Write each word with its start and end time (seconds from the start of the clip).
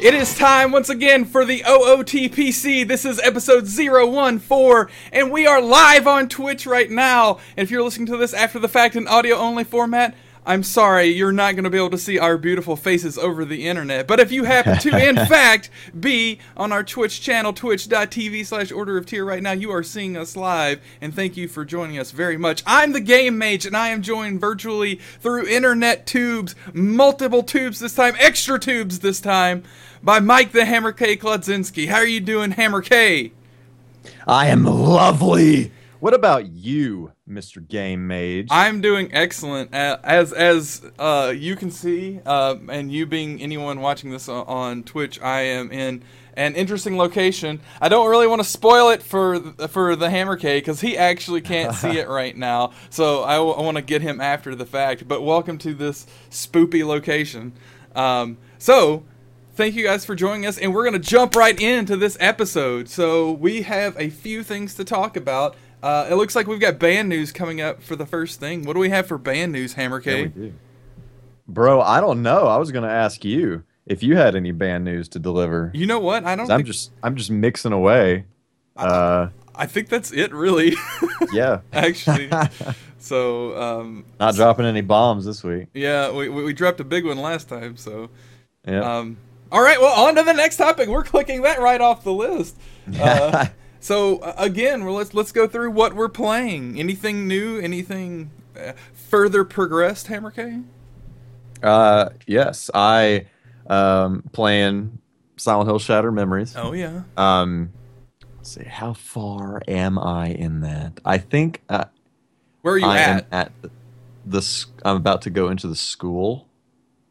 It 0.00 0.14
is 0.14 0.32
time 0.36 0.70
once 0.70 0.88
again 0.88 1.24
for 1.24 1.44
the 1.44 1.62
OOTPC. 1.62 2.86
This 2.86 3.04
is 3.04 3.18
episode 3.18 3.66
014, 3.66 4.94
and 5.10 5.32
we 5.32 5.44
are 5.44 5.60
live 5.60 6.06
on 6.06 6.28
Twitch 6.28 6.66
right 6.66 6.88
now. 6.88 7.40
And 7.56 7.64
if 7.64 7.70
you're 7.72 7.82
listening 7.82 8.06
to 8.06 8.16
this 8.16 8.32
after 8.32 8.60
the 8.60 8.68
fact 8.68 8.94
in 8.94 9.08
audio 9.08 9.34
only 9.34 9.64
format, 9.64 10.14
I'm 10.48 10.62
sorry, 10.62 11.08
you're 11.08 11.30
not 11.30 11.56
going 11.56 11.64
to 11.64 11.70
be 11.70 11.76
able 11.76 11.90
to 11.90 11.98
see 11.98 12.18
our 12.18 12.38
beautiful 12.38 12.74
faces 12.74 13.18
over 13.18 13.44
the 13.44 13.66
internet. 13.66 14.06
But 14.06 14.18
if 14.18 14.32
you 14.32 14.44
happen 14.44 14.78
to, 14.78 15.08
in 15.08 15.16
fact, 15.26 15.68
be 16.00 16.38
on 16.56 16.72
our 16.72 16.82
Twitch 16.82 17.20
channel, 17.20 17.52
twitch.tv 17.52 18.46
slash 18.46 18.72
order 18.72 18.96
of 18.96 19.04
tyr 19.04 19.26
right 19.26 19.42
now, 19.42 19.52
you 19.52 19.70
are 19.70 19.82
seeing 19.82 20.16
us 20.16 20.36
live. 20.36 20.80
And 21.02 21.14
thank 21.14 21.36
you 21.36 21.48
for 21.48 21.66
joining 21.66 21.98
us 21.98 22.12
very 22.12 22.38
much. 22.38 22.62
I'm 22.66 22.92
the 22.92 23.00
Game 23.00 23.36
Mage, 23.36 23.66
and 23.66 23.76
I 23.76 23.88
am 23.88 24.00
joined 24.00 24.40
virtually 24.40 24.94
through 25.20 25.46
internet 25.46 26.06
tubes, 26.06 26.54
multiple 26.72 27.42
tubes 27.42 27.78
this 27.78 27.94
time, 27.94 28.14
extra 28.18 28.58
tubes 28.58 29.00
this 29.00 29.20
time, 29.20 29.64
by 30.02 30.18
Mike 30.18 30.52
the 30.52 30.64
Hammer 30.64 30.92
K. 30.92 31.18
Klodzinski. 31.18 31.88
How 31.88 31.96
are 31.96 32.06
you 32.06 32.20
doing, 32.20 32.52
Hammer 32.52 32.80
K? 32.80 33.32
I 34.26 34.46
am 34.46 34.64
lovely. 34.64 35.72
What 36.00 36.14
about 36.14 36.46
you, 36.46 37.12
Mr. 37.28 37.66
Game 37.66 38.06
Mage? 38.06 38.48
I'm 38.50 38.80
doing 38.80 39.10
excellent. 39.12 39.74
As 39.74 40.32
as 40.32 40.82
uh, 40.98 41.32
you 41.36 41.56
can 41.56 41.70
see, 41.70 42.20
uh, 42.24 42.56
and 42.68 42.90
you 42.90 43.06
being 43.06 43.40
anyone 43.40 43.80
watching 43.80 44.10
this 44.10 44.28
on, 44.28 44.82
Twitch, 44.82 45.20
I 45.20 45.42
am 45.42 45.70
in 45.70 46.02
an 46.34 46.54
interesting 46.54 46.96
location. 46.96 47.60
I 47.80 47.88
don't 47.88 48.08
really 48.08 48.26
want 48.26 48.40
to 48.40 48.48
spoil 48.48 48.90
it 48.90 49.02
for 49.02 49.40
for 49.68 49.96
the 49.96 50.08
Hammer 50.08 50.36
K 50.36 50.58
because 50.58 50.80
he 50.80 50.96
actually 50.96 51.40
can't 51.40 51.74
see 51.74 51.98
it 51.98 52.08
right 52.20 52.36
now. 52.36 52.72
So 52.90 53.22
I, 53.22 53.38
want 53.38 53.76
to 53.76 53.82
get 53.82 54.02
him 54.02 54.20
after 54.20 54.54
the 54.54 54.66
fact. 54.66 55.06
But 55.06 55.22
welcome 55.22 55.58
to 55.58 55.74
this 55.74 56.06
spoopy 56.30 56.86
location. 56.86 57.52
Um, 57.94 58.38
so 58.58 59.04
thank 59.54 59.74
you 59.74 59.82
guys 59.82 60.04
for 60.04 60.14
joining 60.14 60.46
us 60.46 60.56
and 60.56 60.72
we're 60.72 60.84
going 60.84 60.92
to 60.92 61.00
jump 61.00 61.34
right 61.34 61.60
into 61.60 61.96
this 61.96 62.16
episode 62.20 62.88
so 62.88 63.32
we 63.32 63.62
have 63.62 63.98
a 63.98 64.08
few 64.08 64.44
things 64.44 64.72
to 64.72 64.84
talk 64.84 65.16
about 65.16 65.56
uh, 65.82 66.06
it 66.10 66.14
looks 66.14 66.34
like 66.36 66.46
we've 66.46 66.60
got 66.60 66.78
band 66.78 67.08
news 67.08 67.30
coming 67.32 67.60
up 67.60 67.82
for 67.82 67.96
the 67.96 68.06
first 68.06 68.40
thing 68.40 68.64
what 68.64 68.74
do 68.74 68.80
we 68.80 68.90
have 68.90 69.06
for 69.06 69.18
band 69.18 69.52
news 69.52 69.74
hammer 69.74 69.98
Yeah, 70.04 70.12
k 70.14 70.22
we 70.22 70.28
do. 70.28 70.52
Bro, 71.46 71.80
I 71.80 72.00
don't 72.00 72.22
know. 72.22 72.46
I 72.46 72.56
was 72.58 72.70
gonna 72.72 72.88
ask 72.88 73.24
you 73.24 73.64
if 73.86 74.02
you 74.02 74.16
had 74.16 74.34
any 74.34 74.52
band 74.52 74.84
news 74.84 75.08
to 75.10 75.18
deliver. 75.18 75.70
you 75.74 75.86
know 75.86 75.98
what 75.98 76.24
i 76.24 76.36
don't. 76.36 76.50
I'm 76.50 76.64
just 76.64 76.90
I'm 77.02 77.16
just 77.16 77.30
mixing 77.30 77.72
away. 77.72 78.24
Uh, 78.76 79.28
i 79.56 79.66
think 79.66 79.88
that's 79.88 80.12
it 80.12 80.32
really 80.32 80.76
yeah. 81.32 81.60
actually 81.72 82.30
so 82.98 83.60
um, 83.60 84.04
Not 84.20 84.34
dropping 84.36 84.66
any 84.66 84.82
bombs 84.82 85.24
this 85.24 85.42
week. 85.42 85.66
yeah 85.74 86.10
we, 86.12 86.28
we, 86.28 86.44
we 86.44 86.52
dropped 86.52 86.78
a 86.80 86.84
big 86.84 87.04
one 87.04 87.18
last 87.18 87.48
time 87.48 87.76
so 87.76 88.08
Yeah. 88.66 88.98
Um, 88.98 89.16
all 89.50 89.62
right, 89.62 89.80
well, 89.80 90.06
on 90.06 90.14
to 90.16 90.22
the 90.24 90.34
next 90.34 90.58
topic. 90.58 90.90
We're 90.90 91.02
clicking 91.04 91.40
that 91.42 91.58
right 91.58 91.80
off 91.80 92.04
the 92.04 92.12
list. 92.12 92.54
Uh, 93.00 93.46
so 93.80 94.18
uh, 94.18 94.34
again, 94.38 94.84
well, 94.84 94.94
let's 94.94 95.14
let's 95.14 95.32
go 95.32 95.46
through 95.46 95.70
what 95.70 95.94
we're 95.94 96.08
playing. 96.08 96.78
Anything 96.78 97.26
new? 97.28 97.58
Anything 97.58 98.30
uh, 98.58 98.72
further 98.92 99.44
progressed? 99.44 100.06
Hammer 100.08 100.30
K. 100.30 100.60
uh, 101.62 102.10
yes, 102.26 102.70
I 102.74 103.26
um 103.66 104.22
playing 104.32 104.98
Silent 105.36 105.68
Hill 105.68 105.78
Shattered 105.78 106.14
Memories. 106.14 106.54
Oh 106.56 106.72
yeah. 106.72 107.02
Um, 107.16 107.70
let's 108.36 108.50
see, 108.54 108.64
how 108.64 108.92
far 108.92 109.62
am 109.68 109.98
I 109.98 110.28
in 110.28 110.60
that? 110.62 111.00
I 111.04 111.18
think 111.18 111.62
uh, 111.68 111.84
Where 112.62 112.74
are 112.74 112.78
you 112.78 112.86
I 112.86 112.98
am 112.98 113.18
at? 113.18 113.26
at 113.32 113.52
the, 113.62 113.70
the. 114.26 114.66
I'm 114.84 114.96
about 114.96 115.22
to 115.22 115.30
go 115.30 115.48
into 115.48 115.68
the 115.68 115.76
school. 115.76 116.48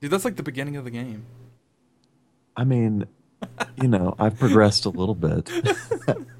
Dude, 0.01 0.11
that's 0.11 0.25
like 0.25 0.35
the 0.35 0.43
beginning 0.43 0.75
of 0.75 0.83
the 0.83 0.91
game. 0.91 1.25
I 2.55 2.63
mean, 2.63 3.05
you 3.81 3.87
know, 3.87 4.15
I've 4.19 4.37
progressed 4.37 4.85
a 4.85 4.89
little 4.89 5.15
bit. 5.15 5.49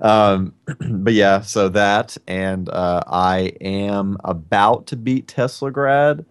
um, 0.00 0.54
but 0.80 1.12
yeah, 1.14 1.40
so 1.40 1.68
that, 1.70 2.16
and 2.26 2.68
uh, 2.68 3.02
I 3.06 3.52
am 3.60 4.16
about 4.24 4.86
to 4.88 4.96
beat 4.96 5.26
Teslagrad. 5.26 6.24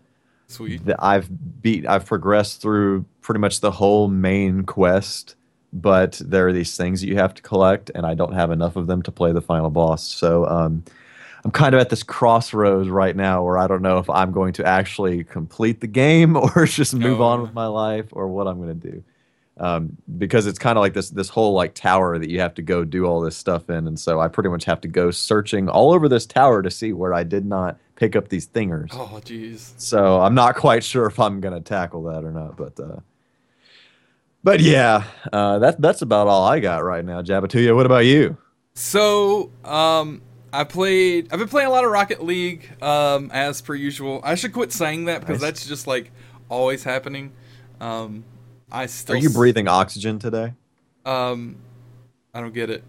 Sweet. 0.48 0.82
I've 1.00 1.62
beat, 1.62 1.88
I've 1.88 2.06
progressed 2.06 2.62
through 2.62 3.06
pretty 3.22 3.40
much 3.40 3.62
the 3.62 3.72
whole 3.72 4.08
main 4.08 4.64
quest, 4.64 5.36
but 5.72 6.22
there 6.24 6.48
are 6.48 6.54
these 6.54 6.78
things 6.78 7.02
that 7.02 7.08
you 7.08 7.16
have 7.16 7.34
to 7.34 7.42
collect, 7.42 7.90
and 7.96 8.06
I 8.06 8.14
don't 8.14 8.34
have 8.34 8.52
enough 8.52 8.76
of 8.76 8.88
them 8.88 9.02
to 9.04 9.12
play 9.12 9.32
the 9.32 9.42
final 9.42 9.70
boss. 9.70 10.08
So 10.08 10.46
um, 10.46 10.84
I'm 11.44 11.52
kind 11.52 11.74
of 11.76 11.82
at 11.82 11.90
this 11.90 12.04
crossroads 12.04 12.90
right 12.90 13.16
now 13.16 13.44
where 13.44 13.58
I 13.58 13.68
don't 13.68 13.82
know 13.82 13.98
if 13.98 14.10
I'm 14.10 14.32
going 14.32 14.54
to 14.54 14.66
actually 14.66 15.24
complete 15.24 15.82
the 15.82 15.88
game 15.88 16.38
or 16.56 16.66
just 16.66 16.94
move 16.94 17.22
on 17.22 17.42
with 17.42 17.54
my 17.54 17.68
life 17.68 18.08
or 18.12 18.28
what 18.28 18.48
I'm 18.48 18.62
going 18.62 18.80
to 18.80 18.92
do. 18.92 19.04
Um, 19.58 19.98
because 20.18 20.48
it's 20.48 20.58
kind 20.58 20.80
of 20.80 20.82
like 20.82 20.94
this 20.94 21.12
this 21.12 21.30
whole 21.30 21.54
like 21.54 21.76
tower 21.76 22.18
that 22.18 22.30
you 22.30 22.40
have 22.40 22.56
to 22.56 22.64
go 22.64 22.84
do 22.84 23.06
all 23.06 23.22
this 23.22 23.38
stuff 23.38 23.70
in, 23.70 23.86
and 23.88 24.00
so 24.00 24.20
I 24.20 24.28
pretty 24.28 24.50
much 24.50 24.66
have 24.66 24.82
to 24.82 24.88
go 24.88 25.12
searching 25.12 25.70
all 25.70 25.94
over 25.94 26.10
this 26.10 26.26
tower 26.26 26.64
to 26.64 26.72
see 26.72 26.92
where 26.92 27.14
I 27.14 27.24
did 27.24 27.46
not 27.46 27.78
pick 27.96 28.16
up 28.16 28.30
these 28.30 28.48
thingers. 28.48 28.90
Oh 28.94 29.22
jeez. 29.24 29.74
So 29.78 30.20
I'm 30.22 30.34
not 30.34 30.56
quite 30.56 30.84
sure 30.84 31.06
if 31.06 31.20
I'm 31.20 31.40
gonna 31.40 31.62
tackle 31.62 32.04
that 32.06 32.24
or 32.24 32.32
not, 32.32 32.58
but 32.58 32.80
uh, 32.80 33.02
but 34.44 34.60
yeah, 34.60 35.04
uh, 35.32 35.60
that 35.60 35.80
that's 35.80 36.02
about 36.02 36.28
all 36.28 36.46
I 36.48 36.60
got 36.60 36.84
right 36.84 37.06
now. 37.06 37.22
Jabatuya, 37.22 37.76
what 37.76 37.86
about 37.86 38.06
you? 38.06 38.36
So, 38.74 39.52
um, 39.64 40.24
I 40.52 40.64
played. 40.64 41.32
I've 41.32 41.40
been 41.40 41.48
playing 41.48 41.68
a 41.68 41.72
lot 41.72 41.86
of 41.86 41.92
Rocket 41.92 42.24
League, 42.24 42.70
um, 42.82 43.30
as 43.32 43.62
per 43.62 43.76
usual. 43.76 44.20
I 44.24 44.36
should 44.36 44.52
quit 44.52 44.72
saying 44.72 45.06
that 45.06 45.20
because 45.22 45.42
Nice. 45.42 45.48
that's 45.50 45.68
just 45.68 45.86
like 45.88 46.12
always 46.50 46.84
happening. 46.84 47.32
Um, 47.80 48.24
I 48.74 48.88
still. 48.88 49.16
Are 49.16 49.20
you 49.20 49.30
breathing 49.30 49.68
oxygen 49.68 50.20
today? 50.20 50.54
Um, 51.06 51.58
I 52.34 52.42
don't 52.42 52.54
get 52.54 52.70
it. 52.70 52.84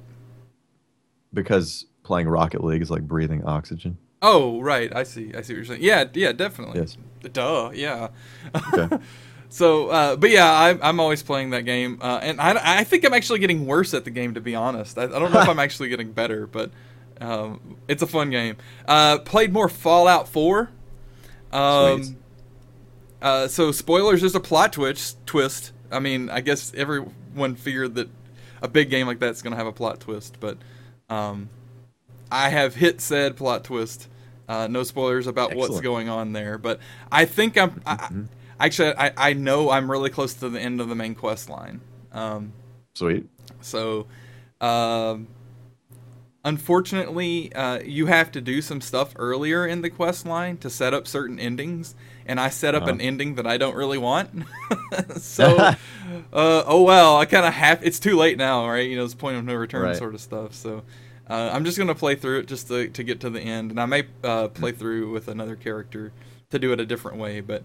Because 1.32 1.86
playing 2.02 2.28
Rocket 2.28 2.64
League 2.64 2.80
is 2.80 2.90
like 2.90 3.02
breathing 3.02 3.44
oxygen. 3.44 3.98
Oh, 4.22 4.60
right. 4.62 4.94
I 4.96 5.02
see. 5.02 5.34
I 5.34 5.42
see 5.42 5.52
what 5.52 5.56
you're 5.56 5.64
saying. 5.64 5.82
Yeah, 5.82 6.04
yeah, 6.14 6.32
definitely. 6.32 6.80
Yes. 6.80 6.96
Duh. 7.32 7.70
Yeah. 7.74 8.08
Okay. 8.72 8.98
so, 9.50 9.88
uh, 9.88 10.16
but 10.16 10.30
yeah, 10.30 10.50
I'm, 10.50 10.80
I'm 10.82 11.00
always 11.00 11.22
playing 11.22 11.50
that 11.50 11.62
game, 11.62 11.98
uh, 12.00 12.20
and 12.22 12.40
I, 12.40 12.78
I 12.80 12.84
think 12.84 13.04
I'm 13.04 13.12
actually 13.12 13.40
getting 13.40 13.66
worse 13.66 13.92
at 13.92 14.04
the 14.04 14.10
game 14.10 14.34
to 14.34 14.40
be 14.40 14.54
honest. 14.54 14.96
I, 14.96 15.04
I 15.04 15.06
don't 15.06 15.30
know 15.30 15.42
if 15.42 15.48
I'm 15.48 15.58
actually 15.58 15.90
getting 15.90 16.12
better, 16.12 16.46
but 16.46 16.70
um, 17.20 17.76
it's 17.86 18.02
a 18.02 18.06
fun 18.06 18.30
game. 18.30 18.56
Uh, 18.88 19.18
played 19.18 19.52
more 19.52 19.68
Fallout 19.68 20.28
4. 20.28 20.70
Sweet. 21.50 21.58
Um, 21.58 22.16
uh, 23.20 23.48
so 23.48 23.72
spoilers, 23.72 24.20
there's 24.20 24.34
a 24.34 24.40
plot 24.40 24.72
twist. 24.72 25.18
Twist. 25.26 25.72
I 25.94 26.00
mean, 26.00 26.28
I 26.30 26.40
guess 26.40 26.72
everyone 26.74 27.54
figured 27.56 27.94
that 27.94 28.08
a 28.62 28.68
big 28.68 28.90
game 28.90 29.06
like 29.06 29.18
that's 29.18 29.42
gonna 29.42 29.56
have 29.56 29.66
a 29.66 29.72
plot 29.72 30.00
twist, 30.00 30.38
but 30.40 30.58
um, 31.08 31.48
I 32.30 32.48
have 32.48 32.74
hit 32.74 33.00
said 33.00 33.36
plot 33.36 33.64
twist. 33.64 34.08
Uh, 34.48 34.66
no 34.66 34.82
spoilers 34.82 35.26
about 35.26 35.54
what's 35.54 35.80
going 35.80 36.08
on 36.08 36.32
there, 36.32 36.58
but 36.58 36.78
I 37.10 37.24
think 37.24 37.56
I'm. 37.56 37.80
I, 37.86 37.96
Mhm. 37.96 38.26
I, 38.60 38.66
actually, 38.66 38.94
I, 38.96 39.12
I 39.16 39.32
know 39.32 39.70
I'm 39.70 39.90
really 39.90 40.10
close 40.10 40.34
to 40.34 40.48
the 40.48 40.60
end 40.60 40.80
of 40.80 40.88
the 40.88 40.94
main 40.94 41.14
quest 41.14 41.48
line. 41.48 41.80
Um, 42.12 42.52
Sweet. 42.94 43.26
so, 43.60 44.06
um, 44.60 45.26
unfortunately, 46.44 47.52
uh, 47.54 47.80
you 47.80 48.06
have 48.06 48.30
to 48.32 48.40
do 48.40 48.62
some 48.62 48.80
stuff 48.80 49.12
earlier 49.16 49.66
in 49.66 49.82
the 49.82 49.90
quest 49.90 50.26
line 50.26 50.56
to 50.58 50.70
set 50.70 50.94
up 50.94 51.06
certain 51.08 51.38
endings, 51.40 51.94
and 52.26 52.38
I 52.40 52.48
set 52.50 52.74
up 52.74 52.82
Uh-huh. 52.84 52.92
an 52.92 53.00
ending 53.00 53.34
that 53.36 53.46
I 53.46 53.56
don't 53.56 53.74
really 53.76 53.98
want. 53.98 54.30
so, 55.16 55.56
uh, 55.58 55.74
oh 56.32 56.82
well, 56.82 57.16
I 57.18 57.24
kind 57.26 57.46
of 57.46 57.52
have. 57.54 57.82
It's 57.82 57.98
too 57.98 58.16
late 58.16 58.38
now, 58.38 58.68
right? 58.68 58.88
You 58.88 58.96
know, 58.96 59.04
it's 59.04 59.14
point 59.14 59.36
of 59.36 59.44
no 59.44 59.54
return 59.54 59.82
Right. 59.82 59.96
sort 59.96 60.14
of 60.14 60.20
stuff. 60.20 60.54
So. 60.54 60.82
Uh, 61.26 61.48
I'm 61.54 61.64
just 61.64 61.78
gonna 61.78 61.94
play 61.94 62.16
through 62.16 62.40
it 62.40 62.46
just 62.48 62.68
to, 62.68 62.86
to 62.88 63.02
get 63.02 63.20
to 63.20 63.30
the 63.30 63.40
end, 63.40 63.70
and 63.70 63.80
I 63.80 63.86
may 63.86 64.02
uh, 64.22 64.48
play 64.48 64.72
through 64.72 65.10
with 65.10 65.26
another 65.26 65.56
character 65.56 66.12
to 66.50 66.58
do 66.58 66.70
it 66.72 66.80
a 66.80 66.84
different 66.84 67.16
way. 67.16 67.40
But 67.40 67.62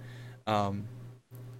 um, 0.47 0.85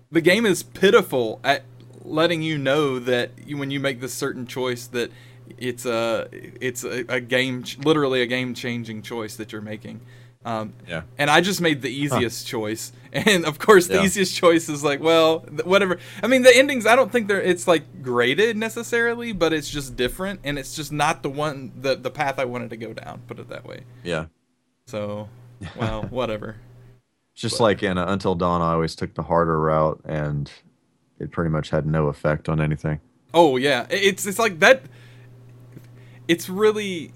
the 0.10 0.22
game 0.22 0.45
is 0.45 0.63
pitiful 0.63 1.42
at 1.44 1.63
letting 2.06 2.42
you 2.42 2.57
know 2.57 3.00
that 3.00 3.31
you, 3.45 3.57
when 3.57 3.69
you 3.69 3.81
make 3.81 4.00
this 4.00 4.13
certain 4.13 4.48
choice 4.48 4.88
that 4.88 5.12
it's 5.57 5.86
a 5.86 6.30
it's 6.31 6.86
a, 6.86 7.04
a 7.10 7.19
game 7.19 7.66
literally 7.84 8.22
a 8.22 8.28
game 8.28 8.54
changing 8.54 9.02
choice 9.02 9.36
that 9.36 9.52
you're 9.52 9.62
making 9.62 10.00
um, 10.46 10.74
Yeah. 10.88 11.02
and 11.18 11.30
i 11.30 11.42
just 11.42 11.60
made 11.60 11.82
the 11.82 11.90
easiest 11.90 12.48
choice 12.48 12.92
and 13.14 13.46
of 13.46 13.60
course 13.60 13.88
the 13.88 13.96
Yeah. 13.96 14.04
easiest 14.04 14.36
choice 14.36 14.70
is 14.70 14.84
like 14.84 15.02
well 15.02 15.42
th- 15.42 15.66
whatever 15.66 16.00
i 16.24 16.28
mean 16.28 16.44
the 16.44 16.56
endings 16.56 16.86
i 16.86 16.96
don't 16.96 17.12
think 17.12 17.28
they're 17.28 17.42
it's 17.42 17.68
like 17.68 18.02
graded 18.02 18.56
necessarily 18.56 19.34
but 19.34 19.52
it's 19.52 19.70
just 19.70 19.96
different 19.98 20.40
and 20.46 20.58
it's 20.58 20.76
just 20.76 20.92
not 20.94 21.24
the 21.24 21.30
one 21.30 21.72
the, 21.76 21.96
the 21.96 22.10
path 22.10 22.40
i 22.40 22.46
wanted 22.46 22.70
to 22.70 22.78
go 22.78 22.94
down 22.94 23.22
put 23.28 23.38
it 23.40 23.50
that 23.50 23.66
way 23.66 23.82
Yeah. 24.04 24.26
so 24.88 25.28
well 25.76 26.04
whatever 26.10 26.56
just 27.36 27.58
But- 27.58 27.64
like 27.64 27.84
in 27.84 27.98
uh, 27.98 28.06
Until 28.08 28.36
Dawn, 28.36 28.62
I 28.62 28.74
always 28.74 28.96
took 28.96 29.14
the 29.14 29.24
harder 29.24 29.58
route, 29.58 30.02
and 30.04 30.52
it 31.22 31.32
pretty 31.32 31.50
much 31.50 31.70
had 31.70 31.86
no 31.86 32.08
effect 32.08 32.50
on 32.50 32.60
anything. 32.60 33.00
Oh 33.34 33.56
yeah, 33.56 33.88
it's 33.90 34.26
it's 34.26 34.38
like 34.40 34.60
that. 34.60 34.82
It's 36.28 36.50
really 36.50 37.14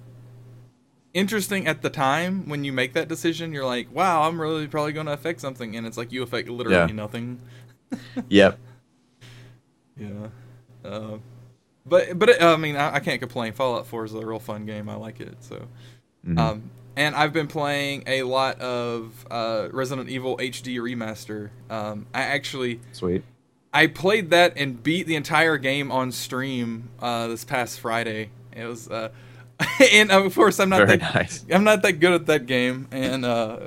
interesting 1.13 1.67
at 1.67 1.81
the 1.81 1.89
time 1.89 2.47
when 2.49 2.63
you 2.63 2.73
make 2.73 2.93
that 2.93 3.07
decision. 3.07 3.53
You're 3.53 3.65
like, 3.65 3.93
wow, 3.93 4.27
I'm 4.27 4.39
really 4.39 4.67
probably 4.67 4.93
going 4.93 5.05
to 5.05 5.13
affect 5.13 5.41
something, 5.41 5.75
and 5.75 5.85
it's 5.85 5.97
like 5.97 6.11
you 6.11 6.23
affect 6.23 6.49
literally 6.49 6.77
Yeah. 6.77 6.95
nothing. 6.95 7.39
Yep. 8.29 8.59
Yeah. 9.95 10.29
Uh, 10.83 11.17
but 11.85 12.17
but 12.17 12.29
it, 12.29 12.41
I 12.41 12.55
mean 12.55 12.75
I, 12.75 12.95
I, 12.95 12.99
can't 12.99 13.19
complain. 13.21 13.53
Fallout 13.53 13.85
4 13.85 14.05
is 14.05 14.13
a 14.15 14.25
real 14.25 14.39
fun 14.39 14.65
game. 14.65 14.89
I 14.89 14.95
like 14.95 15.19
it. 15.21 15.35
So, 15.41 15.67
mm-hmm. 16.25 16.37
um, 16.39 16.71
and 16.95 17.15
I've 17.15 17.31
been 17.31 17.45
playing 17.45 18.03
a 18.07 18.23
lot 18.23 18.59
of 18.59 19.27
uh, 19.29 19.69
Resident 19.71 20.09
Evil 20.09 20.37
HD 20.37 20.77
remaster. 20.77 21.51
Um, 21.69 22.07
I 22.11 22.23
actually 22.23 22.79
sweet. 22.91 23.23
I 23.73 23.87
played 23.87 24.29
that 24.29 24.53
and 24.55 24.81
beat 24.81 25.07
the 25.07 25.15
entire 25.15 25.57
game 25.57 25.91
on 25.91 26.11
stream 26.11 26.89
uh, 26.99 27.27
this 27.27 27.43
past 27.43 27.79
Friday. 27.79 28.29
It 28.55 28.65
was, 28.65 28.87
uh, 28.89 29.09
and 29.91 30.11
of 30.11 30.33
course 30.33 30.59
I'm 30.59 30.69
not 30.69 30.85
very 30.87 30.97
that 30.97 31.15
nice. 31.15 31.45
I'm 31.51 31.63
not 31.63 31.81
that 31.83 31.93
good 31.93 32.13
at 32.13 32.25
that 32.27 32.45
game, 32.45 32.87
and 32.91 33.25
uh, 33.25 33.59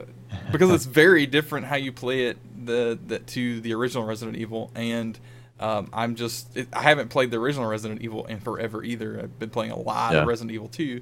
because 0.52 0.70
it's 0.70 0.84
very 0.84 1.26
different 1.26 1.66
how 1.66 1.76
you 1.76 1.92
play 1.92 2.26
it 2.26 2.38
the, 2.66 2.98
the 3.06 3.18
to 3.20 3.60
the 3.60 3.74
original 3.74 4.04
Resident 4.04 4.36
Evil, 4.36 4.70
and 4.74 5.18
um, 5.60 5.88
I'm 5.92 6.16
just 6.16 6.56
it, 6.56 6.68
I 6.72 6.82
haven't 6.82 7.08
played 7.08 7.30
the 7.30 7.38
original 7.38 7.66
Resident 7.66 8.02
Evil 8.02 8.26
in 8.26 8.40
forever 8.40 8.82
either. 8.82 9.20
I've 9.22 9.38
been 9.38 9.50
playing 9.50 9.72
a 9.72 9.78
lot 9.78 10.12
yeah. 10.12 10.22
of 10.22 10.28
Resident 10.28 10.52
Evil 10.52 10.68
2. 10.68 11.00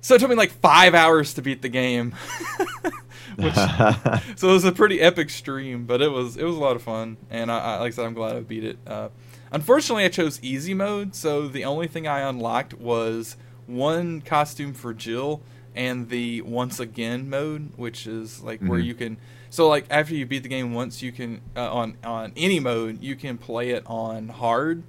So 0.00 0.14
it 0.14 0.20
took 0.20 0.30
me 0.30 0.36
like 0.36 0.52
five 0.52 0.94
hours 0.94 1.34
to 1.34 1.42
beat 1.42 1.60
the 1.60 1.68
game. 1.68 2.14
Which, 3.36 3.54
so 3.54 4.48
it 4.48 4.52
was 4.52 4.64
a 4.64 4.72
pretty 4.72 5.00
epic 5.00 5.30
stream, 5.30 5.86
but 5.86 6.00
it 6.00 6.10
was 6.10 6.36
it 6.36 6.44
was 6.44 6.56
a 6.56 6.60
lot 6.60 6.76
of 6.76 6.82
fun, 6.82 7.16
and 7.30 7.52
I, 7.52 7.58
I 7.58 7.78
like 7.78 7.92
I 7.92 7.96
said, 7.96 8.06
I'm 8.06 8.14
glad 8.14 8.36
I 8.36 8.40
beat 8.40 8.64
it. 8.64 8.78
Uh, 8.86 9.10
unfortunately, 9.52 10.04
I 10.04 10.08
chose 10.08 10.40
easy 10.42 10.74
mode, 10.74 11.14
so 11.14 11.46
the 11.46 11.64
only 11.64 11.86
thing 11.86 12.08
I 12.08 12.20
unlocked 12.20 12.74
was 12.74 13.36
one 13.68 14.20
costume 14.20 14.72
for 14.74 14.92
Jill 14.94 15.40
and 15.74 16.08
the 16.08 16.42
once 16.42 16.80
again 16.80 17.30
mode, 17.30 17.70
which 17.76 18.06
is 18.06 18.42
like 18.42 18.58
mm-hmm. 18.60 18.68
where 18.68 18.78
you 18.78 18.94
can. 18.94 19.18
So 19.50 19.68
like 19.68 19.86
after 19.90 20.14
you 20.14 20.26
beat 20.26 20.42
the 20.42 20.48
game 20.48 20.74
once, 20.74 21.02
you 21.02 21.12
can 21.12 21.40
uh, 21.56 21.72
on 21.72 21.96
on 22.02 22.32
any 22.36 22.60
mode 22.60 23.02
you 23.02 23.14
can 23.14 23.38
play 23.38 23.70
it 23.70 23.84
on 23.86 24.28
hard. 24.28 24.82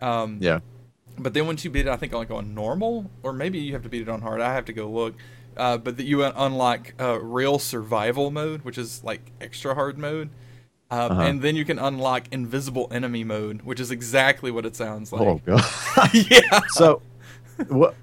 Um, 0.00 0.38
yeah. 0.40 0.60
But 1.18 1.34
then 1.34 1.46
once 1.46 1.64
you 1.64 1.70
beat 1.70 1.86
it, 1.86 1.88
I 1.88 1.96
think 1.96 2.12
like 2.12 2.30
on 2.30 2.54
normal, 2.54 3.10
or 3.22 3.32
maybe 3.32 3.58
you 3.58 3.72
have 3.72 3.82
to 3.82 3.88
beat 3.88 4.02
it 4.02 4.08
on 4.08 4.20
hard. 4.20 4.40
I 4.40 4.54
have 4.54 4.64
to 4.66 4.72
go 4.72 4.88
look. 4.88 5.14
Uh, 5.56 5.78
but 5.78 5.96
that 5.96 6.04
you 6.04 6.24
unlock 6.24 6.94
uh, 7.00 7.20
real 7.20 7.60
survival 7.60 8.30
mode, 8.30 8.62
which 8.62 8.76
is 8.76 9.04
like 9.04 9.20
extra 9.40 9.74
hard 9.74 9.98
mode. 9.98 10.30
Uh, 10.90 11.08
uh-huh. 11.10 11.22
And 11.22 11.42
then 11.42 11.56
you 11.56 11.64
can 11.64 11.78
unlock 11.78 12.24
invisible 12.30 12.88
enemy 12.90 13.24
mode, 13.24 13.62
which 13.62 13.80
is 13.80 13.90
exactly 13.90 14.50
what 14.50 14.66
it 14.66 14.76
sounds 14.76 15.12
like. 15.12 15.22
Oh 15.22 15.40
god! 15.44 15.64
yeah. 16.12 16.60
So, 16.70 17.02
what? 17.68 17.94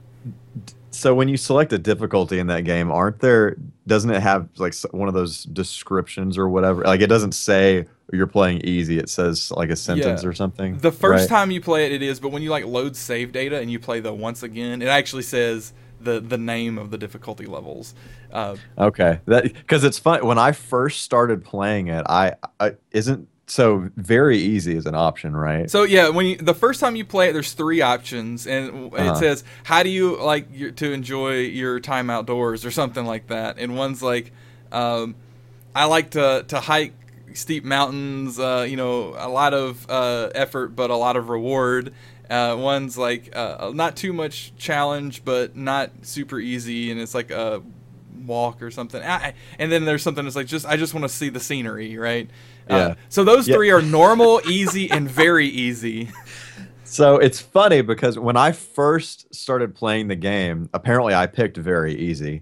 So 0.92 1.15
when 1.15 1.30
you 1.30 1.38
select 1.38 1.71
a 1.74 1.77
difficulty 1.77 2.38
in 2.38 2.48
that 2.48 2.63
game, 2.63 2.92
aren't 2.92 3.19
there? 3.19 3.57
Doesn't 3.88 4.12
it 4.12 4.21
have 4.21 4.50
like 4.57 4.75
one 4.92 5.07
of 5.07 5.13
those 5.13 5.44
descriptions 5.45 6.38
or 6.38 6.50
whatever? 6.50 6.83
Like 6.83 7.01
it 7.01 7.07
doesn't 7.07 7.31
say 7.31 7.88
you're 8.12 8.27
playing 8.27 8.62
easy. 8.62 9.00
It 9.00 9.09
says 9.09 9.51
like 9.51 9.69
a 9.69 9.75
sentence 9.75 10.24
yeah. 10.24 10.30
or 10.30 10.33
something. 10.33 10.77
The 10.77 10.92
first 10.92 11.24
right? 11.24 11.30
time 11.30 11.51
you 11.51 11.62
play 11.62 11.86
it, 11.86 11.94
it 11.94 12.01
is. 12.01 12.19
But 12.19 12.31
when 12.31 12.42
you 12.42 12.50
like 12.50 12.65
load 12.65 12.95
save 12.95 13.31
data 13.31 13.59
and 13.59 13.71
you 13.71 13.80
play 13.80 14.00
the 14.00 14.13
once 14.13 14.44
again, 14.44 14.81
it 14.81 14.88
actually 14.88 15.24
says 15.24 15.74
the 16.04 16.19
the 16.19 16.38
name 16.38 16.77
of 16.77 16.92
the 16.92 16.97
difficulty 16.97 17.45
levels. 17.45 17.95
Uh, 18.31 18.57
okay, 18.77 19.19
that 19.25 19.44
because 19.44 19.83
it's 19.83 20.00
fun. 20.00 20.25
When 20.25 20.38
I 20.38 20.51
first 20.51 21.01
started 21.01 21.44
playing 21.44 21.88
it, 21.88 22.06
I, 22.07 22.33
I 22.59 22.75
isn't 22.92 23.27
so 23.51 23.89
very 23.98 24.38
easy 24.38 24.77
is 24.77 24.86
an 24.86 24.95
option, 24.95 25.36
right? 25.36 25.69
So 25.69 25.83
yeah, 25.83 26.07
when 26.07 26.25
you 26.25 26.38
the 26.38 26.53
first 26.53 26.80
time 26.80 26.95
you 26.95 27.03
play 27.03 27.27
it, 27.27 27.33
there's 27.33 27.51
three 27.51 27.81
options, 27.81 28.48
and 28.48 28.94
uh-huh. 28.94 29.12
it 29.12 29.18
says 29.18 29.44
how 29.65 29.83
do 29.83 29.89
you 29.89 30.15
like 30.15 30.48
your, 30.53 30.71
to 30.71 30.94
enjoy 30.94 31.39
your 31.39 31.81
time 31.81 32.09
outdoors 32.09 32.63
or 32.63 32.71
something 32.71 33.06
like 33.06 33.27
that. 33.27 33.57
And 33.57 33.75
one's 33.75 34.01
like, 34.01 34.31
um, 34.71 35.15
I 35.75 35.83
like 35.86 36.12
to 36.12 36.45
to 36.48 36.62
hike 36.62 36.94
steep 37.33 37.65
mountains. 37.65 38.39
Uh, 38.39 38.65
you 38.69 38.77
know, 38.77 39.15
a 39.18 39.27
lot 39.27 39.54
of 39.54 39.86
uh, 39.89 40.30
effort, 40.33 40.74
but 40.74 40.89
a 40.89 40.95
lot 40.95 41.18
of 41.18 41.27
reward. 41.27 41.94
Uh, 42.30 42.56
one's 42.57 42.97
like 42.97 43.36
uh, 43.36 43.74
not 43.75 43.97
too 43.97 44.13
much 44.13 44.56
challenge, 44.56 45.25
but 45.25 45.57
not 45.57 45.92
super 46.04 46.39
easy, 46.39 46.89
and 46.89 47.01
it's 47.01 47.13
like 47.13 47.31
a 47.31 47.62
walk 48.25 48.62
or 48.62 48.71
something. 48.71 49.01
I, 49.04 49.33
and 49.59 49.71
then 49.71 49.86
there's 49.86 50.04
something 50.04 50.24
that's 50.24 50.38
like 50.38 50.47
just 50.47 50.65
I 50.65 50.77
just 50.77 50.94
want 50.94 51.04
to 51.04 51.09
see 51.09 51.27
the 51.27 51.39
scenery, 51.42 51.97
right? 51.97 52.30
Uh, 52.71 52.75
yeah. 52.75 52.85
Uh, 52.85 52.95
so 53.09 53.23
those 53.23 53.47
yeah. 53.47 53.56
three 53.56 53.69
are 53.71 53.81
normal, 53.81 54.41
easy, 54.47 54.89
and 54.89 55.09
very 55.09 55.47
easy. 55.47 56.09
So 56.91 57.15
it's 57.19 57.39
funny 57.39 57.81
because 57.81 58.19
when 58.19 58.35
I 58.35 58.51
first 58.51 59.33
started 59.33 59.73
playing 59.73 60.09
the 60.09 60.18
game, 60.18 60.69
apparently 60.73 61.13
I 61.13 61.25
picked 61.25 61.56
very 61.56 61.95
easy. 61.95 62.41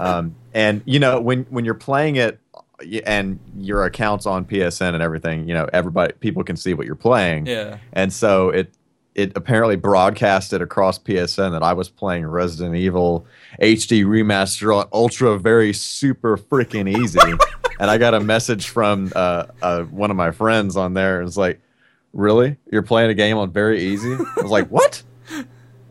um, 0.00 0.34
and 0.52 0.82
you 0.84 0.98
know 0.98 1.20
when 1.20 1.44
when 1.44 1.64
you're 1.64 1.74
playing 1.74 2.16
it 2.16 2.40
and 3.06 3.38
your 3.56 3.84
accounts 3.84 4.26
on 4.26 4.46
PSN 4.46 4.94
and 4.94 5.02
everything, 5.02 5.46
you 5.46 5.54
know 5.54 5.68
everybody 5.72 6.12
people 6.14 6.42
can 6.42 6.56
see 6.56 6.74
what 6.74 6.86
you're 6.86 6.96
playing. 6.96 7.46
Yeah. 7.46 7.78
And 7.92 8.12
so 8.12 8.48
it 8.50 8.74
it 9.14 9.30
apparently 9.36 9.76
broadcasted 9.76 10.60
across 10.60 10.98
PSN 10.98 11.52
that 11.52 11.62
I 11.62 11.72
was 11.72 11.88
playing 11.88 12.26
Resident 12.26 12.74
Evil 12.74 13.26
HD 13.62 14.04
remaster 14.04 14.76
on 14.76 14.88
ultra 14.92 15.38
very 15.38 15.72
super 15.72 16.36
freaking 16.36 16.88
easy. 16.88 17.20
and 17.78 17.90
I 17.90 17.98
got 17.98 18.14
a 18.14 18.20
message 18.20 18.68
from 18.68 19.12
uh, 19.14 19.46
uh, 19.62 19.82
one 19.84 20.10
of 20.10 20.16
my 20.16 20.30
friends 20.30 20.76
on 20.76 20.94
there. 20.94 21.20
And 21.20 21.28
it's 21.28 21.36
like, 21.36 21.60
really? 22.12 22.56
You're 22.70 22.82
playing 22.82 23.10
a 23.10 23.14
game 23.14 23.36
on 23.36 23.50
very 23.50 23.82
easy? 23.82 24.14
I 24.14 24.42
was 24.42 24.50
like, 24.50 24.68
what? 24.68 25.02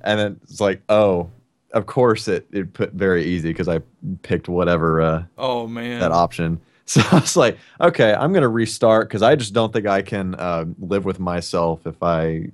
And 0.04 0.20
then 0.20 0.40
it's 0.44 0.60
like, 0.60 0.82
oh, 0.90 1.30
of 1.74 1.86
course 1.86 2.28
it, 2.28 2.48
it 2.52 2.74
put 2.74 2.94
very 2.94 3.26
easy 3.26 3.50
because 3.50 3.68
I 3.68 3.82
picked 4.22 4.48
whatever 4.48 5.02
uh, 5.02 5.24
oh 5.38 5.68
man 5.68 6.00
that 6.00 6.12
option. 6.12 6.62
So 6.86 7.02
I 7.14 7.22
was 7.22 7.38
like, 7.38 7.58
okay, 7.80 8.14
I'm 8.14 8.34
gonna 8.34 8.50
restart 8.50 9.08
because 9.08 9.22
I 9.22 9.38
just 9.38 9.54
don't 9.54 9.72
think 9.72 9.88
I 9.88 10.02
can 10.02 10.36
uh, 10.36 10.66
live 10.80 11.06
with 11.06 11.18
myself 11.18 11.88
if 11.88 12.04
I 12.04 12.50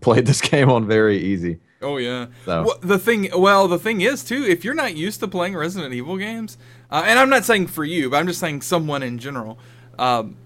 played 0.00 0.24
this 0.24 0.40
game 0.52 0.70
on 0.70 0.86
very 0.86 1.18
easy. 1.18 1.58
Oh 1.82 1.96
yeah. 1.96 2.26
So. 2.44 2.62
Well, 2.62 2.78
the 2.80 2.96
thing, 2.96 3.28
well, 3.36 3.66
the 3.66 3.80
thing 3.80 4.02
is 4.02 4.22
too, 4.22 4.44
if 4.44 4.64
you're 4.64 4.72
not 4.72 4.94
used 4.94 5.18
to 5.18 5.26
playing 5.26 5.56
Resident 5.56 5.92
Evil 5.94 6.16
games, 6.16 6.56
uh, 6.90 7.02
and 7.06 7.18
I'm 7.18 7.28
not 7.28 7.44
saying 7.44 7.68
for 7.68 7.84
you, 7.84 8.10
but 8.10 8.16
I'm 8.16 8.26
just 8.26 8.40
saying 8.40 8.62
someone 8.62 9.02
in 9.02 9.18
general, 9.18 9.58
um, 9.98 10.36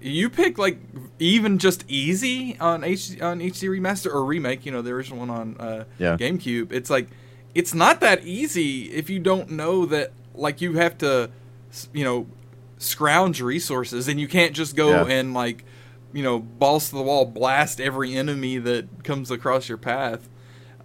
you 0.00 0.28
pick 0.28 0.58
like 0.58 0.78
even 1.18 1.58
just 1.58 1.84
easy 1.88 2.56
on 2.60 2.84
H 2.84 3.20
on 3.20 3.40
HD 3.40 3.68
remaster 3.68 4.12
or 4.12 4.24
remake, 4.24 4.66
you 4.66 4.72
know, 4.72 4.82
the 4.82 4.90
original 4.90 5.20
one 5.20 5.30
on 5.30 5.56
uh, 5.58 5.84
yeah. 5.98 6.16
GameCube. 6.16 6.72
It's 6.72 6.90
like 6.90 7.08
it's 7.54 7.74
not 7.74 8.00
that 8.00 8.24
easy 8.24 8.92
if 8.92 9.08
you 9.08 9.18
don't 9.18 9.50
know 9.50 9.86
that 9.86 10.12
like 10.34 10.60
you 10.60 10.74
have 10.74 10.98
to, 10.98 11.30
you 11.92 12.04
know, 12.04 12.26
scrounge 12.78 13.40
resources 13.40 14.06
and 14.06 14.20
you 14.20 14.28
can't 14.28 14.54
just 14.54 14.76
go 14.76 14.90
yeah. 14.90 15.14
and 15.14 15.32
like 15.34 15.64
you 16.12 16.22
know, 16.22 16.38
balls 16.38 16.88
to 16.88 16.96
the 16.96 17.02
wall, 17.02 17.26
blast 17.26 17.80
every 17.80 18.14
enemy 18.14 18.56
that 18.56 19.04
comes 19.04 19.30
across 19.30 19.68
your 19.68 19.76
path. 19.76 20.28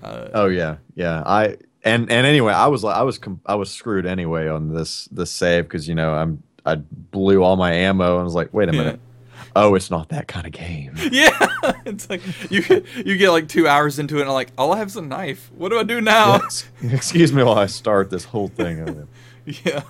Uh, 0.04 0.28
oh 0.34 0.48
yeah, 0.48 0.78
yeah. 0.96 1.24
I 1.26 1.58
and 1.84 2.12
and 2.12 2.26
anyway, 2.28 2.54
I 2.54 2.68
was 2.68 2.84
like, 2.84 2.96
I 2.96 3.04
was 3.04 3.20
I 3.46 3.56
was 3.56 3.72
screwed 3.72 4.06
anyway 4.06 4.48
on 4.48 4.74
this 4.74 5.06
this 5.06 5.32
save 5.32 5.66
because 5.66 5.88
you 5.88 5.96
know 5.96 6.14
I'm 6.14 6.44
I 6.66 6.76
blew 6.76 7.44
all 7.44 7.56
my 7.56 7.74
ammo 7.74 8.18
and 8.18 8.26
was 8.26 8.36
like, 8.36 8.54
wait 8.54 8.70
a 8.70 8.72
minute. 8.72 9.00
Yeah. 9.02 9.08
Oh, 9.54 9.76
it's 9.76 9.92
not 9.92 10.08
that 10.10 10.30
kind 10.30 10.46
of 10.46 10.54
game. 10.54 10.94
Yeah, 11.12 11.38
it's 11.86 12.10
like 12.10 12.22
you 12.50 12.62
get, 12.62 12.86
you 12.96 13.18
get 13.18 13.32
like 13.32 13.50
two 13.50 13.68
hours 13.68 14.00
into 14.00 14.18
it 14.18 14.22
and 14.22 14.30
I'm 14.30 14.34
like, 14.34 14.52
all 14.58 14.72
I 14.72 14.78
have 14.78 14.88
is 14.88 14.96
a 14.96 15.02
knife. 15.02 15.52
What 15.54 15.70
do 15.70 15.80
I 15.80 15.84
do 15.84 16.00
now? 16.00 16.36
Yes. 16.38 16.70
Excuse 16.82 17.34
me 17.34 17.44
while 17.44 17.58
I 17.58 17.66
start 17.66 18.10
this 18.10 18.24
whole 18.24 18.48
thing. 18.48 19.10
yeah. 19.46 19.84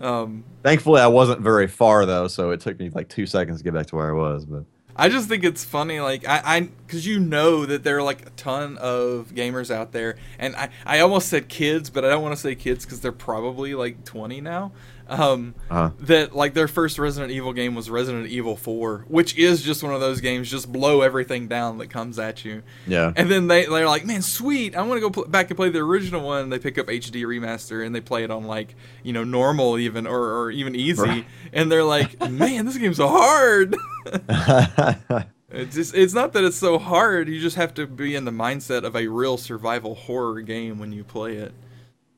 Um, 0.00 0.42
Thankfully, 0.64 1.00
I 1.00 1.06
wasn't 1.06 1.40
very 1.40 1.68
far 1.68 2.04
though, 2.04 2.26
so 2.26 2.50
it 2.50 2.60
took 2.60 2.80
me 2.80 2.90
like 2.90 3.08
two 3.08 3.26
seconds 3.26 3.58
to 3.58 3.64
get 3.64 3.74
back 3.74 3.86
to 3.88 3.96
where 3.96 4.08
I 4.10 4.12
was. 4.12 4.44
But 4.44 4.64
I 4.96 5.08
just 5.08 5.28
think 5.28 5.42
it's 5.42 5.64
funny, 5.64 6.00
like 6.00 6.26
I, 6.26 6.42
I, 6.44 6.60
because 6.86 7.06
you 7.06 7.18
know 7.18 7.66
that 7.66 7.82
there 7.82 7.98
are 7.98 8.02
like 8.02 8.26
a 8.26 8.30
ton 8.30 8.78
of 8.78 9.32
gamers 9.34 9.74
out 9.74 9.90
there, 9.92 10.16
and 10.38 10.54
I, 10.54 10.68
I 10.86 11.00
almost 11.00 11.28
said 11.28 11.48
kids, 11.48 11.90
but 11.90 12.04
I 12.04 12.10
don't 12.10 12.22
want 12.22 12.34
to 12.34 12.40
say 12.40 12.54
kids 12.54 12.84
because 12.84 13.00
they're 13.00 13.10
probably 13.10 13.74
like 13.74 14.04
twenty 14.04 14.40
now 14.40 14.70
um, 15.08 15.54
uh-huh. 15.70 15.90
that 16.00 16.34
like 16.34 16.54
their 16.54 16.68
first 16.68 16.98
Resident 16.98 17.32
Evil 17.32 17.52
game 17.52 17.74
was 17.74 17.90
Resident 17.90 18.26
Evil 18.26 18.56
4, 18.56 19.06
which 19.08 19.36
is 19.36 19.62
just 19.62 19.82
one 19.82 19.92
of 19.94 20.00
those 20.00 20.20
games 20.20 20.50
just 20.50 20.70
blow 20.70 21.02
everything 21.02 21.48
down 21.48 21.78
that 21.78 21.88
comes 21.88 22.18
at 22.18 22.44
you. 22.44 22.62
Yeah. 22.86 23.12
And 23.16 23.30
then 23.30 23.48
they 23.48 23.66
they're 23.66 23.88
like, 23.88 24.04
man, 24.04 24.22
sweet, 24.22 24.76
I 24.76 24.82
want 24.82 24.96
to 24.96 25.00
go 25.00 25.10
pl- 25.10 25.26
back 25.26 25.50
and 25.50 25.56
play 25.56 25.68
the 25.68 25.80
original 25.80 26.22
one. 26.22 26.50
They 26.50 26.58
pick 26.58 26.78
up 26.78 26.86
HD 26.86 27.24
remaster 27.24 27.84
and 27.84 27.94
they 27.94 28.00
play 28.00 28.24
it 28.24 28.30
on 28.30 28.44
like 28.44 28.74
you 29.02 29.12
know 29.12 29.24
normal 29.24 29.78
even 29.78 30.06
or, 30.06 30.42
or 30.42 30.50
even 30.50 30.74
easy, 30.74 31.02
right. 31.02 31.26
and 31.52 31.70
they're 31.70 31.84
like, 31.84 32.18
man, 32.30 32.66
this 32.66 32.78
game's 32.78 32.96
so 32.96 33.08
hard. 33.08 33.76
It's 35.54 35.76
just, 35.76 35.94
it's 35.94 36.14
not 36.14 36.32
that 36.32 36.42
it's 36.42 36.56
so 36.56 36.78
hard. 36.78 37.28
You 37.28 37.40
just 37.40 37.54
have 37.54 37.74
to 37.74 37.86
be 37.86 38.16
in 38.16 38.24
the 38.24 38.32
mindset 38.32 38.82
of 38.82 38.96
a 38.96 39.06
real 39.06 39.36
survival 39.36 39.94
horror 39.94 40.40
game 40.40 40.80
when 40.80 40.92
you 40.92 41.04
play 41.04 41.36
it. 41.36 41.54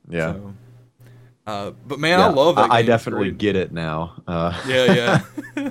Yeah. 0.09 0.33
So. 0.33 0.55
Uh, 1.47 1.71
but 1.87 2.01
man, 2.01 2.19
yeah, 2.19 2.27
I 2.27 2.31
love 2.31 2.57
that. 2.57 2.71
I, 2.71 2.79
I 2.79 2.83
definitely 2.83 3.31
get 3.31 3.57
it 3.57 3.73
now. 3.73 4.23
Uh. 4.27 4.61
Yeah, 4.67 5.21
yeah. 5.57 5.71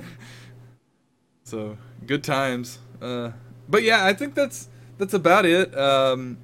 so 1.44 1.76
good 2.06 2.24
times. 2.24 2.78
Uh, 3.00 3.32
but 3.68 3.82
yeah, 3.82 4.04
I 4.04 4.14
think 4.14 4.34
that's 4.34 4.68
that's 4.98 5.14
about 5.14 5.44
it. 5.44 5.76
Um, 5.76 6.38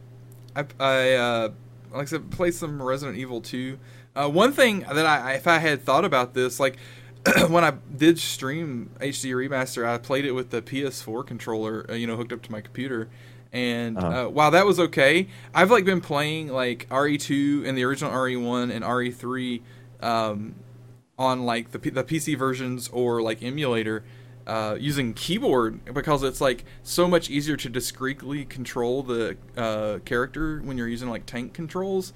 I, 0.54 0.66
I 0.78 1.12
uh, 1.14 1.48
like 1.92 2.02
I 2.02 2.04
said, 2.06 2.30
play 2.30 2.50
some 2.50 2.82
Resident 2.82 3.18
Evil 3.18 3.40
2. 3.40 3.78
Uh, 4.14 4.28
one 4.28 4.52
thing 4.52 4.80
that 4.80 5.06
I, 5.06 5.34
if 5.34 5.46
I 5.46 5.58
had 5.58 5.82
thought 5.82 6.04
about 6.04 6.34
this, 6.34 6.60
like 6.60 6.76
when 7.48 7.64
I 7.64 7.72
did 7.96 8.18
stream 8.18 8.90
HD 9.00 9.32
Remaster, 9.32 9.86
I 9.86 9.98
played 9.98 10.24
it 10.24 10.32
with 10.32 10.50
the 10.50 10.60
PS4 10.60 11.26
controller, 11.26 11.86
uh, 11.88 11.94
you 11.94 12.06
know, 12.06 12.16
hooked 12.16 12.32
up 12.32 12.42
to 12.42 12.52
my 12.52 12.60
computer. 12.60 13.08
And 13.52 13.99
Uh-huh. 13.99 14.26
uh, 14.26 14.28
while 14.30 14.50
that 14.52 14.64
was 14.66 14.80
okay, 14.80 15.28
I've 15.54 15.71
like 15.71 15.85
been 15.85 16.00
playing 16.00 16.49
like 16.49 16.87
RE2 16.90 17.66
and 17.66 17.76
the 17.76 17.85
original 17.85 18.11
RE1 18.11 18.71
and 18.73 18.82
RE3 18.85 19.61
um, 20.00 20.54
on 21.18 21.44
like 21.44 21.71
the 21.73 21.78
P- 21.78 21.90
the 21.90 22.02
PC 22.04 22.37
versions 22.37 22.88
or 22.88 23.21
like 23.21 23.42
emulator 23.42 24.04
uh, 24.47 24.76
using 24.80 25.12
keyboard 25.14 25.85
because 25.92 26.23
it's 26.23 26.40
like 26.40 26.64
so 26.82 27.06
much 27.06 27.30
easier 27.30 27.56
to 27.59 27.68
discreetly 27.68 28.44
control 28.47 29.02
the 29.02 29.37
uh, 29.56 29.99
character 30.04 30.61
when 30.64 30.78
you're 30.78 30.88
using 30.88 31.11
like 31.11 31.26
tank 31.26 31.52
controls. 31.52 32.12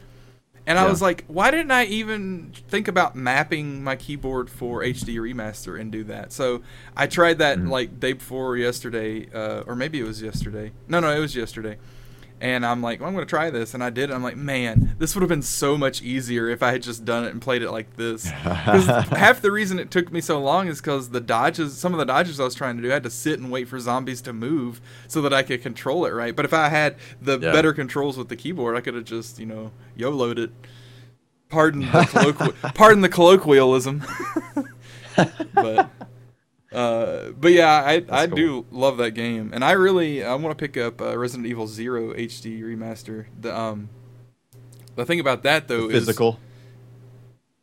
And 0.67 0.79
I 0.81 0.87
was 0.89 1.01
like, 1.01 1.25
why 1.29 1.53
didn't 1.53 1.71
I 1.71 1.85
even 1.85 2.53
think 2.69 2.89
about 2.89 3.15
mapping 3.15 3.85
my 3.85 3.95
keyboard 3.95 4.51
for 4.51 4.83
HD 4.83 5.17
remaster 5.19 5.81
and 5.81 5.93
do 5.93 6.03
that? 6.05 6.33
So 6.33 6.63
I 6.97 7.07
tried 7.07 7.39
that 7.39 7.59
Mhm. 7.59 7.71
like 7.71 8.01
day 8.01 8.15
before 8.15 8.57
yesterday, 8.57 9.29
uh, 9.33 9.61
or 9.67 9.77
maybe 9.77 10.01
it 10.01 10.05
was 10.05 10.21
yesterday. 10.23 10.73
No, 10.89 10.99
no, 10.99 11.15
it 11.15 11.21
was 11.21 11.37
yesterday. 11.37 11.79
And 12.39 12.67
I'm 12.67 12.83
like, 12.83 13.01
well, 13.01 13.09
I'm 13.09 13.15
going 13.15 13.25
to 13.25 13.31
try 13.31 13.49
this, 13.49 13.73
and 13.73 13.83
I 13.83 13.89
did. 13.89 14.11
I'm 14.11 14.23
like, 14.23 14.37
man, 14.37 14.95
this 14.99 15.15
would 15.15 15.23
have 15.23 15.29
been 15.31 15.41
so 15.41 15.79
much 15.79 16.03
easier 16.03 16.51
if 16.51 16.63
I 16.63 16.71
had 16.73 16.83
just 16.83 17.07
done 17.07 17.25
it 17.25 17.31
and 17.33 17.41
played 17.41 17.63
it 17.63 17.71
like 17.71 17.97
this. 17.97 18.27
Half 18.31 19.41
the 19.41 19.51
reason 19.51 19.79
it 19.79 19.91
took 19.91 20.13
me 20.13 20.21
so 20.21 20.39
long 20.39 20.69
is 20.69 20.79
because 20.83 21.09
the 21.11 21.21
dodges, 21.21 21.79
some 21.79 21.95
of 21.95 21.99
the 21.99 22.05
dodges 22.05 22.39
I 22.39 22.45
was 22.45 22.55
trying 22.55 22.77
to 22.77 22.83
do, 22.83 22.91
I 22.91 22.95
had 22.95 23.05
to 23.05 23.11
sit 23.11 23.39
and 23.39 23.51
wait 23.51 23.69
for 23.69 23.81
zombies 23.81 24.21
to 24.23 24.35
move 24.35 24.83
so 25.09 25.23
that 25.23 25.33
I 25.33 25.43
could 25.43 25.63
control 25.63 26.05
it 26.05 26.11
right. 26.11 26.37
But 26.37 26.45
if 26.45 26.53
I 26.53 26.69
had 26.69 26.97
the 27.23 27.39
Yeah. 27.39 27.53
better 27.53 27.73
controls 27.73 28.19
with 28.19 28.29
the 28.29 28.37
keyboard, 28.37 28.77
I 28.77 28.83
could 28.83 28.95
have 28.95 29.05
just, 29.05 29.39
you 29.39 29.47
know, 29.47 29.71
YOLO'd 29.97 30.39
it. 30.39 30.51
Pardon 31.49 31.81
the 31.81 32.55
pardon 32.75 33.01
the 33.01 33.09
colloquialism. 33.09 34.03
but 35.55 35.89
uh, 36.77 37.31
but 37.41 37.53
yeah, 37.53 37.73
I 37.85 38.05
I 38.11 38.27
cool. 38.27 38.37
do 38.37 38.67
love 38.71 38.99
that 38.99 39.13
game, 39.13 39.51
and 39.55 39.65
I 39.65 39.73
really 39.73 40.23
I 40.23 40.35
want 40.35 40.57
to 40.57 40.63
pick 40.69 40.77
up 40.77 41.01
uh, 41.01 41.17
Resident 41.19 41.47
Evil 41.47 41.67
Zero 41.67 42.13
HD 42.15 42.61
remaster. 42.63 43.27
The 43.41 43.57
um 43.59 43.89
the 44.95 45.05
thing 45.05 45.19
about 45.21 45.43
that 45.45 45.69
though 45.69 45.87
is 45.89 46.05
Physical. 46.05 46.39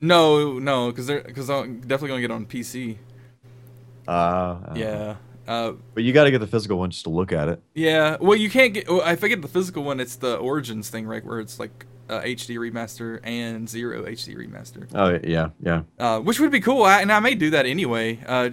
no 0.01 0.59
no 0.59 0.89
because 0.89 1.07
they're 1.07 1.21
because 1.21 1.49
I'm 1.49 1.79
definitely 1.81 2.09
gonna 2.09 2.21
get 2.21 2.31
on 2.31 2.45
PC. 2.45 2.97
Uh, 4.07 4.11
uh, 4.11 4.73
Yeah. 4.75 5.15
Uh, 5.47 5.73
But 5.93 6.03
you 6.03 6.13
got 6.13 6.23
to 6.23 6.31
get 6.31 6.39
the 6.39 6.47
physical 6.47 6.77
one 6.79 6.89
just 6.89 7.03
to 7.03 7.09
look 7.09 7.33
at 7.33 7.49
it. 7.49 7.61
yeah. 7.73 8.15
Well, 8.21 8.37
you 8.37 8.49
can't 8.49 8.73
get. 8.73 8.87
Well, 8.89 9.01
if 9.07 9.23
I 9.23 9.27
get 9.27 9.41
the 9.41 9.47
physical 9.49 9.83
one, 9.83 9.99
it's 9.99 10.15
the 10.15 10.37
Origins 10.37 10.89
thing, 10.89 11.05
right? 11.05 11.23
Where 11.23 11.41
it's 11.41 11.59
like 11.59 11.85
uh, 12.09 12.21
HD 12.21 12.55
remaster 12.57 13.19
and 13.25 13.67
Zero 13.69 14.03
HD 14.05 14.37
remaster. 14.37 14.87
Oh 14.95 15.19
yeah, 15.23 15.49
yeah. 15.61 15.81
uh, 15.99 16.19
which 16.21 16.39
would 16.39 16.51
be 16.51 16.61
cool. 16.61 16.83
I, 16.83 17.01
and 17.01 17.11
I 17.11 17.19
may 17.19 17.35
do 17.35 17.49
that 17.51 17.65
anyway, 17.65 18.19
uh, 18.25 18.51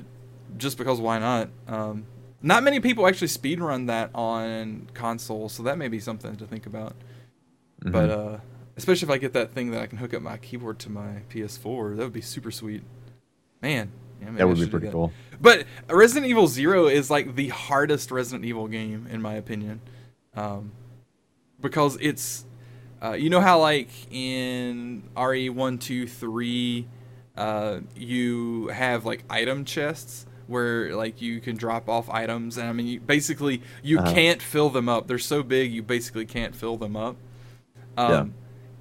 just 0.57 0.79
because 0.79 1.01
why 1.01 1.19
not? 1.19 1.49
Um, 1.69 2.07
not 2.43 2.63
many 2.63 2.81
people 2.81 3.07
actually 3.07 3.29
speedrun 3.29 3.87
that 3.89 4.11
on 4.15 4.89
console, 4.95 5.49
so 5.49 5.63
that 5.63 5.79
may 5.79 5.89
be 5.89 6.01
something 6.01 6.37
to 6.37 6.47
think 6.47 6.67
about. 6.67 6.95
Mhm. 7.85 7.93
But 7.93 8.11
uh, 8.11 8.39
especially 8.77 9.07
if 9.07 9.11
I 9.11 9.19
get 9.19 9.33
that 9.35 9.53
thing 9.53 9.71
that 9.73 9.83
I 9.83 9.87
can 9.87 9.99
hook 9.99 10.15
up 10.15 10.23
my 10.23 10.39
keyboard 10.39 10.79
to 10.81 10.91
my 10.91 11.23
PS4, 11.29 11.97
that 11.97 12.03
would 12.03 12.13
be 12.13 12.21
super 12.23 12.51
sweet. 12.51 12.83
Man, 13.63 13.91
yeah, 14.23 14.31
that 14.33 14.49
would 14.49 14.59
be 14.59 14.67
pretty 14.67 14.89
cool. 14.89 15.13
But 15.41 15.67
Resident 15.89 16.27
Evil 16.31 16.47
Zero 16.47 16.87
is 16.87 17.11
like 17.11 17.37
the 17.37 17.49
hardest 17.49 18.11
Resident 18.11 18.45
Evil 18.45 18.69
game 18.69 19.07
in 19.11 19.21
my 19.21 19.35
opinion, 19.35 19.81
um, 20.35 20.73
because 21.61 21.99
it's, 22.01 22.47
uh, 23.03 23.13
you 23.13 23.29
know 23.29 23.41
how 23.41 23.61
like 23.61 23.91
in 24.11 25.03
RE 25.15 25.51
one, 25.51 25.77
two, 25.79 26.07
three, 26.07 26.87
uh, 27.37 27.81
you 27.95 28.69
have 28.69 29.05
like 29.05 29.25
item 29.29 29.65
chests 29.67 30.27
where 30.51 30.95
like 30.95 31.23
you 31.23 31.41
can 31.41 31.57
drop 31.57 31.89
off 31.89 32.11
items, 32.11 32.59
and 32.59 32.69
I 32.69 32.73
mean 32.73 32.87
you, 32.87 33.01
basically 33.01 33.63
you 33.83 33.99
Uh-huh. 33.99 34.13
can't 34.13 34.43
fill 34.43 34.69
them 34.69 34.89
up. 34.89 35.07
They're 35.07 35.19
so 35.19 35.43
big 35.43 35.73
you 35.73 35.83
basically 35.83 36.27
can't 36.27 36.55
fill 36.55 36.77
them 36.77 36.97
up. 36.97 37.17
Um, 37.97 38.11
Yeah. 38.11 38.25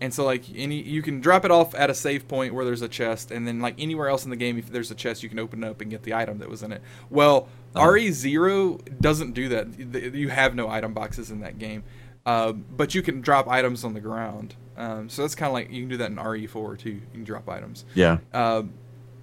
And 0.01 0.13
so 0.13 0.23
like 0.23 0.43
any 0.55 0.81
you 0.81 1.01
can 1.01 1.19
drop 1.19 1.43
it 1.43 1.51
off 1.51 1.75
at 1.75 1.89
a 1.89 1.93
save 1.93 2.27
point 2.27 2.53
where 2.53 2.63
there's 2.65 2.81
a 2.81 2.87
chest, 2.87 3.31
and 3.31 3.45
then 3.47 3.59
like 3.59 3.75
anywhere 3.77 4.07
else 4.09 4.23
in 4.23 4.29
the 4.29 4.37
game, 4.37 4.57
if 4.57 4.69
there's 4.71 4.91
a 4.91 4.95
chest, 4.95 5.23
you 5.23 5.29
can 5.29 5.39
open 5.39 5.63
it 5.63 5.67
up 5.67 5.81
and 5.81 5.91
get 5.91 6.03
the 6.03 6.13
item 6.13 6.39
that 6.39 6.49
was 6.49 6.63
in 6.63 6.71
it. 6.71 6.81
Well, 7.09 7.47
Uh-huh. 7.75 7.87
RE 7.91 8.11
Zero 8.11 8.77
doesn't 8.99 9.33
do 9.33 9.49
that. 9.49 10.13
You 10.15 10.29
have 10.29 10.55
no 10.55 10.67
item 10.69 10.93
boxes 10.93 11.29
in 11.31 11.41
that 11.41 11.59
game, 11.59 11.83
uh, 12.25 12.53
but 12.53 12.95
you 12.95 13.01
can 13.01 13.21
drop 13.21 13.47
items 13.47 13.83
on 13.83 13.93
the 13.93 13.99
ground. 13.99 14.55
Um, 14.77 15.09
so 15.09 15.21
that's 15.23 15.35
kind 15.35 15.47
of 15.49 15.53
like 15.53 15.69
you 15.69 15.81
can 15.81 15.89
do 15.89 15.97
that 15.97 16.09
in 16.11 16.17
RE 16.17 16.47
Four 16.47 16.77
too. 16.77 16.91
You 16.91 17.01
can 17.11 17.23
drop 17.25 17.49
items. 17.49 17.83
Yeah. 17.93 18.19
Um, 18.33 18.71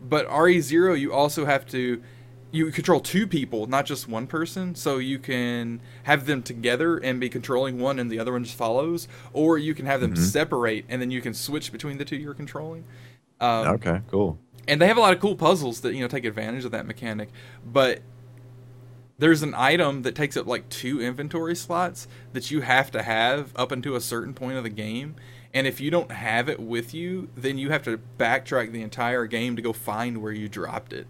but 0.07 0.27
RE 0.31 0.61
Zero, 0.61 0.93
you 0.93 1.13
also 1.15 1.47
have 1.47 1.65
to 1.69 2.03
you 2.53 2.71
control 2.71 3.01
two 3.01 3.27
people, 3.27 3.67
not 3.67 3.85
just 3.87 4.09
one 4.09 4.27
person. 4.27 4.75
So 4.75 4.99
you 4.99 5.19
can 5.19 5.81
have 6.05 6.27
them 6.27 6.43
together 6.43 6.97
and 6.97 7.19
be 7.21 7.29
controlling 7.29 7.79
one, 7.79 7.99
and 7.99 8.11
the 8.11 8.19
other 8.19 8.33
one 8.33 8.45
just 8.45 8.57
follows, 8.57 9.09
or 9.33 9.59
you 9.59 9.75
can 9.75 9.87
have 9.87 10.01
them 10.01 10.15
Mhm. 10.15 10.19
separate, 10.19 10.85
and 10.89 11.03
then 11.03 11.11
you 11.11 11.21
can 11.21 11.35
switch 11.35 11.73
between 11.73 11.99
the 11.99 12.05
two 12.05 12.17
you're 12.17 12.35
controlling. 12.35 12.85
Um, 13.41 13.67
okay. 13.75 14.01
Cool. 14.11 14.39
and 14.69 14.81
they 14.81 14.87
have 14.89 14.97
a 14.97 15.01
lot 15.01 15.13
of 15.13 15.21
cool 15.21 15.37
puzzles 15.37 15.83
that 15.83 15.95
you 15.95 16.01
know 16.01 16.09
take 16.09 16.25
advantage 16.25 16.65
of 16.65 16.73
that 16.73 16.87
mechanic 16.87 17.29
but 17.65 18.01
there's 19.19 19.43
an 19.43 19.55
item 19.55 20.03
that 20.03 20.15
takes 20.15 20.37
up 20.37 20.47
like 20.47 20.69
two 20.69 21.01
inventory 21.01 21.55
slots 21.55 22.09
that 22.33 22.51
you 22.51 22.63
have 22.63 22.91
to 22.91 23.03
have 23.03 23.53
up 23.57 23.71
until 23.71 23.95
a 23.95 24.01
certain 24.01 24.35
point 24.35 24.57
of 24.57 24.63
the 24.65 24.71
game 24.71 25.15
and 25.55 25.67
if 25.67 25.81
you 25.81 25.91
don't 25.91 26.11
have 26.11 26.49
it 26.49 26.59
with 26.59 26.93
you 26.95 27.29
then 27.37 27.59
you 27.59 27.71
have 27.71 27.83
to 27.83 28.01
backtrack 28.19 28.73
the 28.73 28.83
entire 28.83 29.27
game 29.27 29.55
to 29.55 29.63
go 29.63 29.73
find 29.73 30.21
where 30.23 30.33
you 30.33 30.49
dropped 30.49 30.93
it 30.93 31.07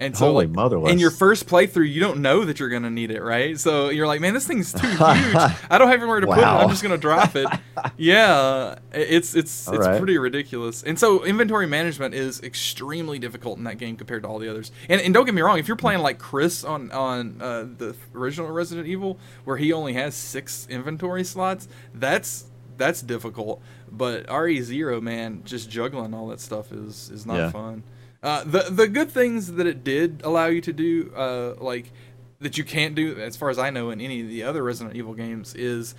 and 0.00 0.16
so 0.16 0.26
Holy 0.26 0.46
like, 0.46 0.54
motherless. 0.54 0.92
in 0.92 0.98
your 1.00 1.10
first 1.10 1.46
playthrough 1.48 1.90
you 1.90 2.00
don't 2.00 2.22
know 2.22 2.44
that 2.44 2.60
you're 2.60 2.68
gonna 2.68 2.90
need 2.90 3.10
it 3.10 3.20
right? 3.22 3.58
So 3.58 3.88
you're 3.88 4.06
like 4.06 4.20
man 4.20 4.32
this 4.34 4.46
thing's 4.46 4.72
too 4.72 4.86
huge. 4.86 4.98
I 5.00 5.76
don't 5.78 5.88
have 5.88 6.00
anywhere 6.00 6.20
to 6.20 6.26
put 6.26 6.38
it. 6.38 6.44
I'm 6.44 6.68
just 6.68 6.82
gonna 6.82 6.98
drop 6.98 7.34
it. 7.36 7.46
Yeah 7.96 8.78
it's 8.92 9.34
it's 9.34 9.68
All 9.68 9.74
it's 9.74 9.86
right. 9.86 9.98
pretty 9.98 10.18
ridiculous. 10.18 10.82
And 10.82 10.98
so 10.98 11.24
inventory 11.24 11.66
management 11.66 12.14
is 12.14 12.40
extremely 12.42 13.18
difficult 13.18 13.58
in 13.58 13.64
that 13.64 13.78
game 13.78 13.96
compared 13.96 14.22
to 14.22 14.28
all 14.28 14.38
the 14.38 14.48
others. 14.48 14.70
And, 14.88 15.00
and 15.00 15.12
don't 15.14 15.24
get 15.24 15.34
me 15.34 15.42
wrong 15.42 15.58
if 15.58 15.68
you're 15.68 15.76
playing 15.76 16.00
like 16.00 16.18
chris 16.18 16.64
on 16.64 16.90
on 16.92 17.40
uh, 17.40 17.66
the 17.76 17.94
original 18.14 18.50
resident 18.50 18.86
evil 18.88 19.18
where 19.44 19.56
he 19.56 19.72
only 19.72 19.94
has 19.94 20.14
six 20.14 20.66
inventory 20.70 21.24
slots 21.24 21.68
that's 21.94 22.44
that's 22.76 23.02
difficult. 23.02 23.60
But 23.90 24.26
re0 24.28 25.02
man 25.02 25.42
just 25.44 25.68
juggling 25.70 26.14
all 26.14 26.28
that 26.28 26.40
stuff 26.40 26.70
is 26.72 27.10
is 27.10 27.26
not 27.26 27.36
Yeah. 27.36 27.50
fun 27.50 27.82
uh, 28.22 28.44
the 28.44 28.66
the 28.70 28.88
good 28.88 29.10
things 29.10 29.52
that 29.52 29.66
it 29.66 29.84
did 29.84 30.20
allow 30.24 30.46
you 30.46 30.60
to 30.60 30.72
do 30.72 31.12
uh, 31.16 31.54
like 31.58 31.92
that 32.40 32.58
you 32.58 32.64
can't 32.64 32.94
do 32.94 33.18
as 33.20 33.36
far 33.36 33.50
as 33.50 33.58
i 33.58 33.70
know 33.70 33.90
in 33.90 34.00
any 34.00 34.20
of 34.20 34.28
the 34.28 34.42
other 34.42 34.62
resident 34.62 34.96
evil 34.96 35.14
games 35.14 35.54
is 35.54 35.94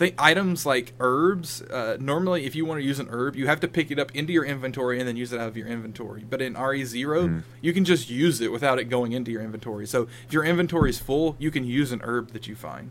the 0.00 0.14
items 0.16 0.64
like 0.64 0.94
herbs. 0.98 1.60
Uh, 1.60 1.98
normally 2.00 2.46
if 2.46 2.54
you 2.54 2.64
want 2.64 2.80
to 2.80 2.86
use 2.86 2.98
an 2.98 3.08
herb 3.10 3.36
you 3.36 3.46
have 3.46 3.60
to 3.60 3.68
pick 3.68 3.90
it 3.90 3.98
up 3.98 4.10
into 4.16 4.32
your 4.32 4.46
inventory 4.46 4.98
and 4.98 5.06
then 5.06 5.14
use 5.14 5.30
it 5.30 5.38
out 5.38 5.46
of 5.46 5.58
your 5.58 5.68
inventory. 5.68 6.24
But 6.28 6.40
in 6.40 6.54
re0 6.54 7.42
you 7.60 7.72
can 7.74 7.84
just 7.84 8.08
use 8.08 8.40
it 8.40 8.50
without 8.50 8.78
it 8.78 8.84
going 8.84 9.12
into 9.12 9.30
your 9.30 9.42
inventory. 9.42 9.86
So 9.86 10.08
if 10.26 10.32
your 10.32 10.42
inventory 10.42 10.88
is 10.88 10.98
full 10.98 11.36
you 11.38 11.50
can 11.50 11.64
use 11.64 11.92
an 11.92 12.00
herb 12.02 12.32
that 12.32 12.48
you 12.48 12.56
find. 12.56 12.90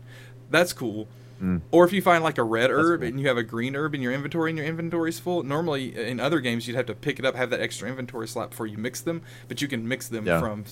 That's 0.50 0.72
cool 0.72 1.08
Mm. 1.40 1.62
or 1.70 1.84
if 1.86 1.92
you 1.92 2.02
find 2.02 2.22
like 2.22 2.36
a 2.36 2.42
red 2.44 2.70
herb 2.70 3.00
cool. 3.00 3.08
and 3.08 3.18
you 3.18 3.26
have 3.28 3.38
a 3.38 3.42
green 3.42 3.74
herb 3.74 3.94
in 3.94 4.02
your 4.02 4.12
inventory 4.12 4.50
and 4.50 4.58
your 4.58 4.66
inventory's 4.66 5.18
full 5.18 5.42
normally 5.42 5.96
in 5.96 6.20
other 6.20 6.38
games 6.40 6.68
you'd 6.68 6.76
have 6.76 6.84
to 6.86 6.94
pick 6.94 7.18
it 7.18 7.24
up 7.24 7.34
have 7.34 7.48
that 7.48 7.60
extra 7.60 7.88
inventory 7.88 8.28
slot 8.28 8.50
before 8.50 8.66
you 8.66 8.76
mix 8.76 9.00
them 9.00 9.22
but 9.48 9.62
you 9.62 9.66
can 9.68 9.88
mix 9.88 10.06
them 10.08 10.26
Yeah. 10.26 10.38
from 10.38 10.64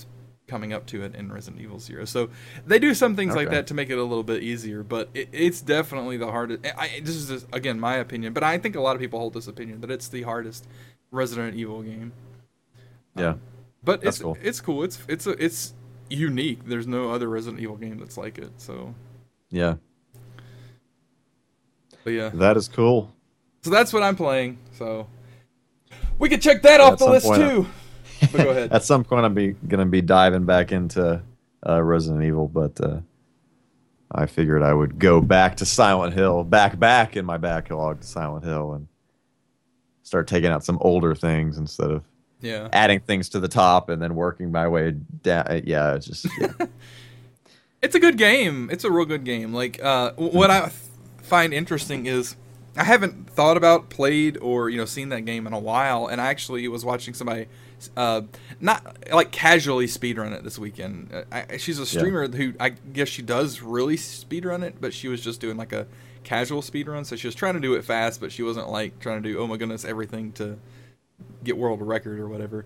coming 0.47 0.71
up 0.73 0.85
to 0.87 1.03
it 1.03 1.13
in 1.15 1.31
Resident 1.31 1.61
Evil 1.61 1.79
Zero. 1.79 2.05
So 2.05 2.29
they 2.65 2.79
do 2.79 2.93
some 2.95 3.15
things 3.15 3.35
like 3.35 3.51
that 3.51 3.67
to 3.67 3.75
make 3.75 3.91
it 3.91 3.99
a 3.99 4.03
little 4.03 4.23
bit 4.23 4.41
easier, 4.41 4.81
but 4.81 5.07
it, 5.13 5.29
it's 5.31 5.61
definitely 5.61 6.17
the 6.17 6.25
hardest. 6.25 6.65
I, 6.75 7.01
this 7.03 7.15
is 7.15 7.29
just, 7.29 7.47
again 7.53 7.79
my 7.79 7.95
opinion, 7.97 8.33
but 8.33 8.41
I 8.43 8.57
think 8.57 8.75
a 8.75 8.81
lot 8.81 8.95
of 8.95 8.99
people 9.01 9.19
hold 9.19 9.35
this 9.35 9.47
opinion 9.47 9.81
that 9.81 9.91
it's 9.91 10.07
the 10.07 10.23
hardest 10.23 10.67
Resident 11.11 11.55
Evil 11.55 11.83
game. 11.83 12.13
Yeah. 13.15 13.35
But 13.83 14.01
That's 14.01 14.17
it's 14.17 14.23
cool. 14.23 14.37
it's 14.41 14.61
cool. 14.61 14.83
It's 14.83 14.99
it's 15.07 15.27
a, 15.27 15.31
it's 15.43 15.73
unique. 16.09 16.65
There's 16.65 16.87
no 16.87 17.11
other 17.11 17.29
Resident 17.29 17.61
Evil 17.61 17.77
game 17.77 17.99
that's 17.99 18.17
like 18.17 18.37
it. 18.39 18.51
So, 18.57 18.95
Yeah. 19.51 19.75
But 22.09 22.15
yeah. 22.15 22.29
That 22.29 22.57
is 22.57 22.67
cool. 22.67 23.13
So 23.61 23.69
that's 23.69 23.93
what 23.93 24.01
I'm 24.01 24.15
playing. 24.15 24.57
So 24.73 25.07
we 26.17 26.27
could 26.27 26.41
check 26.41 26.63
that 26.63 26.81
off 26.81 26.97
the 26.97 27.05
list 27.05 27.27
too. 27.27 27.67
But 28.31 28.43
go 28.43 28.49
ahead. 28.49 28.71
At 28.73 28.83
some 28.83 29.03
point, 29.03 29.25
I'm 29.25 29.33
be 29.35 29.51
gonna 29.67 29.85
be 29.85 30.01
diving 30.01 30.45
back 30.45 30.71
into 30.71 31.21
uh, 31.67 31.83
Resident 31.83 32.23
Evil, 32.23 32.47
but 32.47 32.81
uh, 32.81 33.01
I 34.11 34.25
figured 34.25 34.63
I 34.63 34.73
would 34.73 34.97
go 34.97 35.21
back 35.21 35.57
to 35.57 35.65
Silent 35.65 36.15
Hill, 36.15 36.43
back 36.43 36.79
back 36.79 37.15
in 37.15 37.25
my 37.25 37.37
backlog 37.37 38.01
to 38.01 38.07
Silent 38.07 38.43
Hill, 38.43 38.73
and 38.73 38.87
start 40.01 40.27
taking 40.27 40.49
out 40.49 40.65
some 40.65 40.79
older 40.81 41.13
things 41.13 41.59
instead 41.59 41.91
of 41.91 42.03
yeah. 42.41 42.69
adding 42.73 43.01
things 43.01 43.29
to 43.29 43.39
the 43.39 43.47
top 43.47 43.89
and 43.89 44.01
then 44.01 44.15
working 44.15 44.51
my 44.51 44.67
way 44.67 44.95
down. 45.21 45.61
Yeah, 45.63 45.93
it's 45.93 46.07
just 46.07 46.27
yeah. 46.39 46.53
It's 47.81 47.95
a 47.95 47.99
good 47.99 48.17
game. 48.17 48.69
It's 48.71 48.83
a 48.83 48.91
real 48.91 49.05
good 49.05 49.23
game. 49.23 49.53
Like 49.53 49.81
uh, 49.81 50.11
what 50.13 50.51
I 50.51 50.69
find 51.29 51.53
interesting 51.53 52.05
is 52.05 52.35
I 52.75 52.83
haven't 52.83 53.29
thought 53.29 53.57
about, 53.57 53.89
played, 53.89 54.37
or 54.37 54.69
you 54.69 54.77
know 54.77 54.85
seen 54.85 55.09
that 55.09 55.21
game 55.21 55.47
in 55.47 55.53
a 55.53 55.59
while, 55.59 56.07
and 56.07 56.19
I 56.19 56.27
actually 56.27 56.67
was 56.67 56.83
watching 56.83 57.13
somebody 57.13 57.47
uh, 57.95 58.21
not 58.59 58.97
like 59.11 59.31
casually 59.31 59.85
speedrun 59.85 60.33
it 60.33 60.43
this 60.43 60.59
weekend. 60.59 61.11
Uh, 61.13 61.23
I, 61.31 61.57
she's 61.57 61.79
a 61.79 61.85
streamer 61.85 62.25
yeah. 62.25 62.37
who 62.37 62.53
I 62.59 62.69
guess 62.69 63.07
she 63.07 63.21
does 63.21 63.61
really 63.61 63.95
speedrun 63.95 64.63
it, 64.63 64.75
but 64.79 64.93
she 64.93 65.07
was 65.07 65.21
just 65.21 65.39
doing 65.39 65.57
like 65.57 65.73
a 65.73 65.87
casual 66.23 66.61
speedrun. 66.61 67.05
So 67.05 67.15
she 67.15 67.27
was 67.27 67.35
trying 67.35 67.55
to 67.55 67.59
do 67.59 67.73
it 67.75 67.83
fast, 67.83 68.19
but 68.19 68.31
she 68.31 68.43
wasn't 68.43 68.69
like 68.69 68.99
trying 68.99 69.21
to 69.23 69.29
do 69.29 69.39
oh 69.39 69.47
my 69.47 69.57
goodness 69.57 69.85
everything 69.85 70.31
to 70.33 70.57
get 71.43 71.57
world 71.57 71.81
record 71.81 72.19
or 72.19 72.27
whatever. 72.27 72.65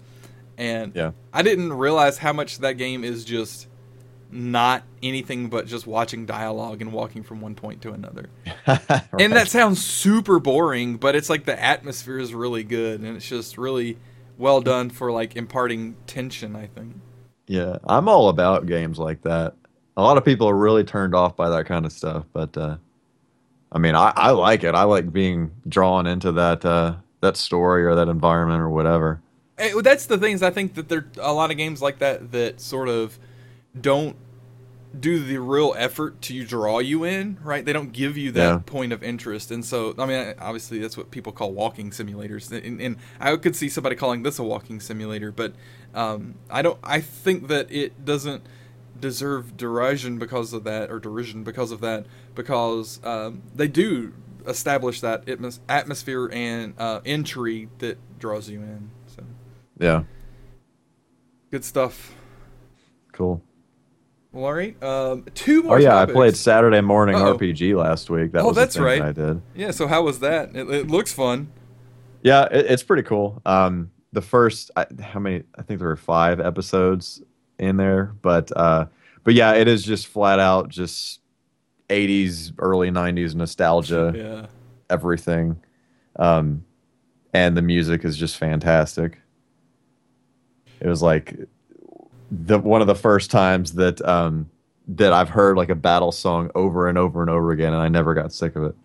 And 0.57 0.95
yeah. 0.95 1.11
I 1.31 1.41
didn't 1.41 1.73
realize 1.73 2.17
how 2.17 2.33
much 2.33 2.59
that 2.59 2.73
game 2.73 3.03
is 3.03 3.25
just 3.25 3.67
not 4.33 4.83
anything 5.01 5.47
but 5.49 5.67
just 5.67 5.85
watching 5.85 6.25
dialogue 6.25 6.81
and 6.81 6.91
walking 6.91 7.23
from 7.23 7.39
one 7.39 7.55
point 7.55 7.81
to 7.83 7.91
another. 7.91 8.29
right. 8.67 9.03
And 9.19 9.33
that 9.33 9.47
sounds 9.47 9.83
super 9.83 10.39
boring, 10.39 10.97
but 10.97 11.15
it's 11.15 11.29
like 11.29 11.45
the 11.45 11.61
atmosphere 11.61 12.17
is 12.17 12.33
really 12.33 12.63
good 12.63 13.01
and 13.01 13.15
it's 13.15 13.27
just 13.27 13.57
really 13.57 13.97
well 14.37 14.61
done 14.61 14.89
for 14.89 15.11
like 15.11 15.35
imparting 15.35 15.95
tension, 16.07 16.55
I 16.55 16.67
think. 16.67 16.95
Yeah, 17.47 17.77
I'm 17.85 18.07
all 18.07 18.29
about 18.29 18.65
games 18.65 18.97
like 18.97 19.21
that. 19.21 19.55
A 19.95 20.01
lot 20.01 20.17
of 20.17 20.25
people 20.25 20.49
are 20.49 20.55
really 20.55 20.83
turned 20.83 21.13
off 21.13 21.35
by 21.35 21.49
that 21.49 21.65
kind 21.65 21.85
of 21.85 21.91
stuff, 21.91 22.25
but 22.33 22.57
uh, 22.57 22.77
I 23.71 23.77
mean, 23.77 23.95
I, 23.95 24.11
I 24.15 24.31
like 24.31 24.63
it. 24.63 24.73
I 24.73 24.83
like 24.83 25.13
being 25.13 25.51
drawn 25.67 26.07
into 26.07 26.31
that 26.31 26.65
uh, 26.65 26.95
that 27.21 27.37
story 27.37 27.85
or 27.85 27.93
that 27.95 28.07
environment 28.07 28.61
or 28.61 28.69
whatever. 28.69 29.21
Hey, 29.57 29.73
that's 29.81 30.07
the 30.07 30.17
things 30.17 30.41
I 30.41 30.49
think 30.49 30.73
that 30.75 30.89
there 30.89 31.05
are 31.19 31.29
a 31.29 31.33
lot 31.33 31.51
of 31.51 31.57
games 31.57 31.81
like 31.81 31.99
that 31.99 32.31
that 32.31 32.59
sort 32.59 32.89
of 32.89 33.19
don't 33.79 34.15
do 34.97 35.23
the 35.23 35.39
real 35.39 35.73
effort 35.75 36.21
to 36.21 36.45
draw 36.45 36.77
you 36.79 37.03
in, 37.03 37.39
right? 37.41 37.65
They 37.65 37.73
don't 37.73 37.91
give 37.91 38.15
you 38.15 38.31
that 38.33 38.39
yeah. 38.39 38.59
point 38.63 38.93
of 38.93 39.01
interest, 39.03 39.49
and 39.49 39.65
so 39.65 39.95
I 39.97 40.05
mean, 40.05 40.35
obviously 40.39 40.79
that's 40.79 40.95
what 40.95 41.09
people 41.11 41.31
call 41.31 41.51
walking 41.51 41.89
simulators, 41.89 42.51
and, 42.51 42.79
and 42.79 42.97
I 43.19 43.35
could 43.37 43.55
see 43.55 43.69
somebody 43.69 43.95
calling 43.95 44.23
this 44.23 44.37
a 44.37 44.43
walking 44.43 44.79
simulator, 44.79 45.31
but 45.31 45.53
um, 45.93 46.35
I 46.49 46.61
don't. 46.61 46.79
I 46.83 47.01
think 47.01 47.47
that 47.47 47.71
it 47.71 48.05
doesn't 48.05 48.43
deserve 48.99 49.57
derision 49.57 50.19
because 50.19 50.53
of 50.53 50.63
that, 50.65 50.91
or 50.91 50.99
derision 50.99 51.43
because 51.43 51.71
of 51.71 51.81
that, 51.81 52.05
because 52.35 52.99
um, 53.03 53.41
they 53.55 53.67
do 53.67 54.13
establish 54.45 55.01
that 55.01 55.27
atmosphere 55.69 56.29
and 56.31 56.73
uh, 56.77 57.01
entry 57.05 57.69
that 57.79 57.97
draws 58.19 58.49
you 58.49 58.59
in. 58.59 58.91
So 59.07 59.23
yeah, 59.79 60.03
good 61.49 61.65
stuff. 61.65 62.13
Cool. 63.11 63.41
Well, 64.33 64.45
all 64.45 64.53
right. 64.53 64.81
Um, 64.83 65.25
two 65.35 65.61
more. 65.61 65.77
Oh 65.77 65.79
yeah, 65.79 65.91
topics. 65.91 66.11
I 66.11 66.13
played 66.13 66.35
Saturday 66.35 66.81
Morning 66.81 67.15
Uh-oh. 67.15 67.37
RPG 67.37 67.77
last 67.77 68.09
week. 68.09 68.31
That 68.31 68.41
oh, 68.41 68.47
was 68.47 68.55
that's 68.55 68.77
right. 68.77 69.01
I 69.01 69.11
did. 69.11 69.41
Yeah. 69.55 69.69
So 69.69 69.87
how 69.87 70.01
was 70.01 70.19
that? 70.19 70.55
It, 70.55 70.67
it 70.69 70.87
looks 70.87 71.13
fun. 71.13 71.51
Yeah, 72.23 72.47
it, 72.51 72.65
it's 72.65 72.81
pretty 72.81 73.03
cool. 73.03 73.41
Um, 73.45 73.91
the 74.11 74.21
first, 74.21 74.71
I, 74.75 74.87
how 75.01 75.19
many? 75.19 75.43
I 75.55 75.61
think 75.61 75.79
there 75.79 75.87
were 75.87 75.95
five 75.95 76.39
episodes 76.39 77.21
in 77.59 77.77
there, 77.77 78.15
but 78.23 78.51
uh, 78.57 78.87
but 79.23 79.35
yeah, 79.35 79.53
it 79.53 79.67
is 79.67 79.83
just 79.83 80.07
flat 80.07 80.39
out 80.39 80.67
just 80.67 81.19
80s, 81.89 82.53
early 82.57 82.89
90s 82.89 83.35
nostalgia. 83.35 84.13
yeah. 84.15 84.47
Everything, 84.89 85.59
um, 86.17 86.65
and 87.33 87.55
the 87.55 87.61
music 87.61 88.03
is 88.03 88.17
just 88.17 88.37
fantastic. 88.37 89.19
It 90.79 90.87
was 90.87 91.01
like 91.01 91.35
the 92.33 92.57
one 92.57 92.81
of 92.81 92.87
the 92.87 92.95
first 92.95 93.29
times 93.29 93.73
that 93.73 94.03
um, 94.07 94.49
that 94.87 95.13
I've 95.13 95.29
heard 95.29 95.55
like 95.57 95.69
a 95.69 95.75
battle 95.75 96.11
song 96.11 96.49
over 96.55 96.87
and 96.87 96.97
over 96.97 97.21
and 97.21 97.29
over 97.29 97.51
again, 97.51 97.73
and 97.73 97.81
I 97.81 97.89
never 97.89 98.13
got 98.13 98.33
sick 98.33 98.55
of 98.55 98.63
it. 98.63 98.75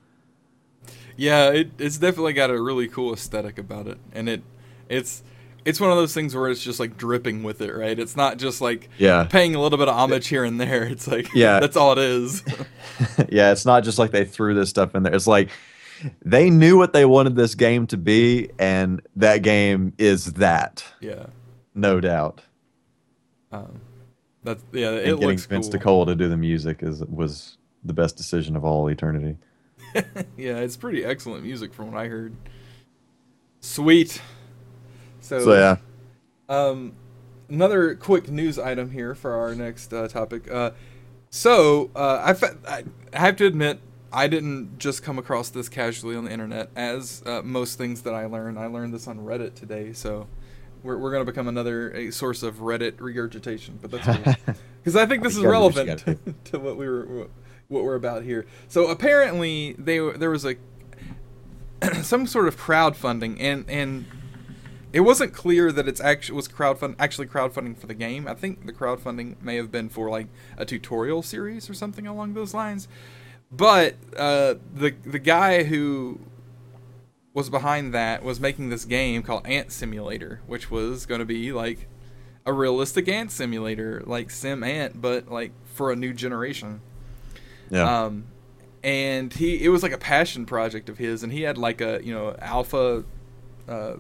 Yeah, 1.16 1.50
it, 1.50 1.70
it's 1.78 1.98
definitely 1.98 2.34
got 2.34 2.50
a 2.50 2.61
really 2.61 2.87
cool 2.88 3.12
aesthetic 3.12 3.58
about 3.58 3.88
it, 3.88 3.98
and 4.12 4.28
it 4.28 4.42
it's 4.88 5.22
it's 5.64 5.80
one 5.80 5.90
of 5.90 5.96
those 5.96 6.14
things 6.14 6.34
where 6.34 6.48
it's 6.48 6.62
just 6.62 6.78
like 6.78 6.96
dripping 6.96 7.42
with 7.42 7.61
it, 7.61 7.72
right? 7.72 7.98
It's 7.98 8.16
not 8.16 8.38
just 8.38 8.61
like 8.61 8.88
yeah. 8.98 9.24
paying 9.24 9.54
a 9.54 9.61
little 9.61 9.78
bit 9.78 9.88
of 9.88 9.96
homage 9.96 10.28
here 10.28 10.44
and 10.44 10.61
there. 10.61 10.84
It's 10.84 11.08
like 11.08 11.32
yeah, 11.34 11.58
that's 11.61 11.76
all 11.76 11.92
it 11.92 11.98
is. 11.98 12.42
yeah, 13.28 13.50
it's 13.50 13.66
not 13.66 13.82
just 13.82 13.98
like 13.98 14.11
they 14.11 14.24
threw 14.24 14.54
this 14.54 14.70
stuff 14.70 14.94
in 14.94 15.02
there. 15.02 15.14
It's 15.14 15.26
like 15.26 15.50
they 16.24 16.50
knew 16.50 16.76
what 16.76 16.92
they 16.92 17.04
wanted 17.04 17.34
this 17.34 17.54
game 17.54 17.87
to 17.88 17.96
be, 17.96 18.50
and 18.58 19.00
that 19.16 19.42
game 19.42 19.94
is 19.98 20.34
that. 20.34 20.84
Yeah, 21.00 21.26
no 21.74 22.00
doubt. 22.00 22.42
Um, 23.52 23.80
that's 24.44 24.62
yeah. 24.72 24.90
It 24.90 25.08
and 25.08 25.20
looks 25.20 25.46
getting 25.46 25.62
Vince 25.62 25.82
cool. 25.82 26.06
to 26.06 26.14
do 26.14 26.28
the 26.28 26.37
music 26.37 26.82
is 26.82 27.04
was 27.04 27.58
the 27.84 27.92
best 27.92 28.16
decision 28.16 28.56
of 28.56 28.64
all 28.64 28.88
eternity. 28.88 29.37
yeah, 30.37 30.58
it's 30.58 30.76
pretty 30.76 31.04
excellent 31.04 31.44
music 31.44 31.72
from 31.72 31.92
what 31.92 32.00
I 32.00 32.08
heard. 32.08 32.34
Sweet. 33.61 34.20
So, 35.20 35.40
so 35.40 35.54
yeah. 35.54 35.76
Um, 36.48 36.94
another 37.48 37.94
quick 37.94 38.30
news 38.30 38.58
item 38.58 38.90
here 38.90 39.14
for 39.14 39.32
our 39.32 39.54
next 39.54 39.92
uh, 39.92 40.08
topic. 40.08 40.50
Uh, 40.50 40.72
so 41.30 41.90
uh, 41.94 42.34
I, 42.34 42.82
I 43.12 43.18
have 43.18 43.37
to 43.37 43.46
admit 43.46 43.80
I 44.12 44.28
didn't 44.28 44.78
just 44.78 45.02
come 45.02 45.18
across 45.18 45.50
this 45.50 45.68
casually 45.68 46.16
on 46.16 46.24
the 46.24 46.32
internet. 46.32 46.70
As 46.74 47.22
uh, 47.26 47.42
most 47.42 47.76
things 47.76 48.02
that 48.02 48.14
I 48.14 48.26
learn, 48.26 48.56
I 48.56 48.66
learned 48.66 48.94
this 48.94 49.06
on 49.06 49.18
Reddit 49.18 49.54
today. 49.54 49.92
So 49.92 50.26
we're, 50.82 50.98
we're 50.98 51.10
going 51.10 51.24
to 51.24 51.30
become 51.30 51.48
another 51.48 51.90
a 51.92 52.10
source 52.10 52.42
of 52.42 52.56
Reddit 52.56 53.00
regurgitation, 53.00 53.78
but 53.80 53.90
that's 53.90 54.28
because 54.82 54.96
I 54.96 55.06
think 55.06 55.22
this 55.22 55.36
is 55.36 55.42
relevant 55.42 56.00
to, 56.00 56.14
to 56.44 56.58
what 56.58 56.76
we 56.76 56.88
were 56.88 57.28
what 57.68 57.84
we're 57.84 57.94
about 57.94 58.22
here. 58.22 58.46
So 58.68 58.88
apparently, 58.88 59.74
they 59.78 59.98
there 59.98 60.30
was 60.30 60.44
a 60.44 60.56
some 62.02 62.26
sort 62.26 62.48
of 62.48 62.56
crowdfunding, 62.58 63.36
and 63.40 63.64
and 63.68 64.06
it 64.92 65.00
wasn't 65.00 65.32
clear 65.32 65.70
that 65.72 65.86
it's 65.86 66.00
actually 66.00 66.36
was 66.36 66.48
crowdfund 66.48 66.96
actually 66.98 67.26
crowdfunding 67.26 67.76
for 67.76 67.86
the 67.86 67.94
game. 67.94 68.26
I 68.26 68.34
think 68.34 68.66
the 68.66 68.72
crowdfunding 68.72 69.40
may 69.42 69.56
have 69.56 69.70
been 69.70 69.88
for 69.88 70.08
like 70.10 70.28
a 70.56 70.64
tutorial 70.64 71.22
series 71.22 71.68
or 71.68 71.74
something 71.74 72.06
along 72.06 72.34
those 72.34 72.54
lines. 72.54 72.88
But 73.50 73.96
uh, 74.16 74.54
the 74.74 74.94
the 75.04 75.18
guy 75.18 75.64
who 75.64 76.20
was 77.34 77.50
behind 77.50 77.94
that 77.94 78.22
was 78.22 78.40
making 78.40 78.70
this 78.70 78.84
game 78.84 79.22
called 79.22 79.46
Ant 79.46 79.70
Simulator, 79.70 80.40
which 80.46 80.70
was 80.70 81.06
going 81.06 81.20
to 81.20 81.24
be 81.24 81.52
like 81.52 81.88
a 82.48 82.52
realistic 82.52 83.08
ant 83.08 83.30
simulator, 83.30 84.02
like 84.06 84.28
SimAnt, 84.28 85.00
but 85.00 85.30
like 85.30 85.52
for 85.66 85.92
a 85.92 85.96
new 85.96 86.14
generation. 86.14 86.80
Yeah. 87.70 88.04
Um, 88.04 88.24
and 88.82 89.32
he 89.32 89.62
it 89.62 89.68
was 89.68 89.82
like 89.82 89.92
a 89.92 89.98
passion 89.98 90.46
project 90.46 90.88
of 90.88 90.96
his, 90.96 91.22
and 91.22 91.32
he 91.32 91.42
had 91.42 91.58
like 91.58 91.80
a 91.80 92.00
you 92.02 92.12
know 92.12 92.34
alpha 92.40 93.04
uh, 93.68 93.96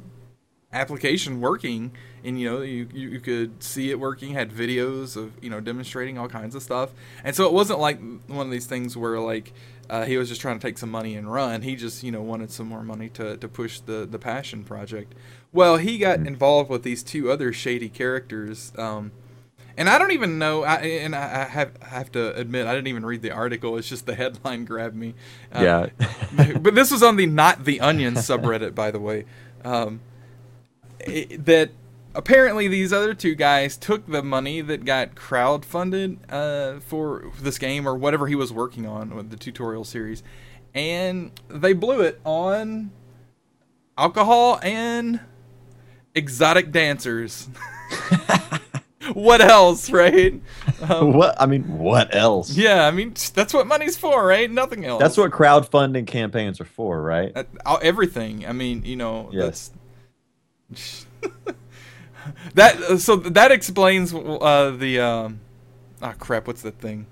application 0.72 1.40
working, 1.40 1.92
and 2.24 2.40
you 2.40 2.50
know 2.50 2.62
you, 2.62 2.88
you 2.94 3.10
you 3.10 3.20
could 3.20 3.62
see 3.62 3.90
it 3.90 4.00
working. 4.00 4.32
Had 4.32 4.50
videos 4.50 5.16
of 5.16 5.32
you 5.42 5.50
know 5.50 5.60
demonstrating 5.60 6.16
all 6.16 6.28
kinds 6.28 6.54
of 6.54 6.62
stuff, 6.62 6.90
and 7.24 7.36
so 7.36 7.44
it 7.44 7.52
wasn't 7.52 7.80
like 7.80 8.00
one 8.28 8.46
of 8.46 8.50
these 8.50 8.66
things 8.66 8.96
where 8.96 9.18
like 9.20 9.52
uh, 9.90 10.04
he 10.04 10.16
was 10.16 10.28
just 10.28 10.40
trying 10.40 10.58
to 10.58 10.66
take 10.66 10.78
some 10.78 10.90
money 10.90 11.14
and 11.14 11.32
run. 11.32 11.62
He 11.62 11.76
just, 11.76 12.02
you 12.02 12.12
know, 12.12 12.22
wanted 12.22 12.50
some 12.50 12.66
more 12.66 12.82
money 12.82 13.08
to, 13.10 13.36
to 13.36 13.48
push 13.48 13.80
the, 13.80 14.06
the 14.06 14.18
passion 14.18 14.64
project. 14.64 15.14
Well, 15.52 15.76
he 15.76 15.98
got 15.98 16.18
mm-hmm. 16.18 16.26
involved 16.26 16.70
with 16.70 16.82
these 16.82 17.02
two 17.02 17.30
other 17.30 17.52
shady 17.52 17.88
characters. 17.88 18.72
Um, 18.76 19.12
and 19.78 19.88
I 19.88 19.96
don't 19.96 20.10
even 20.10 20.38
know. 20.38 20.64
I, 20.64 20.76
and 20.76 21.14
I 21.14 21.44
have 21.44 21.72
I 21.80 21.86
have 21.86 22.10
to 22.12 22.34
admit, 22.34 22.66
I 22.66 22.74
didn't 22.74 22.88
even 22.88 23.06
read 23.06 23.22
the 23.22 23.30
article. 23.30 23.78
It's 23.78 23.88
just 23.88 24.06
the 24.06 24.14
headline 24.14 24.64
grabbed 24.64 24.96
me. 24.96 25.14
Uh, 25.54 25.88
yeah. 26.32 26.52
but 26.60 26.74
this 26.74 26.90
was 26.90 27.02
on 27.02 27.14
the 27.14 27.26
Not 27.26 27.64
the 27.64 27.80
Onion 27.80 28.14
subreddit, 28.14 28.74
by 28.74 28.90
the 28.90 28.98
way. 28.98 29.24
Um, 29.64 30.00
it, 31.00 31.44
that 31.46 31.70
apparently 32.14 32.68
these 32.68 32.92
other 32.92 33.14
two 33.14 33.34
guys 33.34 33.76
took 33.76 34.06
the 34.06 34.22
money 34.22 34.60
that 34.60 34.84
got 34.84 35.14
crowdfunded 35.14 36.18
uh, 36.28 36.80
for 36.80 37.30
this 37.40 37.58
game 37.58 37.86
or 37.86 37.94
whatever 37.94 38.26
he 38.26 38.34
was 38.34 38.52
working 38.52 38.86
on 38.86 39.14
with 39.14 39.30
the 39.30 39.36
tutorial 39.36 39.84
series, 39.84 40.22
and 40.74 41.32
they 41.48 41.72
blew 41.72 42.00
it 42.00 42.20
on 42.24 42.90
alcohol 43.96 44.58
and 44.62 45.20
exotic 46.14 46.70
dancers. 46.72 47.48
what 49.12 49.40
else, 49.40 49.90
right? 49.90 50.40
Um, 50.88 51.12
what 51.14 51.40
I 51.40 51.46
mean, 51.46 51.78
what 51.78 52.14
else? 52.14 52.56
Yeah, 52.56 52.86
I 52.86 52.90
mean 52.90 53.14
that's 53.34 53.54
what 53.54 53.66
money's 53.66 53.96
for, 53.96 54.26
right? 54.26 54.50
Nothing 54.50 54.84
else. 54.84 55.00
That's 55.00 55.16
what 55.16 55.30
crowdfunding 55.30 56.06
campaigns 56.06 56.60
are 56.60 56.64
for, 56.66 57.02
right? 57.02 57.32
Uh, 57.34 57.78
everything. 57.82 58.46
I 58.46 58.52
mean, 58.52 58.84
you 58.84 58.96
know, 58.96 59.30
yes. 59.32 59.70
that 62.54 63.00
so 63.00 63.16
that 63.16 63.52
explains 63.52 64.14
uh, 64.14 64.74
the 64.76 65.00
um, 65.00 65.40
ah 66.02 66.14
crap. 66.18 66.46
What's 66.46 66.62
that 66.62 66.78
thing? 66.78 67.06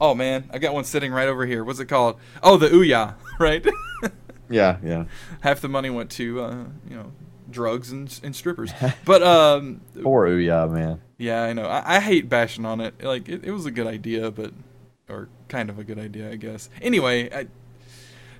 Oh 0.00 0.14
man, 0.14 0.48
I 0.52 0.58
got 0.58 0.74
one 0.74 0.84
sitting 0.84 1.12
right 1.12 1.28
over 1.28 1.46
here. 1.46 1.64
What's 1.64 1.80
it 1.80 1.86
called? 1.86 2.18
Oh, 2.42 2.56
the 2.56 2.68
Ouya, 2.68 3.14
right? 3.38 3.66
yeah, 4.50 4.78
yeah. 4.84 5.04
Half 5.40 5.60
the 5.60 5.68
money 5.68 5.90
went 5.90 6.10
to 6.12 6.40
uh, 6.42 6.64
you 6.88 6.96
know 6.96 7.12
drugs 7.50 7.92
and, 7.92 8.20
and 8.22 8.34
strippers. 8.34 8.72
But 9.04 9.22
um, 9.22 9.80
poor 10.02 10.26
Ouya, 10.26 10.70
man. 10.70 11.00
Yeah, 11.18 11.42
I 11.42 11.52
know. 11.52 11.66
I, 11.66 11.96
I 11.96 12.00
hate 12.00 12.28
bashing 12.28 12.66
on 12.66 12.80
it. 12.80 13.02
Like 13.02 13.28
it, 13.28 13.44
it 13.44 13.50
was 13.52 13.64
a 13.64 13.70
good 13.70 13.86
idea, 13.86 14.30
but 14.30 14.52
or 15.08 15.28
kind 15.48 15.70
of 15.70 15.78
a 15.78 15.84
good 15.84 15.98
idea, 15.98 16.30
I 16.30 16.36
guess. 16.36 16.68
Anyway, 16.82 17.32
I, 17.32 17.46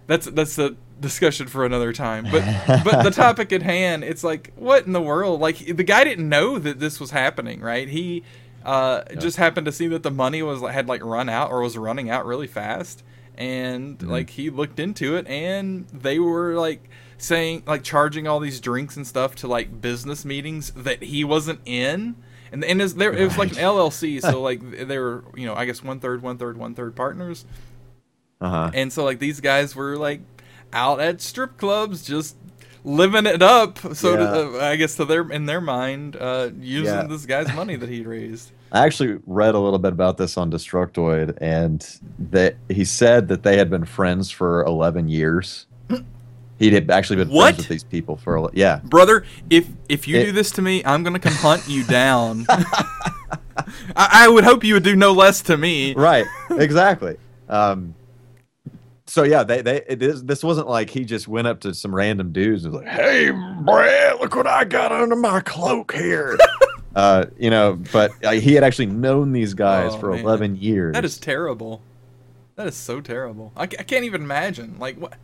that's 0.07 0.27
that's 0.27 0.57
the 0.57 0.77
discussion 1.01 1.47
for 1.47 1.65
another 1.65 1.93
time. 1.93 2.27
But 2.31 2.43
but 2.85 3.03
the 3.03 3.11
topic 3.15 3.53
at 3.53 3.63
hand, 3.63 4.05
it's 4.05 4.25
like 4.25 4.53
what 4.57 4.87
in 4.87 4.93
the 4.93 5.01
world? 5.03 5.41
Like 5.41 5.59
the 5.59 5.85
guy 5.85 6.05
didn't 6.05 6.29
know 6.29 6.59
that 6.59 6.79
this 6.81 6.99
was 7.01 7.11
happening, 7.11 7.61
right? 7.61 7.89
He 7.89 8.23
uh, 8.65 9.03
Yeah. 9.11 9.17
just 9.21 9.37
happened 9.37 9.67
to 9.67 9.73
see 9.73 9.87
that 9.89 10.03
the 10.03 10.11
money 10.11 10.43
was 10.43 10.61
had 10.63 10.89
like 10.89 11.05
run 11.05 11.29
out 11.29 11.51
or 11.51 11.61
was 11.61 11.77
running 11.79 12.11
out 12.11 12.27
really 12.27 12.47
fast, 12.49 13.03
and 13.37 13.99
Mhm. 13.99 14.09
like 14.09 14.31
he 14.31 14.51
looked 14.51 14.81
into 14.81 15.17
it, 15.17 15.27
and 15.29 15.87
they 15.93 16.19
were 16.19 16.55
like 16.55 16.89
saying 17.19 17.63
like 17.67 17.83
charging 17.83 18.27
all 18.27 18.41
these 18.41 18.61
drinks 18.61 18.97
and 18.97 19.07
stuff 19.07 19.35
to 19.37 19.47
like 19.49 19.81
business 19.81 20.25
meetings 20.25 20.71
that 20.77 21.03
he 21.03 21.25
wasn't 21.25 21.61
in. 21.65 22.17
And, 22.53 22.65
and 22.65 22.81
it's, 22.81 22.93
there, 22.93 23.13
it 23.13 23.25
was 23.25 23.37
like 23.39 23.51
an 23.53 23.57
LLC, 23.59 24.21
so 24.21 24.41
like 24.41 24.61
they 24.87 24.99
were, 24.99 25.25
you 25.35 25.47
know, 25.47 25.55
I 25.55 25.65
guess 25.65 25.83
one 25.83 25.99
third, 25.99 26.23
one 26.23 26.39
third, 26.39 26.57
one 26.57 26.75
third 26.75 26.95
partners. 26.95 27.45
Uh 28.41 28.49
huh. 28.51 28.71
And 28.75 28.93
so 28.93 29.03
like 29.05 29.19
these 29.19 29.41
guys 29.41 29.75
were 29.75 29.97
like 29.97 30.21
out 30.73 31.01
at 31.01 31.21
strip 31.21 31.57
clubs 31.59 32.05
just 32.05 32.37
living 32.85 33.27
it 33.27 33.43
up. 33.43 33.79
So 33.97 34.17
to, 34.17 34.59
uh, 34.61 34.65
I 34.65 34.77
guess 34.77 34.95
to 34.97 35.05
their 35.05 35.29
in 35.31 35.47
their 35.47 35.61
mind, 35.61 36.17
uh, 36.17 36.51
using 36.61 36.95
Yeah. 36.95 37.07
this 37.07 37.27
guy's 37.27 37.53
money 37.55 37.77
that 37.77 37.89
he 37.89 38.03
raised. 38.03 38.53
I 38.73 38.85
actually 38.85 39.21
read 39.27 39.55
a 39.55 39.59
little 39.61 39.79
bit 39.79 39.93
about 39.93 40.19
this 40.19 40.37
on 40.37 40.51
Destructoid, 40.51 41.39
and 41.41 41.85
that 42.31 42.57
he 42.69 42.85
said 42.85 43.29
that 43.29 43.43
they 43.45 43.57
had 43.57 43.71
been 43.71 43.85
friends 43.85 44.31
for 44.31 44.65
11 44.65 45.09
years. 45.09 45.67
He 46.59 46.71
had 46.71 46.91
actually 46.91 47.17
been 47.17 47.29
What? 47.29 47.55
friends 47.55 47.59
with 47.59 47.69
these 47.69 47.85
people 47.85 48.17
for 48.17 48.39
ele- 48.39 48.51
yeah. 48.55 48.81
Brother, 48.83 49.27
if 49.51 49.69
if 49.91 50.09
you 50.09 50.17
It- 50.17 50.25
do 50.25 50.33
this 50.33 50.51
to 50.53 50.63
me, 50.63 50.83
I'm 50.87 51.03
gonna 51.03 51.19
come 51.19 51.35
hunt 51.35 51.69
you 51.69 51.85
down. 52.01 52.47
I, 52.49 54.09
I 54.25 54.29
would 54.29 54.43
hope 54.45 54.65
you 54.65 54.73
would 54.75 54.83
do 54.83 54.97
no 54.97 55.13
less 55.13 55.43
to 55.43 55.57
me. 55.59 55.95
Right. 55.95 56.25
Exactly. 56.51 57.17
um, 57.51 57.95
so 59.07 59.23
yeah, 59.23 59.45
they 59.45 59.63
they 59.63 59.83
it 59.89 60.03
is, 60.03 60.25
this 60.25 60.43
wasn't 60.43 60.69
like 60.69 60.91
he 60.91 61.05
just 61.05 61.29
went 61.29 61.47
up 61.47 61.61
to 61.61 61.75
some 61.75 61.95
random 61.95 62.33
dudes 62.33 62.65
and 62.65 62.75
was 62.75 62.83
like, 62.83 62.93
"Hey, 62.93 63.31
Brad, 63.31 64.19
look 64.21 64.35
what 64.35 64.47
I 64.47 64.65
got 64.65 64.93
under 64.93 65.17
my 65.17 65.41
cloak 65.41 65.93
here." 65.95 66.37
uh, 66.97 67.27
you 67.39 67.51
know, 67.51 67.79
but 67.93 68.11
uh, 68.25 68.33
he 68.33 68.55
had 68.55 68.65
actually 68.65 68.87
known 68.87 69.33
these 69.33 69.55
guys 69.55 69.95
Oh, 69.95 69.99
for 69.99 70.11
man. 70.13 70.21
11 70.21 70.57
years. 70.57 70.95
That 70.95 71.05
is 71.05 71.19
terrible. 71.19 71.83
That 72.57 72.67
is 72.67 72.75
so 72.75 73.01
terrible. 73.01 73.53
I, 73.57 73.65
I 73.65 73.67
can't 73.67 74.05
even 74.05 74.23
imagine. 74.23 74.77
Like, 74.79 74.97
what 74.97 75.15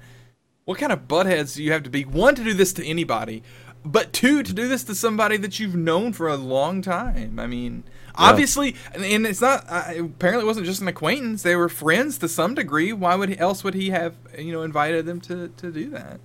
what 0.65 0.79
kind 0.79 0.93
of 0.93 1.09
buttheads 1.09 1.57
do 1.57 1.63
you 1.65 1.73
have 1.73 1.83
to 1.83 1.91
be? 1.91 2.05
One, 2.05 2.35
to 2.37 2.45
do 2.45 2.55
this 2.55 2.73
to 2.75 2.87
anybody, 2.87 3.43
but 3.85 4.13
two, 4.13 4.43
to 4.45 4.53
do 4.53 4.69
this 4.69 4.85
to 4.85 4.95
somebody 4.95 5.37
that 5.39 5.59
you've 5.59 5.75
known 5.75 6.13
for 6.13 6.29
a 6.29 6.37
long 6.37 6.83
time. 6.83 7.41
I 7.41 7.47
mean, 7.49 7.83
obviously, 8.17 8.77
and, 8.95 9.27
it's 9.27 9.41
not. 9.41 9.65
Uh, 9.69 9.93
apparently, 10.01 10.45
it 10.45 10.47
wasn't 10.47 10.67
just 10.67 10.81
an 10.83 10.89
acquaintance. 10.89 11.43
They 11.43 11.57
were 11.57 11.69
friends 11.69 12.19
to 12.19 12.29
some 12.29 12.55
degree. 12.55 12.93
Why 12.93 13.15
would 13.15 13.31
he, 13.31 13.39
else 13.39 13.65
would 13.65 13.75
he 13.75 13.91
have 13.91 14.15
you 14.39 14.53
know 14.53 14.63
invited 14.63 15.07
them 15.07 15.21
to 15.23 15.49
to 15.49 15.73
do 15.73 15.91
that? 15.91 16.21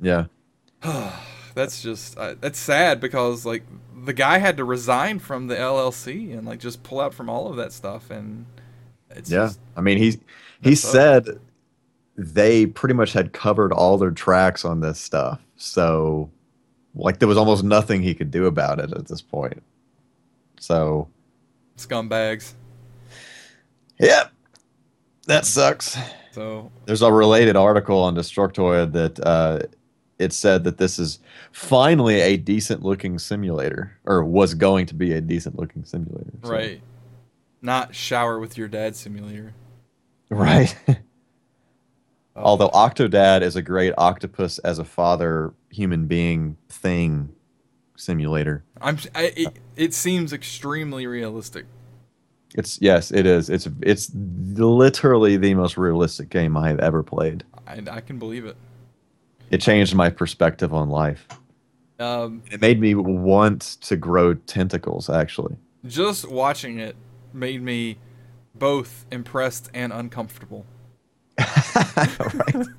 yeah. 0.00 0.26
That's 1.54 1.80
just 1.82 2.18
uh, 2.18 2.34
that's 2.40 2.58
sad 2.58 3.00
because 3.00 3.46
like 3.46 3.64
the 4.04 4.12
guy 4.12 4.38
had 4.38 4.58
to 4.58 4.64
resign 4.64 5.18
from 5.18 5.46
the 5.46 5.54
LLC 5.56 6.36
and 6.36 6.46
like 6.46 6.60
just 6.60 6.82
pull 6.82 7.00
out 7.00 7.14
from 7.14 7.30
all 7.30 7.48
of 7.48 7.56
that 7.56 7.72
stuff 7.72 8.10
and 8.10 8.44
it's 9.10 9.30
Yeah, 9.30 9.32
just, 9.32 9.58
I 9.76 9.80
mean, 9.80 9.98
he 9.98 10.18
he 10.62 10.74
up. 10.84 11.02
said 11.02 11.40
they 12.16 12.66
pretty 12.66 12.94
much 12.94 13.12
had 13.12 13.32
covered 13.32 13.72
all 13.72 13.98
their 13.98 14.10
tracks 14.12 14.64
on 14.64 14.80
this 14.80 14.98
stuff, 15.00 15.40
so 15.56 16.30
like 16.94 17.18
there 17.20 17.28
was 17.28 17.38
almost 17.38 17.64
nothing 17.64 18.02
he 18.02 18.14
could 18.14 18.30
do 18.30 18.46
about 18.46 18.80
it 18.80 18.92
at 18.92 19.08
this 19.08 19.22
point. 19.22 19.62
So, 20.66 21.06
scumbags. 21.76 22.54
yep, 24.00 24.32
that 25.28 25.44
sucks. 25.44 25.96
So 26.32 26.72
There's 26.86 27.02
a 27.02 27.12
related 27.12 27.54
article 27.54 28.02
on 28.02 28.16
Destructoid 28.16 28.92
that 28.92 29.20
uh, 29.24 29.60
it 30.18 30.32
said 30.32 30.64
that 30.64 30.76
this 30.76 30.98
is 30.98 31.20
finally 31.52 32.20
a 32.20 32.36
decent 32.36 32.82
looking 32.82 33.16
simulator, 33.20 33.96
or 34.06 34.24
was 34.24 34.54
going 34.54 34.86
to 34.86 34.94
be 34.96 35.12
a 35.12 35.20
decent 35.20 35.56
looking 35.56 35.84
simulator. 35.84 36.32
So- 36.42 36.50
right, 36.50 36.80
not 37.62 37.94
shower 37.94 38.40
with 38.40 38.58
your 38.58 38.66
dad 38.66 38.96
simulator. 38.96 39.54
right. 40.30 40.74
Oh, 40.88 42.42
Although 42.42 42.70
Octodad 42.70 43.42
is 43.42 43.54
a 43.54 43.62
great 43.62 43.94
octopus 43.96 44.58
as 44.58 44.80
a 44.80 44.84
father 44.84 45.54
human 45.70 46.06
being 46.06 46.56
thing 46.68 47.35
simulator. 47.96 48.64
I'm 48.80 48.98
I, 49.14 49.32
it, 49.36 49.58
it 49.76 49.94
seems 49.94 50.32
extremely 50.32 51.06
realistic. 51.06 51.66
It's 52.54 52.80
yes, 52.80 53.10
it 53.10 53.26
is. 53.26 53.50
It's 53.50 53.68
it's 53.82 54.10
literally 54.14 55.36
the 55.36 55.54
most 55.54 55.76
realistic 55.76 56.28
game 56.30 56.56
I 56.56 56.68
have 56.68 56.80
ever 56.80 57.02
played. 57.02 57.44
I, 57.66 57.82
I 57.90 58.00
can 58.00 58.18
believe 58.18 58.44
it. 58.46 58.56
It 59.50 59.60
changed 59.60 59.94
my 59.94 60.10
perspective 60.10 60.72
on 60.74 60.88
life. 60.88 61.26
Um, 61.98 62.42
It 62.50 62.60
made 62.60 62.80
me 62.80 62.94
want 62.94 63.60
to 63.82 63.96
grow 63.96 64.34
tentacles 64.34 65.08
actually. 65.10 65.56
just 65.86 66.28
watching 66.28 66.78
it 66.78 66.96
made 67.32 67.62
me 67.62 67.98
both 68.54 69.06
impressed 69.10 69.70
and 69.74 69.92
uncomfortable. 69.92 70.66
right. 71.38 72.66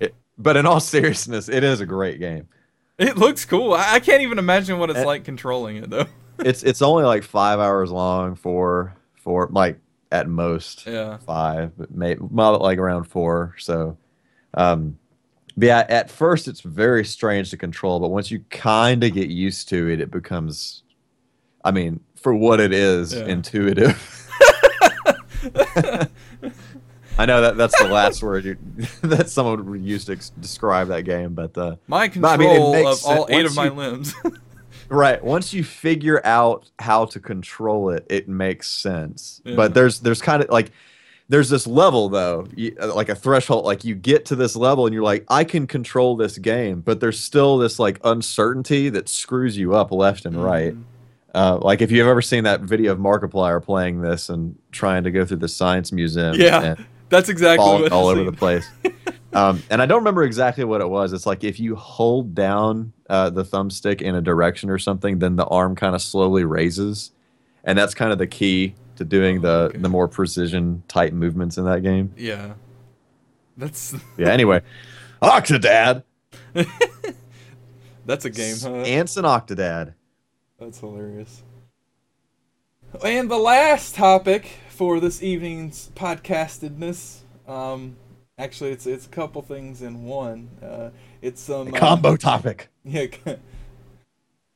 It, 0.00 0.14
but 0.38 0.56
in 0.56 0.66
all 0.66 0.80
seriousness, 0.80 1.48
it 1.48 1.62
is 1.64 1.80
a 1.80 1.86
great 1.86 2.18
game. 2.18 2.48
It 2.98 3.16
looks 3.16 3.44
cool. 3.44 3.72
I, 3.74 3.94
I 3.94 4.00
can't 4.00 4.22
even 4.22 4.38
imagine 4.38 4.78
what 4.78 4.88
it's 4.90 5.00
Eh. 5.00 5.04
like 5.04 5.24
controlling 5.24 5.76
it 5.76 5.90
though. 5.90 6.06
It's 6.40 6.64
it's 6.64 6.82
only 6.82 7.04
like 7.04 7.22
five 7.22 7.60
hours 7.60 7.92
long 7.92 8.34
for 8.34 8.92
for 9.14 9.48
like 9.52 9.78
at 10.10 10.28
most. 10.28 10.84
yeah. 10.84 11.18
five, 11.18 11.70
but 11.78 11.92
maybe 11.92 12.20
like 12.30 12.78
around 12.78 13.04
four. 13.04 13.54
So, 13.58 13.96
um, 14.54 14.98
but 15.56 15.66
yeah, 15.66 15.86
at 15.88 16.10
first 16.10 16.48
it's 16.48 16.60
very 16.60 17.04
strange 17.04 17.50
to 17.50 17.56
control, 17.56 18.00
but 18.00 18.08
once 18.08 18.32
you 18.32 18.40
kind 18.50 19.04
of 19.04 19.12
get 19.14 19.28
used 19.30 19.68
to 19.68 19.88
it, 19.88 20.00
it 20.00 20.10
becomes, 20.10 20.82
I 21.64 21.70
mean, 21.70 22.00
for 22.20 22.34
what 22.34 22.58
it 22.58 22.72
is, 22.72 23.14
Yeah. 23.14 23.26
intuitive. 23.26 24.28
I 27.18 27.26
know 27.26 27.40
that 27.42 27.56
that's 27.56 27.78
the 27.80 27.88
last 27.88 28.22
word 28.22 28.44
you, 28.44 28.56
that 29.02 29.28
someone 29.30 29.64
would 29.70 29.82
use 29.82 30.04
to 30.06 30.12
ex- 30.12 30.30
describe 30.40 30.88
that 30.88 31.02
game, 31.02 31.34
but 31.34 31.56
uh, 31.56 31.76
My 31.86 32.08
But, 32.08 32.24
I 32.28 32.36
control 32.36 32.72
mean, 32.74 32.86
of 32.86 33.04
all 33.04 33.26
eight 33.30 33.46
of 33.46 33.54
my 33.54 33.66
you- 33.66 33.70
limbs. 33.72 34.14
right 34.90 35.24
once 35.24 35.54
you 35.54 35.64
figure 35.64 36.20
out 36.26 36.70
how 36.78 37.06
to 37.06 37.18
control 37.18 37.88
it 37.88 38.06
it 38.10 38.28
makes 38.28 38.68
sense 38.68 39.40
Yeah. 39.42 39.56
but 39.56 39.72
there's 39.72 40.00
there's 40.00 40.20
kind 40.20 40.42
of 40.42 40.50
like 40.50 40.72
there's 41.30 41.48
this 41.48 41.66
level 41.66 42.10
though 42.10 42.46
you, 42.54 42.76
uh, 42.78 42.94
like 42.94 43.08
a 43.08 43.14
threshold 43.14 43.64
like 43.64 43.82
you 43.82 43.94
get 43.94 44.26
to 44.26 44.36
this 44.36 44.54
level 44.54 44.84
and 44.84 44.92
you're 44.92 45.02
like 45.02 45.24
i 45.28 45.42
can 45.42 45.66
control 45.66 46.16
this 46.16 46.36
game 46.36 46.82
but 46.82 47.00
there's 47.00 47.18
still 47.18 47.56
this 47.56 47.78
like 47.78 47.98
uncertainty 48.04 48.90
that 48.90 49.08
screws 49.08 49.56
you 49.56 49.74
up 49.74 49.90
left 49.90 50.26
and 50.26 50.44
right 50.44 50.74
Mhm. 50.74 50.82
uh, 51.34 51.56
like 51.62 51.80
if 51.80 51.90
you've 51.90 52.06
ever 52.06 52.20
seen 52.20 52.44
that 52.44 52.60
video 52.60 52.92
of 52.92 52.98
markiplier 52.98 53.62
playing 53.64 54.02
this 54.02 54.28
and 54.28 54.54
trying 54.70 55.02
to 55.04 55.10
go 55.10 55.24
through 55.24 55.38
the 55.38 55.48
science 55.48 55.92
museum 55.92 56.34
Yeah, 56.38 56.62
and 56.62 56.86
That's 57.14 57.28
exactly 57.28 57.64
falling 57.64 57.92
all 57.92 58.08
over 58.08 58.24
the 58.24 58.32
place. 58.32 58.66
um, 59.32 59.62
and 59.70 59.80
I 59.80 59.86
don't 59.86 59.98
remember 59.98 60.24
exactly 60.24 60.64
what 60.64 60.80
it 60.80 60.88
was. 60.88 61.12
It's 61.12 61.26
like 61.26 61.44
if 61.44 61.60
you 61.60 61.76
hold 61.76 62.34
down 62.34 62.92
uh, 63.08 63.30
the 63.30 63.44
thumbstick 63.44 64.02
in 64.02 64.14
a 64.16 64.20
direction 64.20 64.68
or 64.68 64.78
something, 64.78 65.20
then 65.20 65.36
the 65.36 65.44
arm 65.46 65.76
kind 65.76 65.94
of 65.94 66.02
slowly 66.02 66.44
raises, 66.44 67.12
and 67.62 67.78
that's 67.78 67.94
kind 67.94 68.10
of 68.10 68.18
the 68.18 68.26
key 68.26 68.74
to 68.96 69.04
doing 69.04 69.38
Oh, 69.38 69.42
the 69.42 69.48
okay. 69.68 69.78
the 69.78 69.88
more 69.88 70.08
precision 70.08 70.82
type 70.88 71.12
movements 71.12 71.56
in 71.56 71.64
that 71.66 71.82
game. 71.82 72.12
Yeah. 72.16 72.54
That's 73.56 73.94
Yeah. 74.18 74.28
Anyway, 74.30 74.62
Octodad. 75.22 76.02
that's 78.06 78.24
a 78.24 78.30
game, 78.30 78.56
huh? 78.60 78.72
Ants 78.82 79.16
and 79.16 79.26
Octodad. 79.26 79.94
That's 80.58 80.80
hilarious. 80.80 81.42
And 83.04 83.30
the 83.30 83.36
last 83.38 83.94
topic 83.94 84.48
for 84.74 85.00
this 85.00 85.22
evening's 85.22 85.90
podcastedness, 85.94 87.20
um, 87.48 87.96
actually, 88.38 88.70
it's 88.72 88.86
it's 88.86 89.06
a 89.06 89.08
couple 89.08 89.40
things 89.42 89.82
in 89.82 90.04
one. 90.04 90.50
Uh, 90.62 90.90
it's 91.22 91.40
some 91.40 91.72
uh, 91.72 91.78
Combo 91.78 92.16
topic. 92.16 92.68
Yeah, 92.86 93.06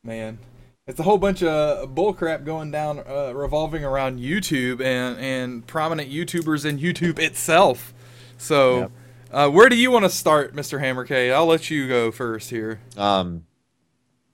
man, 0.04 0.38
it's 0.86 1.00
a 1.00 1.02
whole 1.02 1.16
bunch 1.18 1.42
of 1.42 1.94
bullcrap 1.94 2.44
going 2.44 2.70
down, 2.70 2.98
uh, 2.98 3.32
revolving 3.34 3.84
around 3.84 4.20
YouTube 4.20 4.82
and 4.82 5.18
and 5.18 5.66
prominent 5.66 6.10
YouTubers 6.10 6.64
and 6.66 6.78
YouTube 6.78 7.18
itself. 7.18 7.94
So, 8.36 8.78
Yep. 8.80 8.90
uh, 9.32 9.48
where 9.50 9.68
do 9.68 9.76
you 9.76 9.90
want 9.90 10.04
to 10.04 10.10
start, 10.10 10.54
Mr. 10.54 10.78
Hammer 10.80 11.04
K? 11.04 11.32
I'll 11.32 11.46
let 11.46 11.70
you 11.70 11.88
go 11.88 12.10
first 12.12 12.50
here. 12.50 12.80
Um, 12.96 13.46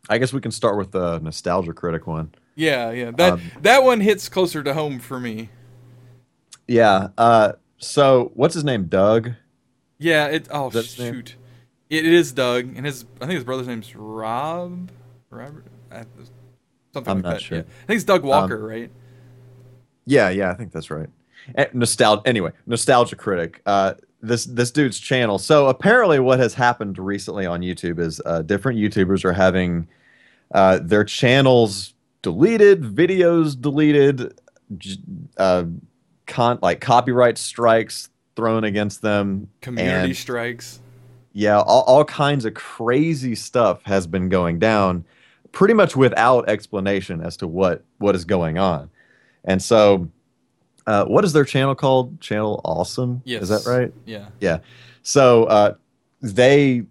I 0.08 0.18
guess 0.18 0.32
we 0.32 0.40
can 0.40 0.50
start 0.50 0.76
with 0.76 0.90
the 0.90 1.18
nostalgia 1.20 1.72
critic 1.72 2.06
one. 2.06 2.34
Yeah, 2.56 2.90
yeah, 2.90 3.10
that 3.12 3.32
Um, 3.34 3.42
that 3.62 3.84
one 3.84 4.00
hits 4.00 4.28
closer 4.28 4.62
to 4.62 4.74
home 4.74 4.98
for 4.98 5.18
me. 5.20 5.48
Yeah. 6.66 7.08
Uh, 7.18 7.52
so 7.78 8.30
what's 8.34 8.54
his 8.54 8.64
name? 8.64 8.86
Doug. 8.86 9.32
Yeah, 9.98 10.26
it. 10.26 10.48
Oh 10.50 10.70
shoot, 10.70 11.36
it 11.90 12.04
is 12.04 12.32
Doug, 12.32 12.76
and 12.76 12.84
his 12.84 13.04
I 13.20 13.26
think 13.26 13.32
his 13.34 13.44
brother's 13.44 13.68
name's 13.68 13.94
Rob. 13.94 14.90
Robert. 15.30 15.64
Uh, 15.90 16.04
something 16.92 17.10
I'm 17.10 17.18
like 17.18 17.24
not 17.24 17.32
that. 17.34 17.42
sure. 17.42 17.58
Yeah. 17.58 17.64
I 17.64 17.86
think 17.86 17.96
it's 17.96 18.04
Doug 18.04 18.24
Walker, 18.24 18.58
right? 18.66 18.90
Yeah, 20.06 20.30
yeah, 20.30 20.50
I 20.50 20.54
think 20.54 20.72
that's 20.72 20.90
right. 20.90 21.08
Eh, 21.56 21.66
Nostalgia. 21.72 22.22
Anyway, 22.26 22.52
nostalgia 22.66 23.16
critic. 23.16 23.62
Uh, 23.66 23.94
this 24.20 24.46
this 24.46 24.70
dude's 24.70 24.98
channel. 24.98 25.38
So 25.38 25.68
apparently, 25.68 26.18
what 26.18 26.38
has 26.38 26.54
happened 26.54 26.98
recently 26.98 27.46
on 27.46 27.60
YouTube 27.60 27.98
is 27.98 28.20
uh, 28.24 28.42
different 28.42 28.78
YouTubers 28.78 29.24
are 29.24 29.32
having 29.32 29.86
uh, 30.52 30.80
their 30.82 31.04
channels 31.04 31.94
deleted, 32.22 32.82
videos 32.82 33.60
deleted, 33.60 34.40
uh, 35.36 35.64
con 36.26 36.58
like 36.62 36.80
copyright 36.80 37.38
strikes 37.38 38.08
thrown 38.36 38.64
against 38.64 39.02
them, 39.02 39.48
community 39.60 40.08
and, 40.08 40.16
strikes. 40.16 40.80
Yeah, 41.32 41.60
all, 41.60 41.82
all 41.82 42.04
kinds 42.04 42.44
of 42.44 42.54
crazy 42.54 43.34
stuff 43.34 43.82
has 43.84 44.06
been 44.06 44.28
going 44.28 44.58
down, 44.58 45.04
pretty 45.52 45.74
much 45.74 45.96
without 45.96 46.48
explanation 46.48 47.20
as 47.20 47.36
to 47.38 47.46
what 47.46 47.84
what 47.98 48.14
is 48.14 48.24
going 48.24 48.58
on, 48.58 48.90
and 49.44 49.62
so 49.62 50.08
uh, 50.86 51.04
what 51.06 51.24
is 51.24 51.32
their 51.32 51.44
channel 51.44 51.74
called? 51.74 52.20
Channel 52.20 52.60
Awesome. 52.64 53.22
Yes. 53.24 53.44
Is 53.44 53.48
that 53.48 53.66
right? 53.70 53.92
Yeah. 54.04 54.28
Yeah. 54.40 54.58
So 55.02 55.44
uh, 55.44 55.74
they 56.20 56.84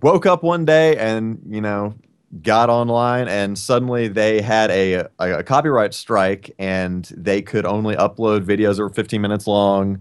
woke 0.00 0.26
up 0.26 0.42
one 0.42 0.64
day 0.64 0.96
and 0.96 1.40
you 1.48 1.60
know 1.60 1.94
got 2.42 2.70
online 2.70 3.26
and 3.26 3.58
suddenly 3.58 4.06
they 4.06 4.40
had 4.40 4.70
a, 4.70 4.94
a, 4.94 5.08
a, 5.18 5.42
copyright 5.42 5.92
strike 5.92 6.54
and 6.60 7.12
they 7.16 7.42
could 7.42 7.66
only 7.66 7.96
upload 7.96 8.44
videos 8.44 8.76
that 8.76 8.82
were 8.82 8.88
15 8.88 9.20
minutes 9.20 9.48
long 9.48 10.00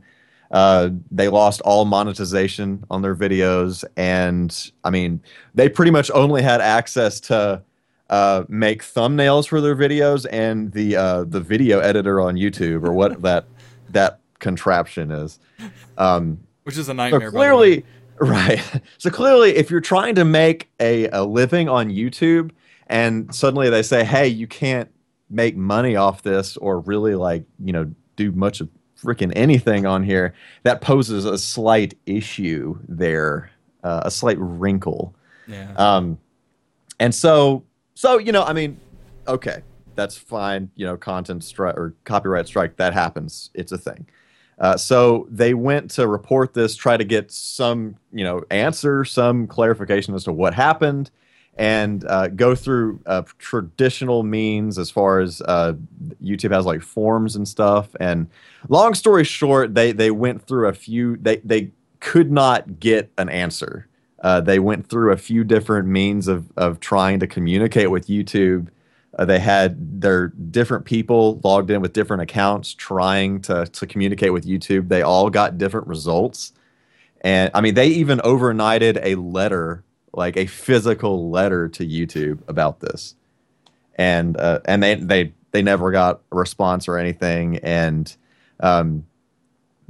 uh, 0.52 0.90
they 1.10 1.28
lost 1.28 1.60
all 1.62 1.86
monetization 1.86 2.84
on 2.92 3.02
their 3.02 3.16
videos 3.16 3.84
and 3.98 4.72
i 4.84 4.92
mean 4.92 5.20
they 5.56 5.68
pretty 5.68 5.90
much 5.90 6.12
only 6.12 6.44
had 6.44 6.62
access 6.62 7.20
to 7.20 7.64
uh, 8.10 8.44
make 8.48 8.84
thumbnails 8.84 9.48
for 9.48 9.62
their 9.62 9.76
videos 9.76 10.26
and 10.32 10.72
the 10.72 10.96
uh, 10.96 11.24
the 11.26 11.40
video 11.40 11.80
editor 11.80 12.20
on 12.20 12.36
YouTube 12.36 12.84
or 12.84 12.92
what 12.92 13.22
that 13.22 13.46
that 13.90 14.20
contraption 14.40 15.12
is. 15.12 15.40
Um, 15.98 16.40
Which 16.64 16.78
is 16.78 16.90
a 16.90 16.94
nightmare. 16.94 17.30
So 17.30 17.38
clearly, 17.38 17.86
right. 18.20 18.62
So 18.98 19.10
clearly, 19.10 19.56
if 19.56 19.72
you're 19.72 19.82
trying 19.82 20.16
to 20.16 20.26
make 20.26 20.70
a, 20.80 21.08
a 21.10 21.24
living 21.24 21.70
on 21.70 21.90
YouTube 21.90 22.52
and 22.88 23.34
suddenly 23.34 23.70
they 23.70 23.82
say, 23.82 24.04
"Hey, 24.04 24.28
you 24.28 24.48
can't 24.48 24.90
make 25.30 25.56
money 25.56 25.96
off 25.96 26.24
this," 26.24 26.58
or 26.58 26.80
really 26.82 27.16
like 27.16 27.44
you 27.64 27.72
know 27.72 27.92
do 28.16 28.32
much 28.32 28.62
of 28.62 28.70
freaking 29.02 29.32
anything 29.36 29.86
on 29.86 30.04
here, 30.04 30.34
that 30.64 30.82
poses 30.82 31.24
a 31.24 31.38
slight 31.38 31.98
issue 32.06 32.78
there, 32.88 33.50
uh, 33.84 34.02
a 34.04 34.12
slight 34.12 34.38
wrinkle. 34.40 35.16
Yeah. 35.48 35.72
Um, 35.78 36.20
and 37.00 37.16
so 37.16 37.64
so, 38.00 38.18
you 38.18 38.32
know, 38.32 38.44
I 38.44 38.54
mean, 38.54 38.80
okay, 39.28 39.62
that's 39.96 40.16
fine. 40.16 40.72
You 40.78 40.86
know, 40.86 40.96
content 40.96 41.44
strike 41.44 41.76
or 41.76 41.94
copyright 42.06 42.48
strike, 42.48 42.78
that 42.78 42.94
happens. 42.94 43.50
It's 43.54 43.74
a 43.74 43.78
thing. 43.78 44.08
Uh, 44.60 44.76
so 44.76 45.28
they 45.32 45.54
went 45.54 45.90
to 45.92 46.08
report 46.08 46.54
this, 46.54 46.76
try 46.76 46.98
to 46.98 47.04
get 47.04 47.32
some, 47.32 47.96
you 48.12 48.24
know, 48.24 48.44
answer, 48.52 49.06
some 49.06 49.48
clarification 49.48 50.14
as 50.14 50.26
to 50.26 50.34
what 50.34 50.54
happened, 50.54 51.10
and 51.56 52.06
uh, 52.06 52.28
go 52.28 52.56
through 52.56 53.00
uh, 53.06 53.24
traditional 53.38 54.24
means 54.24 54.78
as 54.78 54.92
far 54.92 55.20
as 55.20 55.42
uh, 55.42 55.74
YouTube 56.22 56.52
has 56.52 56.66
like 56.66 56.82
forms 56.82 57.36
and 57.36 57.48
stuff. 57.48 57.96
And 58.00 58.28
long 58.68 58.94
story 58.94 59.24
short, 59.24 59.76
they 59.76 59.92
they 59.92 60.12
went 60.12 60.46
through 60.46 60.68
a 60.68 60.74
few. 60.74 61.18
They 61.18 61.38
they 61.38 61.72
could 62.00 62.32
not 62.32 62.80
get 62.80 63.12
an 63.18 63.30
answer 63.30 63.90
uh, 64.22 64.42
they 64.42 64.60
went 64.60 64.88
through 64.88 65.12
a 65.12 65.18
few 65.18 65.44
different 65.44 65.88
means 65.88 66.28
of, 66.28 66.52
of 66.58 66.80
trying 66.80 67.20
to 67.20 67.28
communicate 67.28 67.92
with 67.92 68.08
YouTube. 68.08 68.68
Uh, 69.20 69.26
they 69.26 69.38
had 69.38 70.00
their 70.00 70.30
different 70.30 70.86
people 70.86 71.42
logged 71.44 71.70
in 71.70 71.82
with 71.82 71.92
different 71.92 72.24
accounts 72.24 72.74
trying 72.74 73.42
to, 73.42 73.66
to 73.66 73.86
communicate 73.86 74.32
with 74.32 74.46
YouTube. 74.46 74.88
They 74.88 75.02
all 75.02 75.30
got 75.30 75.58
different 75.58 75.88
results. 75.88 76.54
And 77.20 77.52
I 77.54 77.60
mean, 77.60 77.74
they 77.74 77.88
even 77.88 78.20
overnighted 78.20 78.98
a 79.04 79.16
letter, 79.16 79.84
like 80.14 80.38
a 80.38 80.46
physical 80.46 81.30
letter 81.30 81.68
to 81.68 81.86
YouTube 81.86 82.40
about 82.48 82.80
this. 82.80 83.16
And, 83.96 84.38
uh, 84.38 84.62
and 84.64 84.82
they, 84.82 84.96
they, 84.96 85.34
they 85.52 85.64
never 85.64 85.92
got 85.92 86.22
a 86.32 86.36
response 86.38 86.88
or 86.88 86.98
anything. 86.98 87.58
And, 87.58 88.16
um, 88.62 89.06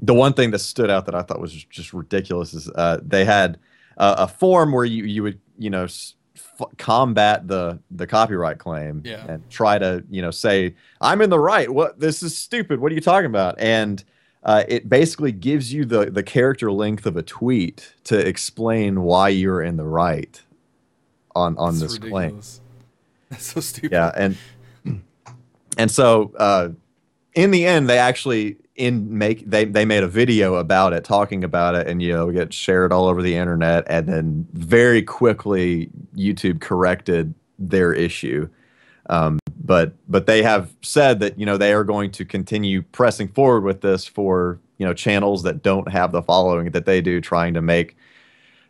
the 0.01 0.15
one 0.15 0.33
thing 0.33 0.49
that 0.51 0.59
stood 0.59 0.89
out 0.89 1.05
that 1.05 1.13
I 1.13 1.21
thought 1.21 1.39
was 1.39 1.53
just 1.53 1.93
ridiculous 1.93 2.55
is 2.55 2.67
uh, 2.69 2.99
they 3.05 3.25
had 3.25 3.59
a 3.97 4.29
form 4.29 4.71
where 4.71 4.85
you 4.85 5.03
you 5.03 5.23
would 5.23 5.41
you 5.57 5.69
know 5.69 5.87
combat 6.77 7.47
the 7.47 7.79
the 7.91 8.07
copyright 8.07 8.57
claim 8.57 9.01
yeah. 9.05 9.25
and 9.27 9.49
try 9.49 9.77
to 9.77 10.03
you 10.09 10.21
know 10.21 10.31
say 10.31 10.75
I'm 11.01 11.21
in 11.21 11.29
the 11.29 11.39
right. 11.39 11.69
What 11.69 11.99
this 11.99 12.23
is 12.23 12.37
stupid. 12.37 12.79
What 12.79 12.91
are 12.91 12.95
you 12.95 13.01
talking 13.01 13.27
about? 13.27 13.59
And 13.59 14.03
uh, 14.43 14.63
it 14.67 14.87
basically 14.87 15.31
gives 15.31 15.73
you 15.73 15.85
the 15.85 16.05
the 16.05 16.23
character 16.23 16.71
length 16.71 17.05
of 17.05 17.17
a 17.17 17.23
tweet 17.23 17.93
to 18.05 18.17
explain 18.17 19.01
why 19.01 19.29
you're 19.29 19.61
in 19.61 19.77
the 19.77 19.85
right 19.85 20.41
on 21.35 21.57
on 21.57 21.73
That's 21.73 21.81
this 21.81 21.93
ridiculous. 21.93 22.57
claim. 22.57 22.87
That's 23.29 23.45
so 23.45 23.61
stupid. 23.61 23.91
Yeah, 23.91 24.11
and 24.15 24.37
and 25.77 25.91
so 25.91 26.33
uh, 26.37 26.69
in 27.33 27.51
the 27.51 27.65
end, 27.65 27.89
they 27.89 27.97
actually 27.97 28.57
in 28.79 29.17
make 29.17 29.49
they 29.49 29.65
they 29.65 29.85
made 29.85 30.03
a 30.03 30.07
video 30.07 30.55
about 30.55 30.93
it 30.93 31.03
talking 31.03 31.43
about 31.43 31.75
it 31.75 31.87
and 31.87 32.01
you 32.01 32.13
know 32.13 32.31
get 32.31 32.53
shared 32.53 32.91
all 32.91 33.05
over 33.05 33.21
the 33.21 33.35
internet 33.35 33.83
and 33.87 34.07
then 34.07 34.47
very 34.53 35.01
quickly 35.01 35.89
youtube 36.15 36.61
corrected 36.61 37.33
their 37.59 37.93
issue. 37.93 38.49
Um, 39.09 39.39
but 39.61 39.93
but 40.07 40.25
they 40.25 40.41
have 40.43 40.71
said 40.81 41.19
that 41.19 41.37
you 41.37 41.45
know 41.45 41.57
they 41.57 41.73
are 41.73 41.83
going 41.83 42.11
to 42.11 42.25
continue 42.25 42.81
pressing 42.81 43.27
forward 43.27 43.63
with 43.63 43.81
this 43.81 44.05
for 44.05 44.59
you 44.77 44.85
know 44.85 44.93
channels 44.93 45.43
that 45.43 45.61
don't 45.61 45.89
have 45.89 46.11
the 46.11 46.21
following 46.21 46.71
that 46.71 46.85
they 46.85 47.01
do 47.01 47.19
trying 47.19 47.53
to 47.55 47.61
make 47.61 47.97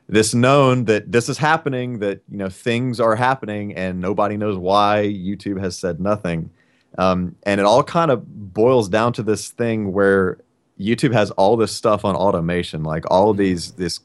this 0.07 0.33
known 0.33 0.85
that 0.85 1.11
this 1.11 1.29
is 1.29 1.37
happening 1.37 1.99
that 1.99 2.21
you 2.31 2.37
know 2.37 2.49
things 2.49 2.99
are 2.99 3.15
happening 3.15 3.75
and 3.75 3.99
nobody 3.99 4.37
knows 4.37 4.57
why 4.57 5.03
youtube 5.03 5.59
has 5.59 5.77
said 5.77 5.99
nothing 5.99 6.49
um, 6.97 7.35
and 7.43 7.59
it 7.59 7.65
all 7.65 7.83
kind 7.83 8.11
of 8.11 8.53
boils 8.53 8.89
down 8.89 9.13
to 9.13 9.23
this 9.23 9.49
thing 9.49 9.93
where 9.93 10.39
YouTube 10.79 11.13
has 11.13 11.31
all 11.31 11.57
this 11.57 11.71
stuff 11.71 12.05
on 12.05 12.15
automation, 12.15 12.83
like 12.83 13.03
all 13.11 13.29
of 13.29 13.37
these 13.37 13.71
this 13.73 13.99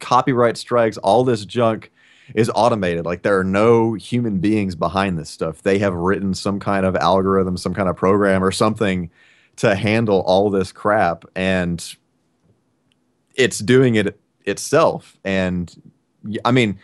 copyright 0.00 0.56
strikes, 0.56 0.96
all 0.98 1.24
this 1.24 1.44
junk 1.44 1.90
is 2.34 2.50
automated. 2.54 3.04
Like 3.04 3.22
there 3.22 3.38
are 3.38 3.44
no 3.44 3.94
human 3.94 4.38
beings 4.38 4.74
behind 4.74 5.18
this 5.18 5.30
stuff. 5.30 5.62
They 5.62 5.78
have 5.78 5.94
written 5.94 6.34
some 6.34 6.58
kind 6.58 6.84
of 6.84 6.96
algorithm, 6.96 7.56
some 7.56 7.74
kind 7.74 7.88
of 7.88 7.96
program 7.96 8.42
or 8.42 8.50
something 8.50 9.10
to 9.56 9.74
handle 9.74 10.20
all 10.26 10.50
this 10.50 10.72
crap 10.72 11.24
and 11.34 11.96
it's 13.36 13.58
doing 13.58 13.94
it 13.94 14.18
itself. 14.44 15.16
And 15.24 15.74
I 16.44 16.50
mean, 16.50 16.78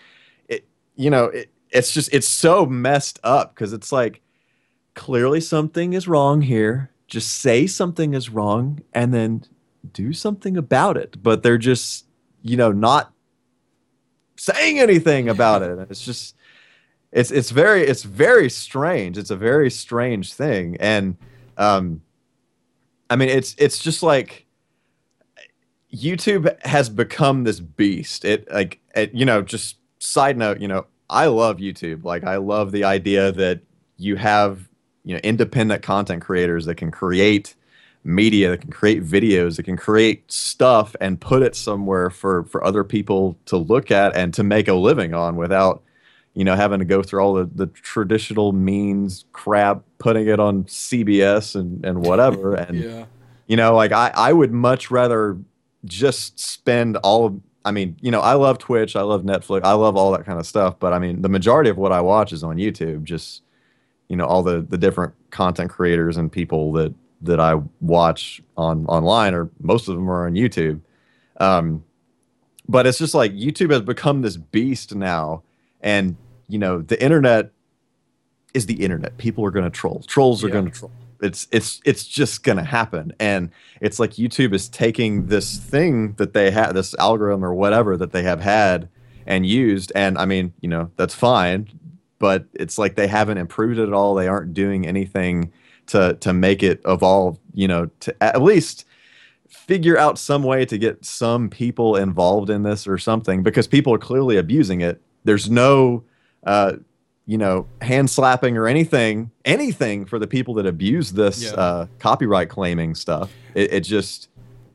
it 0.48 0.66
you 0.96 1.10
know, 1.10 1.26
it, 1.26 1.50
it's 1.70 1.92
just 1.92 2.12
it's 2.14 2.28
so 2.28 2.64
messed 2.66 3.18
up 3.24 3.54
because 3.54 3.72
it's 3.72 3.92
like 3.92 4.21
clearly 4.94 5.40
something 5.40 5.92
is 5.92 6.08
wrong 6.08 6.42
here. 6.42 6.90
Just 7.06 7.34
say 7.34 7.66
something 7.66 8.14
is 8.14 8.30
wrong 8.30 8.80
and 8.92 9.12
then 9.12 9.44
do 9.92 10.12
something 10.12 10.56
about 10.56 10.96
it. 10.96 11.22
But 11.22 11.42
they're 11.42 11.58
just, 11.58 12.06
you 12.42 12.56
know, 12.56 12.72
not 12.72 13.12
saying 14.36 14.78
anything 14.78 15.28
about 15.28 15.62
it. 15.62 15.78
It's 15.90 16.04
just 16.04 16.36
it's 17.12 17.30
it's 17.30 17.50
very 17.50 17.82
it's 17.82 18.02
very 18.02 18.48
strange. 18.48 19.18
It's 19.18 19.30
a 19.30 19.36
very 19.36 19.70
strange 19.70 20.32
thing. 20.34 20.76
And 20.80 21.16
um 21.56 22.02
I 23.10 23.16
mean 23.16 23.28
it's 23.28 23.54
it's 23.58 23.78
just 23.78 24.02
like 24.02 24.46
YouTube 25.94 26.60
has 26.64 26.88
become 26.88 27.44
this 27.44 27.60
beast. 27.60 28.24
It 28.24 28.50
like 28.50 28.80
it, 28.96 29.12
you 29.12 29.26
know, 29.26 29.42
just 29.42 29.76
side 29.98 30.38
note, 30.38 30.60
you 30.60 30.68
know, 30.68 30.86
I 31.10 31.26
love 31.26 31.58
YouTube. 31.58 32.04
Like 32.04 32.24
I 32.24 32.36
love 32.36 32.72
the 32.72 32.84
idea 32.84 33.30
that 33.32 33.60
you 33.98 34.16
have 34.16 34.68
you 35.04 35.14
know 35.14 35.20
independent 35.22 35.82
content 35.82 36.22
creators 36.22 36.66
that 36.66 36.76
can 36.76 36.90
create 36.90 37.54
media 38.04 38.50
that 38.50 38.60
can 38.60 38.70
create 38.70 39.04
videos 39.04 39.56
that 39.56 39.62
can 39.62 39.76
create 39.76 40.30
stuff 40.30 40.96
and 41.00 41.20
put 41.20 41.42
it 41.42 41.54
somewhere 41.54 42.10
for 42.10 42.44
for 42.44 42.64
other 42.64 42.82
people 42.82 43.36
to 43.46 43.56
look 43.56 43.90
at 43.90 44.14
and 44.16 44.34
to 44.34 44.42
make 44.42 44.66
a 44.66 44.74
living 44.74 45.14
on 45.14 45.36
without 45.36 45.82
you 46.34 46.44
know 46.44 46.56
having 46.56 46.78
to 46.78 46.84
go 46.84 47.02
through 47.02 47.20
all 47.20 47.34
the, 47.34 47.48
the 47.54 47.66
traditional 47.68 48.52
means 48.52 49.24
crap 49.32 49.82
putting 49.98 50.26
it 50.26 50.40
on 50.40 50.64
cbs 50.64 51.54
and 51.54 51.84
and 51.84 52.04
whatever 52.04 52.54
and 52.56 52.78
yeah. 52.78 53.04
you 53.46 53.56
know 53.56 53.74
like 53.74 53.92
i 53.92 54.10
i 54.16 54.32
would 54.32 54.52
much 54.52 54.90
rather 54.90 55.38
just 55.84 56.40
spend 56.40 56.96
all 56.98 57.26
of 57.26 57.40
i 57.64 57.70
mean 57.70 57.96
you 58.00 58.10
know 58.10 58.20
i 58.20 58.32
love 58.32 58.58
twitch 58.58 58.96
i 58.96 59.02
love 59.02 59.22
netflix 59.22 59.60
i 59.62 59.72
love 59.72 59.96
all 59.96 60.10
that 60.10 60.24
kind 60.24 60.40
of 60.40 60.46
stuff 60.46 60.76
but 60.80 60.92
i 60.92 60.98
mean 60.98 61.22
the 61.22 61.28
majority 61.28 61.70
of 61.70 61.76
what 61.76 61.92
i 61.92 62.00
watch 62.00 62.32
is 62.32 62.42
on 62.42 62.56
youtube 62.56 63.04
just 63.04 63.42
you 64.12 64.18
know 64.18 64.26
all 64.26 64.42
the 64.42 64.60
the 64.60 64.76
different 64.76 65.14
content 65.30 65.70
creators 65.70 66.18
and 66.18 66.30
people 66.30 66.70
that 66.72 66.92
that 67.22 67.40
I 67.40 67.54
watch 67.80 68.42
on 68.58 68.84
online, 68.84 69.32
or 69.32 69.48
most 69.58 69.88
of 69.88 69.94
them 69.94 70.10
are 70.10 70.26
on 70.26 70.34
YouTube. 70.34 70.82
Um, 71.38 71.82
but 72.68 72.86
it's 72.86 72.98
just 72.98 73.14
like 73.14 73.32
YouTube 73.32 73.70
has 73.72 73.80
become 73.80 74.20
this 74.20 74.36
beast 74.36 74.94
now, 74.94 75.44
and 75.80 76.18
you 76.46 76.58
know 76.58 76.82
the 76.82 77.02
internet 77.02 77.52
is 78.52 78.66
the 78.66 78.84
internet. 78.84 79.16
People 79.16 79.46
are 79.46 79.50
going 79.50 79.64
to 79.64 79.70
troll. 79.70 80.04
Trolls 80.06 80.44
are 80.44 80.48
yeah. 80.48 80.52
going 80.52 80.70
to 80.70 80.78
troll. 80.78 80.92
it's 81.22 81.48
it's 81.50 81.80
it's 81.86 82.04
just 82.04 82.42
gonna 82.42 82.64
happen 82.64 83.12
and 83.20 83.48
it's 83.80 84.00
like 84.00 84.12
youtube 84.14 84.52
is 84.52 84.68
taking 84.68 85.26
this 85.26 85.56
thing 85.56 86.14
that 86.14 86.34
they 86.34 86.50
have 86.50 86.74
this 86.74 86.96
algorithm 86.98 87.44
or 87.44 87.54
whatever 87.54 87.96
that 87.96 88.10
they 88.10 88.24
have 88.24 88.40
had 88.40 88.88
and 89.24 89.46
used 89.46 89.92
and 89.94 90.18
i 90.18 90.24
mean 90.24 90.52
you 90.60 90.68
know 90.68 90.90
that's 90.96 91.14
fine 91.14 91.68
but 92.22 92.46
it's 92.54 92.78
like 92.78 92.94
they 92.94 93.08
haven't 93.08 93.38
improved 93.38 93.80
it 93.80 93.82
at 93.82 93.92
all 93.92 94.14
they 94.14 94.28
aren't 94.28 94.54
doing 94.54 94.86
anything 94.86 95.52
to 95.86 96.14
to 96.20 96.32
make 96.32 96.62
it 96.62 96.80
evolve 96.86 97.36
you 97.52 97.66
know 97.66 97.90
to 97.98 98.22
at 98.22 98.40
least 98.40 98.86
figure 99.48 99.98
out 99.98 100.18
some 100.18 100.44
way 100.44 100.64
to 100.64 100.78
get 100.78 101.04
some 101.04 101.50
people 101.50 101.96
involved 101.96 102.48
in 102.48 102.62
this 102.62 102.86
or 102.86 102.96
something 102.96 103.42
because 103.42 103.66
people 103.66 103.92
are 103.92 103.98
clearly 103.98 104.36
abusing 104.36 104.80
it 104.80 105.02
there's 105.24 105.50
no 105.50 106.04
uh, 106.44 106.74
you 107.26 107.38
know, 107.38 107.66
hand 107.80 108.10
slapping 108.10 108.56
or 108.56 108.66
anything, 108.66 109.30
anything 109.44 110.04
for 110.04 110.18
the 110.18 110.26
people 110.26 110.54
that 110.54 110.66
abuse 110.66 111.12
this 111.12 111.44
yeah. 111.44 111.52
uh, 111.52 111.86
copyright 111.98 112.48
claiming 112.48 112.94
stuff. 112.94 113.32
It, 113.54 113.72
it, 113.72 113.80
just 113.80 114.28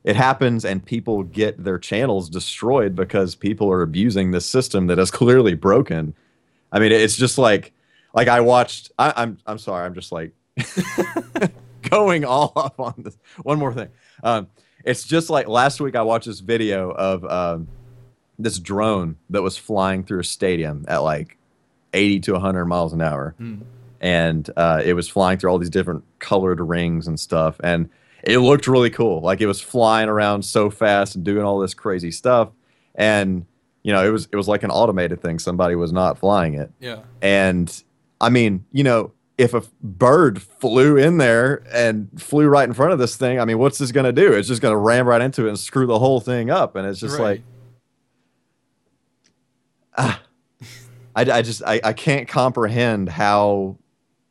it 0.05 0.15
happens, 0.15 0.63
and 0.63 0.83
people 0.83 1.23
get 1.23 1.61
their 1.61 1.77
channels 1.77 2.29
destroyed 2.29 2.95
because 2.95 3.35
people 3.35 3.69
are 3.69 3.81
abusing 3.81 4.31
this 4.31 4.45
system 4.45 4.87
that 4.87 4.97
is 4.97 5.11
clearly 5.11 5.55
broken. 5.55 6.15
I 6.71 6.79
mean, 6.79 6.91
it's 6.91 7.15
just 7.15 7.37
like 7.37 7.73
like 8.13 8.27
I 8.27 8.41
watched. 8.41 8.91
I, 8.97 9.13
I'm 9.15 9.37
I'm 9.45 9.57
sorry. 9.57 9.85
I'm 9.85 9.93
just 9.93 10.11
like 10.11 10.33
going 11.89 12.25
all 12.25 12.53
up 12.55 12.79
on 12.79 12.95
this. 12.97 13.17
One 13.43 13.59
more 13.59 13.73
thing. 13.73 13.89
Um, 14.23 14.47
it's 14.83 15.03
just 15.03 15.29
like 15.29 15.47
last 15.47 15.79
week 15.79 15.95
I 15.95 16.01
watched 16.01 16.27
this 16.27 16.39
video 16.39 16.91
of 16.91 17.25
um, 17.25 17.67
this 18.39 18.59
drone 18.59 19.17
that 19.29 19.41
was 19.41 19.57
flying 19.57 20.03
through 20.03 20.21
a 20.21 20.23
stadium 20.23 20.85
at 20.87 20.99
like 20.99 21.37
80 21.93 22.19
to 22.21 22.31
100 22.33 22.65
miles 22.65 22.93
an 22.93 23.01
hour. 23.01 23.35
Mm. 23.39 23.61
And 23.99 24.49
uh, 24.55 24.81
it 24.85 24.93
was 24.93 25.09
flying 25.09 25.39
through 25.39 25.49
all 25.49 25.57
these 25.57 25.69
different 25.69 26.03
colored 26.19 26.61
rings 26.61 27.07
and 27.07 27.19
stuff. 27.19 27.59
And 27.63 27.89
it 28.23 28.37
looked 28.39 28.67
really 28.67 28.89
cool. 28.91 29.21
Like 29.21 29.41
it 29.41 29.47
was 29.47 29.59
flying 29.59 30.07
around 30.07 30.43
so 30.43 30.69
fast 30.69 31.15
and 31.15 31.23
doing 31.23 31.43
all 31.43 31.59
this 31.59 31.73
crazy 31.73 32.11
stuff. 32.11 32.49
And, 32.95 33.45
you 33.87 33.93
know, 33.93 34.05
it 34.05 34.09
was, 34.09 34.27
it 34.33 34.35
was 34.35 34.49
like 34.49 34.63
an 34.63 34.69
automated 34.69 35.21
thing. 35.21 35.39
Somebody 35.39 35.75
was 35.75 35.93
not 35.93 36.17
flying 36.17 36.55
it. 36.55 36.69
Yeah. 36.81 37.03
And 37.21 37.83
I 38.19 38.27
mean, 38.29 38.65
you 38.73 38.83
know, 38.83 39.13
if 39.37 39.53
a 39.53 39.63
bird 39.81 40.41
flew 40.41 40.97
in 40.97 41.19
there 41.19 41.63
and 41.71 42.09
flew 42.21 42.47
right 42.47 42.67
in 42.67 42.73
front 42.73 42.91
of 42.91 42.99
this 42.99 43.15
thing, 43.15 43.39
I 43.39 43.45
mean, 43.45 43.59
what's 43.59 43.77
this 43.77 43.93
going 43.93 44.03
to 44.03 44.11
do? 44.11 44.33
It's 44.33 44.49
just 44.49 44.61
going 44.61 44.73
to 44.73 44.77
ram 44.77 45.07
right 45.07 45.21
into 45.21 45.45
it 45.45 45.49
and 45.49 45.57
screw 45.57 45.87
the 45.87 45.99
whole 45.99 46.19
thing 46.19 46.49
up. 46.49 46.75
And 46.75 46.85
it's 46.85 46.99
just 46.99 47.17
right. 47.17 47.23
like, 47.23 47.41
ah, 49.97 50.21
I, 51.15 51.21
I 51.21 51.41
just 51.41 51.63
I, 51.63 51.79
I 51.81 51.93
can't 51.93 52.27
comprehend 52.27 53.07
how 53.07 53.77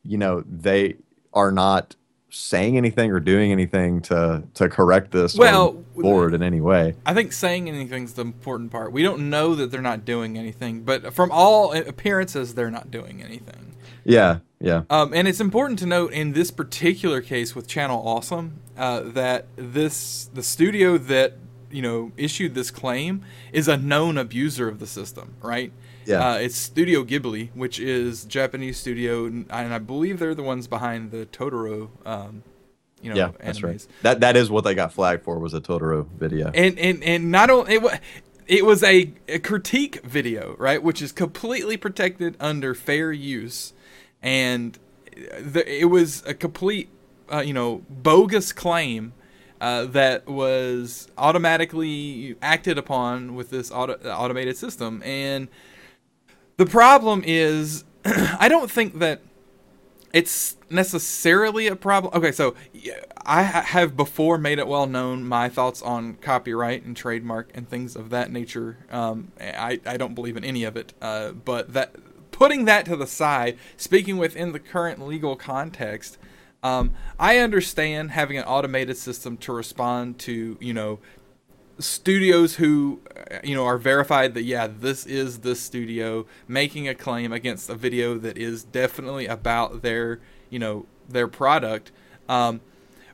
you 0.02 0.18
know 0.18 0.44
they 0.46 0.96
are 1.32 1.50
not 1.50 1.96
saying 2.36 2.76
anything 2.76 3.10
or 3.10 3.20
doing 3.20 3.52
anything 3.52 4.00
to 4.02 4.42
to 4.54 4.68
correct 4.68 5.10
this 5.10 5.36
well 5.36 5.72
board 5.96 6.34
in 6.34 6.42
any 6.42 6.60
way. 6.60 6.94
I 7.04 7.14
think 7.14 7.32
saying 7.32 7.68
anything 7.68 8.04
is 8.04 8.14
the 8.14 8.22
important 8.22 8.70
part. 8.70 8.92
We 8.92 9.02
don't 9.02 9.30
know 9.30 9.54
that 9.54 9.70
they're 9.70 9.82
not 9.82 10.04
doing 10.04 10.36
anything, 10.36 10.82
but 10.82 11.14
from 11.14 11.30
all 11.32 11.72
appearances, 11.72 12.54
they're 12.54 12.70
not 12.70 12.90
doing 12.90 13.22
anything. 13.22 13.74
Yeah, 14.04 14.38
yeah. 14.60 14.82
Um, 14.88 15.12
and 15.12 15.26
it's 15.26 15.40
important 15.40 15.78
to 15.80 15.86
note 15.86 16.12
in 16.12 16.32
this 16.32 16.50
particular 16.50 17.20
case 17.20 17.54
with 17.56 17.66
Channel 17.66 18.06
Awesome 18.06 18.60
uh, 18.76 19.00
that 19.00 19.46
this 19.56 20.30
the 20.32 20.42
studio 20.42 20.96
that 20.98 21.34
you 21.70 21.82
know 21.82 22.12
issued 22.16 22.54
this 22.54 22.70
claim 22.70 23.22
is 23.52 23.68
a 23.68 23.76
known 23.76 24.18
abuser 24.18 24.68
of 24.68 24.78
the 24.78 24.86
system, 24.86 25.34
right? 25.42 25.72
Yeah. 26.04 26.30
Uh, 26.30 26.34
it's 26.36 26.56
Studio 26.56 27.04
Ghibli, 27.04 27.50
which 27.54 27.80
is 27.80 28.24
Japanese 28.24 28.78
studio, 28.78 29.26
and 29.26 29.50
I 29.50 29.78
believe 29.78 30.18
they're 30.18 30.34
the 30.34 30.42
ones 30.42 30.68
behind 30.68 31.10
the 31.10 31.26
Totoro. 31.26 31.90
Um, 32.06 32.42
you 33.02 33.10
know, 33.10 33.16
yeah, 33.16 33.30
that's 33.40 33.62
right. 33.62 33.84
That 34.02 34.20
that 34.20 34.36
is 34.36 34.50
what 34.50 34.64
they 34.64 34.74
got 34.74 34.92
flagged 34.92 35.24
for 35.24 35.38
was 35.38 35.54
a 35.54 35.60
Totoro 35.60 36.06
video. 36.08 36.50
And 36.54 36.78
and 36.78 37.02
and 37.02 37.30
not 37.30 37.50
only 37.50 37.74
it 37.74 37.82
was. 37.82 37.98
It 38.48 38.64
was 38.64 38.84
a, 38.84 39.12
a 39.26 39.40
critique 39.40 40.04
video, 40.04 40.54
right, 40.56 40.80
which 40.80 41.02
is 41.02 41.10
completely 41.10 41.76
protected 41.76 42.36
under 42.38 42.76
fair 42.76 43.10
use, 43.10 43.72
and 44.22 44.78
the, 45.40 45.64
it 45.66 45.86
was 45.86 46.22
a 46.26 46.32
complete, 46.32 46.88
uh, 47.32 47.40
you 47.40 47.52
know, 47.52 47.82
bogus 47.90 48.52
claim 48.52 49.14
uh, 49.66 49.84
that 49.84 50.28
was 50.28 51.08
automatically 51.18 52.36
acted 52.40 52.78
upon 52.78 53.34
with 53.34 53.50
this 53.50 53.72
auto- 53.72 53.98
automated 54.08 54.56
system. 54.56 55.02
And 55.04 55.48
the 56.56 56.66
problem 56.66 57.24
is, 57.26 57.82
I 58.04 58.48
don't 58.48 58.70
think 58.70 59.00
that 59.00 59.22
it's 60.12 60.56
necessarily 60.70 61.66
a 61.66 61.74
problem. 61.74 62.14
Okay, 62.14 62.30
so 62.30 62.54
I 63.24 63.42
have 63.42 63.96
before 63.96 64.38
made 64.38 64.60
it 64.60 64.68
well 64.68 64.86
known 64.86 65.26
my 65.26 65.48
thoughts 65.48 65.82
on 65.82 66.14
copyright 66.14 66.84
and 66.84 66.96
trademark 66.96 67.50
and 67.52 67.68
things 67.68 67.96
of 67.96 68.10
that 68.10 68.30
nature. 68.30 68.86
Um, 68.92 69.32
I, 69.40 69.80
I 69.84 69.96
don't 69.96 70.14
believe 70.14 70.36
in 70.36 70.44
any 70.44 70.62
of 70.62 70.76
it, 70.76 70.92
uh, 71.02 71.32
but 71.32 71.72
that 71.72 71.96
putting 72.30 72.66
that 72.66 72.84
to 72.84 72.94
the 72.94 73.08
side, 73.08 73.58
speaking 73.76 74.16
within 74.16 74.52
the 74.52 74.60
current 74.60 75.04
legal 75.04 75.34
context, 75.34 76.18
um, 76.66 76.92
I 77.18 77.38
understand 77.38 78.10
having 78.10 78.38
an 78.38 78.44
automated 78.44 78.96
system 78.96 79.36
to 79.38 79.52
respond 79.52 80.18
to 80.20 80.56
you 80.60 80.74
know 80.74 80.98
studios 81.78 82.56
who 82.56 83.00
you 83.44 83.54
know 83.54 83.64
are 83.64 83.78
verified 83.78 84.34
that 84.34 84.42
yeah 84.42 84.66
this 84.66 85.04
is 85.06 85.40
the 85.40 85.54
studio 85.54 86.26
making 86.48 86.88
a 86.88 86.94
claim 86.94 87.32
against 87.32 87.68
a 87.68 87.74
video 87.74 88.16
that 88.18 88.36
is 88.38 88.64
definitely 88.64 89.26
about 89.26 89.82
their 89.82 90.20
you 90.50 90.58
know 90.58 90.86
their 91.08 91.28
product. 91.28 91.92
Um, 92.28 92.60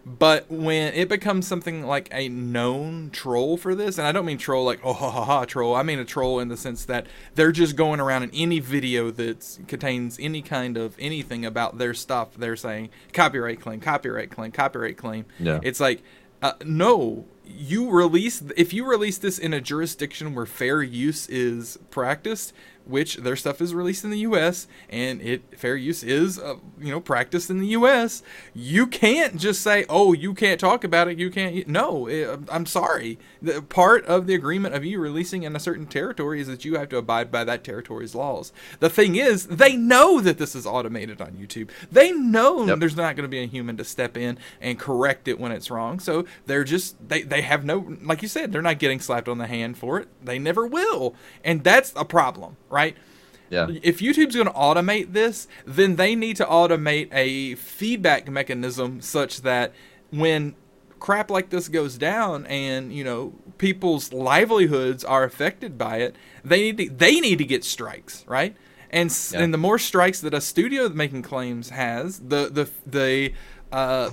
but 0.04 0.50
when 0.50 0.92
it 0.94 1.08
becomes 1.08 1.46
something 1.46 1.86
like 1.86 2.08
a 2.12 2.28
known 2.28 3.10
troll 3.10 3.56
for 3.56 3.74
this 3.74 3.98
and 3.98 4.06
i 4.06 4.12
don't 4.12 4.24
mean 4.26 4.38
troll 4.38 4.64
like 4.64 4.80
oh 4.82 4.92
ha 4.92 5.10
ha 5.10 5.24
ha 5.24 5.44
troll. 5.44 5.74
I 5.74 5.82
mean 5.82 5.98
a 5.98 6.04
troll 6.04 6.40
in 6.40 6.48
the 6.48 6.56
sense 6.56 6.84
that 6.86 7.06
they're 7.34 7.52
just 7.52 7.76
going 7.76 8.00
around 8.00 8.24
in 8.24 8.30
any 8.34 8.58
video 8.58 9.10
that 9.12 9.58
contains 9.68 10.18
any 10.20 10.42
kind 10.42 10.76
of 10.76 10.96
anything 10.98 11.44
about 11.44 11.78
their 11.78 11.94
stuff 11.94 12.34
they're 12.34 12.56
saying 12.56 12.90
copyright 13.12 13.60
claim 13.60 13.80
copyright 13.80 14.30
claim 14.30 14.52
copyright 14.52 14.96
claim. 14.96 15.26
Yeah. 15.38 15.60
it's 15.62 15.80
like 15.80 16.02
uh, 16.42 16.54
no. 16.64 17.26
You 17.44 17.90
release 17.90 18.42
if 18.56 18.72
you 18.72 18.84
release 18.84 19.18
this 19.18 19.38
in 19.38 19.52
a 19.52 19.60
jurisdiction 19.60 20.34
where 20.34 20.46
fair 20.46 20.82
use 20.82 21.28
is 21.28 21.78
practiced 21.90 22.52
which 22.86 23.16
their 23.16 23.36
stuff 23.36 23.60
is 23.60 23.74
released 23.74 24.04
in 24.04 24.10
the 24.10 24.18
U.S. 24.20 24.66
and 24.88 25.20
it 25.20 25.58
fair 25.58 25.76
use 25.76 26.02
is 26.02 26.38
uh, 26.38 26.56
you 26.80 26.90
know 26.90 27.00
practiced 27.00 27.50
in 27.50 27.58
the 27.58 27.68
U.S. 27.68 28.22
You 28.54 28.86
can't 28.86 29.36
just 29.36 29.62
say, 29.62 29.84
"Oh, 29.88 30.12
you 30.12 30.34
can't 30.34 30.60
talk 30.60 30.84
about 30.84 31.08
it. 31.08 31.18
You 31.18 31.30
can't." 31.30 31.66
No, 31.68 32.06
it, 32.06 32.40
I'm 32.50 32.66
sorry. 32.66 33.18
The 33.40 33.62
part 33.62 34.04
of 34.06 34.26
the 34.26 34.34
agreement 34.34 34.74
of 34.74 34.84
you 34.84 35.00
releasing 35.00 35.42
in 35.42 35.54
a 35.56 35.60
certain 35.60 35.86
territory 35.86 36.40
is 36.40 36.46
that 36.46 36.64
you 36.64 36.76
have 36.76 36.88
to 36.90 36.96
abide 36.96 37.30
by 37.30 37.44
that 37.44 37.64
territory's 37.64 38.14
laws. 38.14 38.52
The 38.80 38.90
thing 38.90 39.16
is, 39.16 39.46
they 39.46 39.76
know 39.76 40.20
that 40.20 40.38
this 40.38 40.54
is 40.54 40.66
automated 40.66 41.20
on 41.20 41.32
YouTube. 41.32 41.70
They 41.90 42.12
know 42.12 42.66
yep. 42.66 42.78
there's 42.78 42.96
not 42.96 43.16
going 43.16 43.24
to 43.24 43.28
be 43.28 43.42
a 43.42 43.46
human 43.46 43.76
to 43.76 43.84
step 43.84 44.16
in 44.16 44.38
and 44.60 44.78
correct 44.78 45.28
it 45.28 45.38
when 45.38 45.52
it's 45.52 45.70
wrong. 45.70 46.00
So 46.00 46.24
they're 46.46 46.64
just 46.64 47.08
they 47.08 47.22
they 47.22 47.42
have 47.42 47.64
no 47.64 47.96
like 48.02 48.22
you 48.22 48.28
said, 48.28 48.52
they're 48.52 48.62
not 48.62 48.78
getting 48.78 49.00
slapped 49.00 49.28
on 49.28 49.38
the 49.38 49.46
hand 49.46 49.78
for 49.78 49.98
it. 49.98 50.08
They 50.24 50.38
never 50.38 50.66
will, 50.66 51.14
and 51.44 51.62
that's 51.64 51.92
a 51.96 52.04
problem 52.04 52.56
right? 52.72 52.96
Yeah. 53.50 53.68
If 53.82 53.98
YouTube's 53.98 54.34
going 54.34 54.46
to 54.46 54.54
automate 54.54 55.12
this, 55.12 55.46
then 55.66 55.96
they 55.96 56.16
need 56.16 56.36
to 56.36 56.46
automate 56.46 57.10
a 57.12 57.54
feedback 57.56 58.28
mechanism 58.28 59.02
such 59.02 59.42
that 59.42 59.74
when 60.10 60.54
crap 60.98 61.30
like 61.30 61.50
this 61.50 61.68
goes 61.68 61.98
down 61.98 62.46
and 62.46 62.92
you 62.92 63.02
know 63.02 63.34
people's 63.58 64.12
livelihoods 64.12 65.04
are 65.04 65.24
affected 65.24 65.76
by 65.76 65.98
it, 65.98 66.16
they 66.42 66.62
need 66.62 66.78
to 66.78 66.88
they 66.88 67.20
need 67.20 67.36
to 67.38 67.44
get 67.44 67.62
strikes, 67.62 68.24
right? 68.26 68.56
And 68.88 69.14
yeah. 69.32 69.40
and 69.40 69.52
the 69.52 69.58
more 69.58 69.78
strikes 69.78 70.20
that 70.20 70.32
a 70.32 70.40
studio 70.40 70.88
making 70.88 71.22
claims 71.22 71.70
has, 71.70 72.20
the 72.20 72.48
the 72.50 72.70
the 72.86 73.34
uh, 73.70 74.10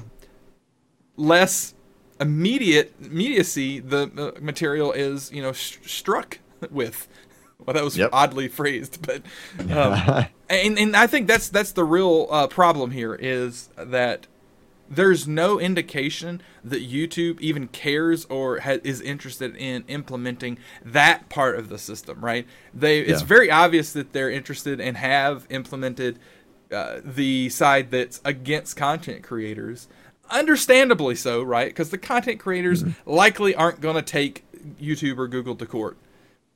less 1.15 1.75
immediate 2.19 2.93
immediacy 3.01 3.79
the 3.79 4.11
uh, 4.17 4.41
material 4.41 4.91
is 4.91 5.31
you 5.31 5.41
know 5.41 5.53
sh- 5.53 5.77
struck 5.85 6.39
with 6.69 7.07
well, 7.65 7.73
that 7.73 7.83
was 7.83 7.97
yep. 7.97 8.09
oddly 8.13 8.47
phrased, 8.47 8.99
but 9.05 9.21
um, 9.71 10.25
and 10.49 10.79
and 10.79 10.95
I 10.95 11.07
think 11.07 11.27
that's 11.27 11.49
that's 11.49 11.71
the 11.71 11.83
real 11.83 12.27
uh, 12.29 12.47
problem 12.47 12.91
here 12.91 13.15
is 13.15 13.69
that 13.77 14.27
there's 14.91 15.27
no 15.27 15.59
indication 15.59 16.41
that 16.63 16.81
YouTube 16.81 17.39
even 17.39 17.67
cares 17.67 18.25
or 18.25 18.61
ha- 18.61 18.79
is 18.83 19.01
interested 19.01 19.55
in 19.55 19.83
implementing 19.87 20.57
that 20.83 21.29
part 21.29 21.59
of 21.59 21.69
the 21.69 21.77
system. 21.77 22.23
Right? 22.23 22.47
They 22.73 23.05
yeah. 23.05 23.13
it's 23.13 23.21
very 23.21 23.51
obvious 23.51 23.93
that 23.93 24.13
they're 24.13 24.31
interested 24.31 24.79
and 24.79 24.97
have 24.97 25.45
implemented 25.49 26.17
uh, 26.71 27.01
the 27.03 27.49
side 27.49 27.91
that's 27.91 28.21
against 28.23 28.77
content 28.77 29.23
creators. 29.23 29.87
Understandably 30.31 31.15
so, 31.15 31.41
right? 31.41 31.69
Because 31.69 31.89
the 31.89 31.97
content 31.97 32.39
creators 32.39 32.83
mm-hmm. 32.83 33.09
likely 33.09 33.55
aren't 33.55 33.81
going 33.81 33.95
to 33.95 34.03
take 34.03 34.43
YouTube 34.79 35.17
or 35.17 35.27
Google 35.27 35.55
to 35.55 35.65
court 35.65 35.97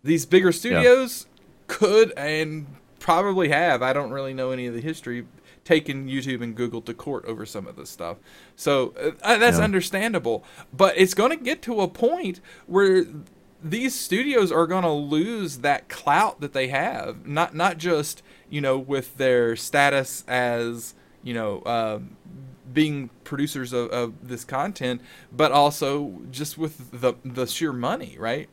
these 0.03 0.25
bigger 0.25 0.51
studios 0.51 1.25
yeah. 1.27 1.63
could 1.67 2.13
and 2.17 2.67
probably 2.99 3.49
have. 3.49 3.81
I 3.81 3.93
don't 3.93 4.11
really 4.11 4.33
know 4.33 4.51
any 4.51 4.65
of 4.67 4.73
the 4.73 4.81
history. 4.81 5.25
Taken 5.63 6.09
YouTube 6.09 6.41
and 6.43 6.53
Google 6.55 6.81
to 6.81 6.93
court 6.93 7.23
over 7.23 7.45
some 7.45 7.67
of 7.67 7.77
this 7.77 7.89
stuff, 7.89 8.17
so 8.57 8.93
uh, 9.21 9.37
that's 9.37 9.59
Yeah. 9.59 9.63
understandable. 9.63 10.43
But 10.73 10.97
it's 10.97 11.13
going 11.13 11.29
to 11.29 11.41
get 11.41 11.61
to 11.61 11.79
a 11.79 11.87
point 11.87 12.41
where 12.67 13.05
these 13.63 13.95
studios 13.97 14.51
are 14.51 14.67
going 14.67 14.83
to 14.83 14.91
lose 14.91 15.59
that 15.59 15.87
clout 15.87 16.41
that 16.41 16.51
they 16.51 16.67
have. 16.67 17.25
Not 17.25 17.55
not 17.55 17.77
just 17.77 18.21
you 18.49 18.59
know 18.59 18.77
with 18.77 19.15
their 19.15 19.55
status 19.55 20.25
as 20.27 20.95
you 21.23 21.33
know 21.33 21.63
um, 21.65 22.17
being 22.73 23.09
producers 23.23 23.71
of, 23.71 23.89
of 23.91 24.27
this 24.27 24.43
content, 24.43 25.01
but 25.31 25.53
also 25.53 26.19
just 26.29 26.57
with 26.57 26.91
the 26.91 27.13
the 27.23 27.47
sheer 27.47 27.71
money, 27.71 28.17
right? 28.19 28.49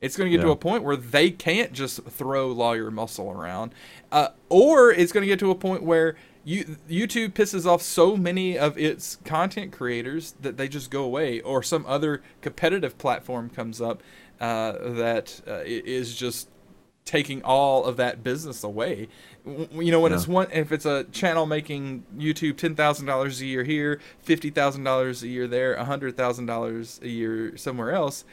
It's 0.00 0.16
going 0.16 0.30
to 0.30 0.36
get 0.36 0.42
to 0.44 0.50
a 0.52 0.56
point 0.56 0.84
where 0.84 0.96
they 0.96 1.30
can't 1.30 1.72
just 1.72 2.02
throw 2.04 2.48
lawyer 2.48 2.90
muscle 2.90 3.30
around, 3.30 3.74
uh, 4.12 4.28
or 4.48 4.92
it's 4.92 5.10
going 5.10 5.22
to 5.22 5.26
get 5.26 5.40
to 5.40 5.50
a 5.50 5.56
point 5.56 5.82
where 5.82 6.14
you, 6.44 6.76
YouTube 6.88 7.32
pisses 7.32 7.66
off 7.66 7.82
so 7.82 8.16
many 8.16 8.56
of 8.56 8.78
its 8.78 9.16
content 9.24 9.72
creators 9.72 10.34
that 10.40 10.56
they 10.56 10.68
just 10.68 10.90
go 10.90 11.02
away, 11.02 11.40
or 11.40 11.62
some 11.62 11.84
other 11.86 12.22
competitive 12.42 12.96
platform 12.96 13.50
comes 13.50 13.80
up 13.80 14.02
uh, 14.40 14.72
that 14.94 15.40
uh, 15.48 15.62
is 15.64 16.14
just 16.14 16.48
taking 17.04 17.42
all 17.42 17.84
of 17.84 17.96
that 17.96 18.22
business 18.22 18.62
away. 18.62 19.08
You 19.46 19.90
know, 19.90 19.98
when 20.00 20.12
Yeah. 20.12 20.18
it's 20.18 20.28
one, 20.28 20.46
if 20.52 20.70
it's 20.72 20.84
a 20.86 21.04
channel 21.04 21.46
making 21.46 22.04
YouTube 22.16 22.56
ten 22.56 22.74
thousand 22.76 23.06
dollars 23.06 23.40
a 23.40 23.46
year 23.46 23.64
here, 23.64 23.98
fifty 24.20 24.50
thousand 24.50 24.84
dollars 24.84 25.22
a 25.22 25.28
year 25.28 25.48
there, 25.48 25.76
hundred 25.82 26.16
thousand 26.16 26.46
dollars 26.46 27.00
a 27.02 27.08
year 27.08 27.56
somewhere 27.56 27.92
else, 27.92 28.24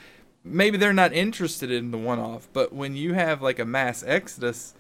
maybe 0.46 0.78
they're 0.78 0.94
not 0.94 1.12
interested 1.12 1.72
in 1.72 1.92
the 1.92 1.98
one-off. 1.98 2.48
But 2.54 2.72
when 2.72 2.96
you 2.96 3.14
have 3.14 3.42
like 3.42 3.60
a 3.60 3.66
mass 3.66 4.04
exodus, 4.06 4.74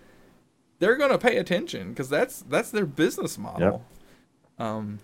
they're 0.79 0.95
gonna 0.95 1.17
pay 1.17 1.37
attention 1.37 1.89
because 1.89 2.09
that's 2.09 2.41
that's 2.43 2.71
their 2.71 2.85
business 2.85 3.37
model. 3.37 3.83
Yep. 4.59 4.67
Um. 4.67 4.99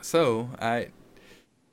So 0.00 0.50
I, 0.60 0.88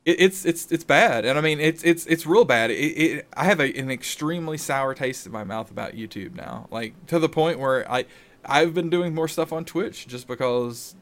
it, 0.06 0.20
it's 0.20 0.46
it's 0.46 0.72
it's 0.72 0.84
bad, 0.84 1.26
and 1.26 1.38
I 1.38 1.42
mean 1.42 1.60
it's 1.60 1.84
it's 1.84 2.06
it's 2.06 2.26
real 2.26 2.46
bad. 2.46 2.72
It, 2.72 2.76
it 2.76 3.28
I 3.36 3.46
have 3.46 3.60
a, 3.60 3.78
an 3.78 3.92
extremely 3.92 4.58
sour 4.58 4.94
taste 4.94 5.26
in 5.26 5.32
my 5.32 5.44
mouth 5.44 5.72
about 5.72 5.94
YouTube 5.94 6.36
now, 6.36 6.68
like 6.72 7.06
to 7.08 7.20
the 7.20 7.30
point 7.30 7.60
where 7.60 7.90
I 7.92 8.06
I've 8.46 8.74
been 8.74 8.90
doing 8.90 9.14
more 9.14 9.28
stuff 9.28 9.52
on 9.52 9.66
Twitch 9.66 10.08
just 10.08 10.28
because. 10.28 10.96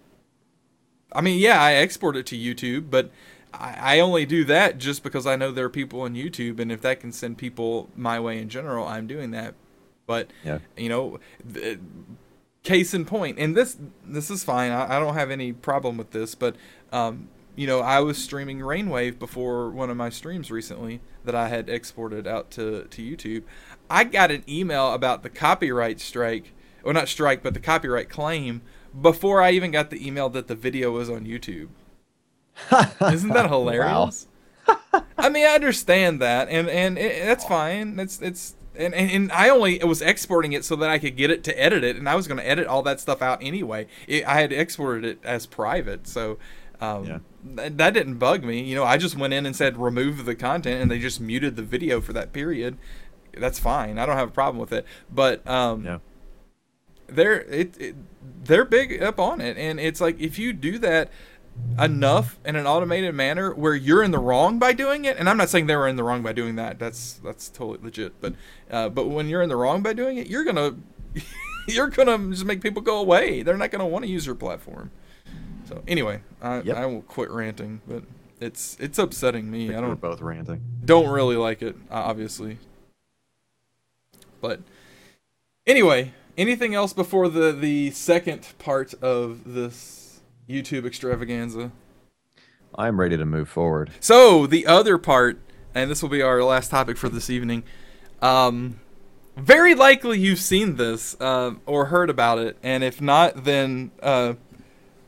I 1.12 1.22
mean, 1.22 1.40
yeah, 1.40 1.60
I 1.60 1.74
export 1.74 2.16
it 2.16 2.28
to 2.28 2.38
YouTube, 2.38 2.92
but 2.92 3.10
I, 3.60 3.98
I 3.98 4.00
only 4.00 4.26
do 4.26 4.44
that 4.46 4.78
just 4.78 5.04
because 5.04 5.28
I 5.28 5.36
know 5.36 5.52
there 5.52 5.66
are 5.66 5.70
people 5.70 6.02
on 6.02 6.16
YouTube, 6.16 6.60
and 6.60 6.72
if 6.72 6.82
that 6.82 7.00
can 7.02 7.12
send 7.12 7.38
people 7.38 7.90
my 7.96 8.20
way 8.20 8.40
in 8.40 8.50
general, 8.50 8.88
I'm 8.88 9.06
doing 9.06 9.32
that. 9.32 9.54
But 10.08 10.32
Yeah. 10.44 10.60
you 10.78 10.90
know, 10.90 11.20
th- 11.54 11.80
case 12.64 12.94
in 12.94 13.06
point, 13.06 13.38
and 13.38 13.56
this 13.56 13.78
this 14.06 14.30
is 14.32 14.44
fine. 14.44 14.72
I, 14.72 14.98
I 14.98 15.00
don't 15.00 15.14
have 15.14 15.30
any 15.32 15.54
problem 15.54 15.98
with 15.98 16.12
this, 16.12 16.36
but 16.36 16.56
um, 16.92 17.30
you 17.56 17.68
know, 17.68 17.82
I 17.82 18.00
was 18.00 18.18
streaming 18.18 18.60
Rainwave 18.60 19.20
before 19.20 19.70
one 19.70 19.90
of 19.90 19.98
my 19.98 20.10
streams 20.10 20.50
recently 20.50 21.02
that 21.26 21.36
I 21.36 21.50
had 21.50 21.70
exported 21.70 22.26
out 22.28 22.50
to 22.52 22.86
to 22.86 23.02
YouTube. 23.02 23.44
I 23.90 24.04
got 24.06 24.32
an 24.32 24.44
email 24.48 24.94
about 24.94 25.22
the 25.24 25.30
copyright 25.30 26.00
strike, 26.00 26.54
or 26.84 26.94
not 26.94 27.08
strike, 27.10 27.44
but 27.44 27.54
the 27.54 27.60
copyright 27.60 28.10
claim 28.10 28.62
before 29.00 29.42
I 29.42 29.52
even 29.52 29.70
got 29.72 29.90
the 29.92 30.06
email 30.06 30.30
that 30.30 30.48
the 30.48 30.56
video 30.56 30.92
was 30.92 31.10
on 31.10 31.26
YouTube. 31.26 31.68
Isn't 33.02 33.30
that 33.34 33.50
hilarious? 33.50 34.28
I 35.18 35.30
mean, 35.30 35.46
I 35.48 35.56
understand 35.56 36.22
that, 36.22 36.48
and 36.50 36.70
and 36.70 36.98
it, 36.98 37.26
that's 37.26 37.46
fine. 37.46 37.98
It's 38.00 38.22
it's 38.22 38.56
and, 38.76 38.94
and 38.94 39.10
and 39.12 39.32
I 39.32 39.50
only 39.50 39.80
was 39.80 40.02
exporting 40.02 40.54
it 40.54 40.64
so 40.64 40.76
that 40.78 40.90
I 40.90 41.00
could 41.00 41.16
get 41.18 41.32
it 41.32 41.44
to 41.46 41.60
edit 41.60 41.84
it, 41.84 41.96
and 41.96 42.08
I 42.08 42.16
was 42.16 42.28
going 42.28 42.38
to 42.38 42.48
edit 42.48 42.68
all 42.68 42.82
that 42.84 43.00
stuff 43.00 43.22
out 43.22 43.40
anyway. 43.42 43.88
It, 44.08 44.26
I 44.28 44.42
had 44.42 44.52
exported 44.52 45.06
it 45.06 45.20
as 45.24 45.46
private, 45.46 46.08
so 46.08 46.38
um, 46.80 47.06
Yeah. 47.06 47.18
th- 47.58 47.74
that 47.78 47.94
didn't 47.94 48.16
bug 48.20 48.44
me. 48.44 48.62
You 48.64 48.76
know, 48.76 48.84
I 48.84 48.98
just 48.98 49.18
went 49.18 49.34
in 49.34 49.46
and 49.46 49.56
said 49.56 49.78
remove 49.78 50.26
the 50.26 50.36
content, 50.36 50.82
and 50.82 50.92
they 50.92 51.00
just 51.00 51.20
muted 51.20 51.56
the 51.56 51.64
video 51.64 52.00
for 52.02 52.14
that 52.14 52.32
period. 52.32 52.78
That's 53.36 53.60
fine. 53.60 53.98
I 53.98 54.06
don't 54.06 54.18
have 54.18 54.30
a 54.30 54.34
problem 54.34 54.60
with 54.60 54.72
it. 54.74 54.86
But 55.12 55.46
um, 55.48 55.84
Yeah. 55.86 55.98
they're 57.08 57.42
it, 57.42 57.76
it 57.80 57.96
they're 58.44 58.66
big 58.66 59.02
up 59.02 59.20
on 59.20 59.42
it 59.42 59.58
and 59.58 59.80
it's 59.80 60.00
like 60.00 60.20
if 60.20 60.38
you 60.40 60.54
do 60.54 60.78
that 60.80 61.10
enough 61.80 62.38
in 62.46 62.56
an 62.56 62.66
automated 62.68 63.16
manner 63.16 63.54
where 63.54 63.74
you're 63.76 64.04
in 64.04 64.12
the 64.12 64.20
wrong 64.20 64.60
by 64.60 64.74
doing 64.74 65.06
it 65.06 65.16
and 65.18 65.30
i'm 65.30 65.38
not 65.38 65.48
saying 65.50 65.66
they 65.68 65.76
were 65.76 65.88
in 65.88 65.96
the 65.96 66.04
wrong 66.04 66.22
by 66.22 66.34
doing 66.34 66.56
that 66.56 66.78
that's 66.78 67.14
that's 67.24 67.48
totally 67.50 67.80
legit 67.82 68.20
but 68.20 68.34
uh, 68.70 68.90
but 68.90 69.08
when 69.08 69.30
you're 69.30 69.42
in 69.42 69.50
the 69.50 69.56
wrong 69.56 69.82
by 69.82 69.94
doing 69.94 70.18
it 70.18 70.28
you're 70.28 70.44
gonna 70.44 70.76
you're 71.68 71.88
gonna 71.88 72.18
just 72.32 72.44
make 72.46 72.62
people 72.62 72.82
go 72.82 73.00
away 73.00 73.42
they're 73.44 73.58
not 73.58 73.72
gonna 73.72 73.88
want 73.88 74.04
to 74.04 74.12
use 74.12 74.26
your 74.26 74.36
platform 74.36 74.92
so 75.68 75.82
anyway 75.88 76.20
i 76.42 76.60
Yep. 76.62 76.76
i 76.78 76.86
will 76.86 77.02
quit 77.04 77.30
ranting 77.30 77.82
but 77.88 78.04
it's 78.42 78.76
it's 78.80 78.98
upsetting 79.00 79.50
me 79.50 79.70
i 79.74 79.80
We're 79.80 79.88
don't 79.88 80.02
both 80.02 80.22
ranting. 80.22 80.62
don't 80.84 81.08
really 81.10 81.36
like 81.38 81.62
it, 81.62 81.76
obviously. 81.92 82.58
But 84.42 84.62
anyway, 85.68 86.14
anything 86.38 86.74
else 86.74 86.94
before 86.94 87.28
the 87.28 87.52
the 87.52 87.92
second 87.92 88.48
part 88.58 88.94
of 89.02 89.54
this 89.54 89.99
YouTube 90.50 90.86
extravaganza? 90.86 91.72
I'm 92.76 93.00
ready 93.00 93.18
to 93.18 93.26
move 93.26 93.50
forward. 93.50 93.92
So 94.00 94.48
the 94.48 94.66
other 94.66 94.98
part, 94.98 95.40
and 95.76 95.90
this 95.90 96.02
will 96.02 96.10
be 96.10 96.22
our 96.22 96.44
last 96.44 96.72
topic 96.72 96.98
for 96.98 97.10
this 97.10 97.30
evening. 97.30 97.64
Um, 98.22 98.80
very 99.38 99.76
likely 99.76 100.20
you've 100.20 100.40
seen 100.40 100.76
this 100.76 101.20
um, 101.22 101.62
or 101.66 101.86
heard 101.86 102.10
about 102.10 102.40
it, 102.40 102.58
and 102.64 102.84
if 102.84 103.00
not, 103.02 103.44
then 103.46 103.92
uh, 104.02 104.34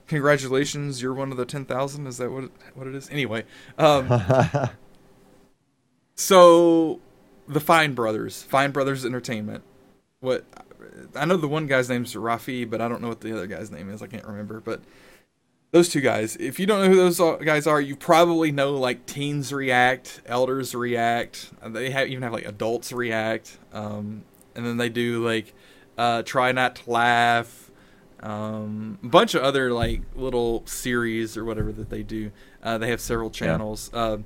congratulations, 0.07 1.01
you're 1.01 1.13
one 1.13 1.31
of 1.31 1.37
the 1.37 1.45
ten 1.45 1.65
thousand. 1.65 2.07
Is 2.07 2.17
that 2.17 2.31
what 2.31 2.45
it, 2.45 2.51
what 2.73 2.87
it 2.87 2.95
is? 2.95 3.09
Anyway, 3.09 3.43
um, 3.77 4.07
So, 6.21 6.99
the 7.47 7.59
Fine 7.59 7.95
Brothers, 7.95 8.43
Fine 8.43 8.71
Brothers 8.71 9.05
Entertainment. 9.05 9.63
What 10.19 10.45
I 11.15 11.25
know 11.25 11.35
the 11.35 11.47
one 11.47 11.65
guy's 11.65 11.89
name's 11.89 12.13
Rafi, 12.13 12.69
but 12.69 12.79
I 12.79 12.87
don't 12.87 13.01
know 13.01 13.07
what 13.07 13.21
the 13.21 13.33
other 13.33 13.47
guy's 13.47 13.71
name 13.71 13.89
is. 13.89 14.03
I 14.03 14.07
can't 14.07 14.25
remember. 14.25 14.59
But 14.59 14.81
those 15.71 15.87
two 15.87 16.01
guys, 16.01 16.35
if 16.35 16.59
you 16.59 16.65
don't 16.65 16.81
know 16.81 16.89
who 16.89 16.97
those 16.97 17.17
guys 17.43 17.65
are, 17.65 17.79
you 17.79 17.95
probably 17.95 18.51
know 18.51 18.75
like 18.75 19.05
Teens 19.05 19.53
React, 19.53 20.21
Elders 20.25 20.75
React. 20.75 21.51
uh, 21.61 21.69
They 21.69 21.91
have 21.91 22.09
even 22.09 22.23
have 22.23 22.33
like 22.33 22.45
Adults 22.45 22.91
React, 22.91 23.57
um, 23.73 24.23
and 24.53 24.65
then 24.65 24.75
they 24.77 24.89
do 24.89 25.25
like 25.25 25.53
uh, 25.97 26.23
Try 26.23 26.51
Not 26.51 26.75
to 26.77 26.89
Laugh, 26.91 27.71
um, 28.21 28.99
a 29.01 29.07
bunch 29.07 29.33
of 29.33 29.43
other 29.43 29.71
like 29.71 30.01
little 30.13 30.65
series 30.65 31.37
or 31.37 31.45
whatever 31.45 31.71
that 31.71 31.89
they 31.89 32.03
do. 32.03 32.31
Uh, 32.61 32.77
they 32.77 32.89
have 32.89 32.99
several 32.99 33.29
channels. 33.29 33.89
Uh, 33.93 34.17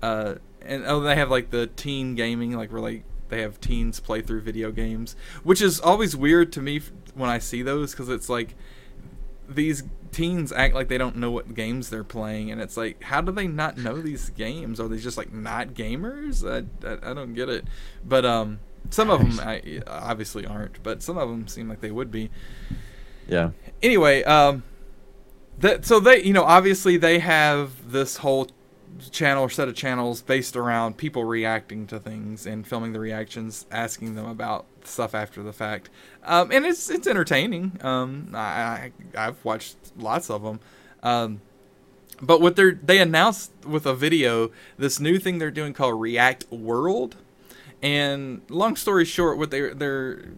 uh, 0.00 0.36
and 0.62 0.84
oh, 0.86 1.00
they 1.00 1.16
have 1.16 1.30
like 1.30 1.50
the 1.50 1.66
teen 1.66 2.14
gaming, 2.14 2.56
like 2.56 2.70
where 2.70 2.80
like 2.80 3.02
they 3.30 3.42
have 3.42 3.60
teens 3.60 3.98
play 3.98 4.22
through 4.22 4.42
video 4.42 4.70
games, 4.70 5.16
which 5.42 5.60
is 5.60 5.80
always 5.80 6.14
weird 6.14 6.52
to 6.52 6.62
me 6.62 6.80
when 7.14 7.28
I 7.30 7.38
see 7.38 7.62
those 7.62 7.90
because 7.90 8.08
it's 8.08 8.28
like 8.28 8.54
these 9.48 9.82
teens 10.14 10.52
act 10.52 10.74
like 10.74 10.86
they 10.86 10.96
don't 10.96 11.16
know 11.16 11.32
what 11.32 11.54
games 11.54 11.90
they're 11.90 12.04
playing, 12.04 12.50
and 12.50 12.60
it's 12.60 12.76
like, 12.76 13.02
how 13.02 13.20
do 13.20 13.32
they 13.32 13.48
not 13.48 13.76
know 13.76 14.00
these 14.00 14.30
games? 14.30 14.78
Are 14.78 14.86
they 14.86 14.98
just 14.98 15.18
like 15.18 15.32
not 15.32 15.68
gamers? 15.68 16.44
I, 16.48 16.88
I, 16.88 17.10
I 17.10 17.14
don't 17.14 17.34
get 17.34 17.48
it. 17.48 17.66
But 18.04 18.24
um, 18.24 18.60
some 18.90 19.10
of 19.10 19.18
them 19.18 19.40
I, 19.40 19.82
obviously 19.86 20.46
aren't, 20.46 20.82
but 20.82 21.02
some 21.02 21.18
of 21.18 21.28
them 21.28 21.48
seem 21.48 21.68
like 21.68 21.80
they 21.80 21.90
would 21.90 22.12
be 22.12 22.30
yeah. 23.26 23.50
anyway, 23.82 24.22
um, 24.22 24.62
that 25.58 25.84
so 25.84 25.98
they 26.00 26.22
you 26.22 26.32
know 26.32 26.44
obviously 26.44 26.96
they 26.96 27.18
have 27.18 27.90
this 27.90 28.18
whole 28.18 28.48
channel 29.10 29.42
or 29.42 29.50
set 29.50 29.68
of 29.68 29.74
channels 29.74 30.22
based 30.22 30.56
around 30.56 30.96
people 30.96 31.24
reacting 31.24 31.86
to 31.88 31.98
things 31.98 32.46
and 32.46 32.66
filming 32.66 32.92
the 32.92 33.00
reactions, 33.00 33.66
asking 33.70 34.14
them 34.14 34.26
about 34.26 34.66
stuff 34.84 35.14
after 35.14 35.42
the 35.42 35.52
fact, 35.52 35.90
um, 36.24 36.50
and 36.52 36.64
it's 36.64 36.90
it's 36.90 37.06
entertaining. 37.06 37.78
Um, 37.82 38.30
I, 38.34 38.38
I 38.38 38.92
I've 39.16 39.44
watched 39.44 39.76
lots 39.96 40.30
of 40.30 40.42
them. 40.42 40.60
Um, 41.02 41.40
but 42.20 42.40
what 42.40 42.56
they're 42.56 42.72
they 42.72 42.98
announced 42.98 43.52
with 43.66 43.86
a 43.86 43.94
video 43.94 44.50
this 44.78 45.00
new 45.00 45.18
thing 45.18 45.38
they're 45.38 45.50
doing 45.50 45.72
called 45.72 46.00
React 46.00 46.50
World, 46.50 47.16
and 47.82 48.42
long 48.48 48.76
story 48.76 49.04
short, 49.04 49.38
what 49.38 49.50
they 49.50 49.70
they're 49.70 50.32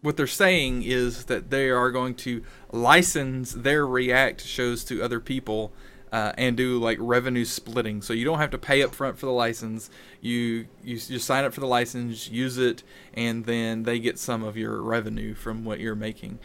what 0.00 0.18
they're 0.18 0.26
saying 0.26 0.82
is 0.82 1.24
that 1.26 1.50
they 1.50 1.70
are 1.70 1.90
going 1.90 2.14
to 2.14 2.42
license 2.70 3.52
their 3.52 3.86
React 3.86 4.44
shows 4.44 4.84
to 4.84 5.02
other 5.02 5.18
people 5.18 5.72
uh, 6.14 6.32
and 6.38 6.56
do 6.56 6.78
like 6.78 6.96
revenue 7.00 7.44
splitting. 7.44 8.00
So 8.00 8.12
you 8.12 8.24
don't 8.24 8.38
have 8.38 8.52
to 8.52 8.58
pay 8.58 8.84
up 8.84 8.94
front 8.94 9.18
for 9.18 9.26
the 9.26 9.32
license. 9.32 9.90
You 10.20 10.66
you 10.84 10.96
sign 10.96 11.44
up 11.44 11.52
for 11.52 11.58
the 11.58 11.66
license, 11.66 12.30
use 12.30 12.56
it, 12.56 12.84
and 13.14 13.46
then 13.46 13.82
they 13.82 13.98
get 13.98 14.20
some 14.20 14.44
of 14.44 14.56
your 14.56 14.80
revenue 14.80 15.34
from 15.34 15.64
what 15.64 15.80
you're 15.80 15.96
making. 15.96 16.38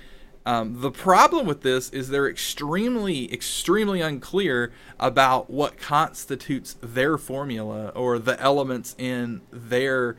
Um, 0.44 0.82
the 0.82 0.90
problem 0.90 1.46
with 1.46 1.62
this 1.62 1.92
is 1.92 2.10
they're 2.10 2.28
extremely, 2.28 3.32
extremely 3.32 4.02
unclear 4.02 4.72
about 5.00 5.52
what 5.52 5.78
constitutes 5.78 6.76
their 6.82 7.20
formula 7.20 7.90
or 7.90 8.18
the 8.18 8.42
elements 8.42 8.96
in 8.98 9.42
their 9.52 10.18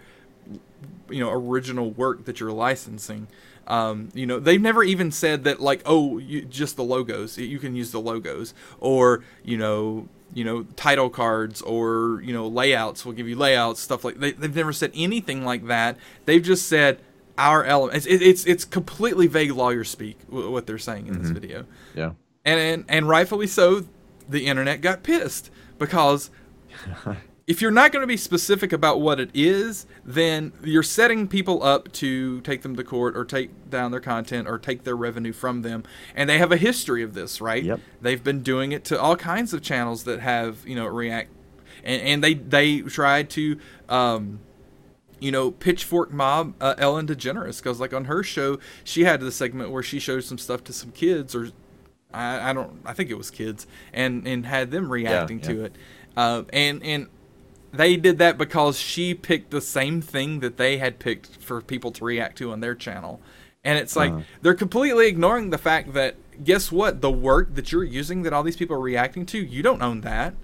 you 1.10 1.18
know 1.18 1.30
original 1.32 1.90
work 1.90 2.24
that 2.26 2.38
you're 2.38 2.52
licensing 2.52 3.26
Um, 3.66 4.08
you 4.14 4.26
know, 4.26 4.40
they've 4.40 4.60
never 4.60 4.82
even 4.82 5.12
said 5.12 5.44
that 5.44 5.60
like, 5.60 5.82
oh, 5.86 6.18
you, 6.18 6.42
just 6.42 6.76
the 6.76 6.84
logos. 6.84 7.38
You 7.38 7.58
can 7.58 7.76
use 7.76 7.92
the 7.92 8.00
logos, 8.00 8.54
or 8.80 9.22
you 9.44 9.56
know, 9.56 10.08
you 10.34 10.44
know, 10.44 10.64
title 10.76 11.10
cards 11.10 11.62
or 11.62 12.20
you 12.24 12.32
know 12.32 12.48
layouts. 12.48 13.04
We'll 13.04 13.14
give 13.14 13.28
you 13.28 13.36
layouts, 13.36 13.80
stuff 13.80 14.04
like. 14.04 14.18
They, 14.18 14.32
they've 14.32 14.54
never 14.54 14.72
said 14.72 14.90
anything 14.94 15.44
like 15.44 15.66
that. 15.66 15.96
They've 16.24 16.42
just 16.42 16.68
said 16.68 17.00
our 17.38 17.64
elements. 17.64 18.06
It's, 18.06 18.22
it's 18.22 18.44
it's 18.44 18.64
completely 18.64 19.26
vague 19.26 19.52
lawyer 19.52 19.84
speak 19.84 20.18
what 20.28 20.66
they're 20.66 20.78
saying 20.78 21.06
in 21.06 21.14
mm-hmm. 21.14 21.22
this 21.22 21.30
video. 21.30 21.64
Yeah, 21.94 22.12
and, 22.44 22.60
and 22.60 22.84
and 22.88 23.08
rightfully 23.08 23.46
so. 23.46 23.86
The 24.28 24.46
internet 24.46 24.80
got 24.80 25.02
pissed 25.02 25.50
because 25.78 26.30
if 27.50 27.60
you're 27.60 27.72
not 27.72 27.90
going 27.90 28.00
to 28.00 28.06
be 28.06 28.16
specific 28.16 28.72
about 28.72 29.00
what 29.00 29.18
it 29.18 29.28
is, 29.34 29.84
then 30.04 30.52
you're 30.62 30.84
setting 30.84 31.26
people 31.26 31.64
up 31.64 31.90
to 31.90 32.40
take 32.42 32.62
them 32.62 32.76
to 32.76 32.84
court 32.84 33.16
or 33.16 33.24
take 33.24 33.68
down 33.68 33.90
their 33.90 33.98
content 33.98 34.46
or 34.46 34.56
take 34.56 34.84
their 34.84 34.94
revenue 34.94 35.32
from 35.32 35.62
them. 35.62 35.82
And 36.14 36.30
they 36.30 36.38
have 36.38 36.52
a 36.52 36.56
history 36.56 37.02
of 37.02 37.14
this, 37.14 37.40
right? 37.40 37.64
Yep. 37.64 37.80
They've 38.00 38.22
been 38.22 38.44
doing 38.44 38.70
it 38.70 38.84
to 38.84 39.00
all 39.00 39.16
kinds 39.16 39.52
of 39.52 39.62
channels 39.62 40.04
that 40.04 40.20
have, 40.20 40.64
you 40.64 40.76
know, 40.76 40.86
React. 40.86 41.28
And, 41.82 42.02
and 42.02 42.24
they, 42.24 42.34
they 42.34 42.82
tried 42.82 43.30
to, 43.30 43.58
um, 43.88 44.38
you 45.18 45.32
know, 45.32 45.50
Pitchfork 45.50 46.12
Mob 46.12 46.54
uh, 46.60 46.76
Ellen 46.78 47.08
DeGeneres, 47.08 47.58
because, 47.58 47.80
like, 47.80 47.92
on 47.92 48.04
her 48.04 48.22
show, 48.22 48.60
she 48.84 49.02
had 49.02 49.18
the 49.18 49.32
segment 49.32 49.72
where 49.72 49.82
she 49.82 49.98
showed 49.98 50.22
some 50.22 50.38
stuff 50.38 50.62
to 50.64 50.72
some 50.72 50.92
kids 50.92 51.34
or 51.34 51.50
I, 52.14 52.50
I 52.50 52.52
don't 52.52 52.80
I 52.86 52.92
think 52.92 53.10
it 53.10 53.18
was 53.18 53.30
kids 53.30 53.66
and 53.92 54.26
and 54.26 54.46
had 54.46 54.70
them 54.70 54.90
reacting 54.90 55.40
yeah, 55.40 55.46
yeah. 55.48 55.54
to 55.54 55.64
it 55.64 55.76
uh, 56.16 56.42
and 56.52 56.82
and 56.82 57.06
they 57.72 57.96
did 57.96 58.18
that 58.18 58.38
because 58.38 58.78
she 58.78 59.14
picked 59.14 59.50
the 59.50 59.60
same 59.60 60.00
thing 60.00 60.40
that 60.40 60.56
they 60.56 60.78
had 60.78 60.98
picked 60.98 61.42
for 61.42 61.60
people 61.60 61.90
to 61.92 62.04
react 62.04 62.38
to 62.38 62.52
on 62.52 62.60
their 62.60 62.74
channel. 62.74 63.20
And 63.62 63.78
it's 63.78 63.94
like 63.94 64.12
uh-huh. 64.12 64.22
they're 64.42 64.54
completely 64.54 65.06
ignoring 65.06 65.50
the 65.50 65.58
fact 65.58 65.92
that 65.92 66.16
guess 66.42 66.72
what? 66.72 67.00
The 67.00 67.10
work 67.10 67.54
that 67.54 67.72
you're 67.72 67.84
using 67.84 68.22
that 68.22 68.32
all 68.32 68.42
these 68.42 68.56
people 68.56 68.76
are 68.76 68.80
reacting 68.80 69.26
to, 69.26 69.38
you 69.38 69.62
don't 69.62 69.82
own 69.82 70.00
that. 70.00 70.34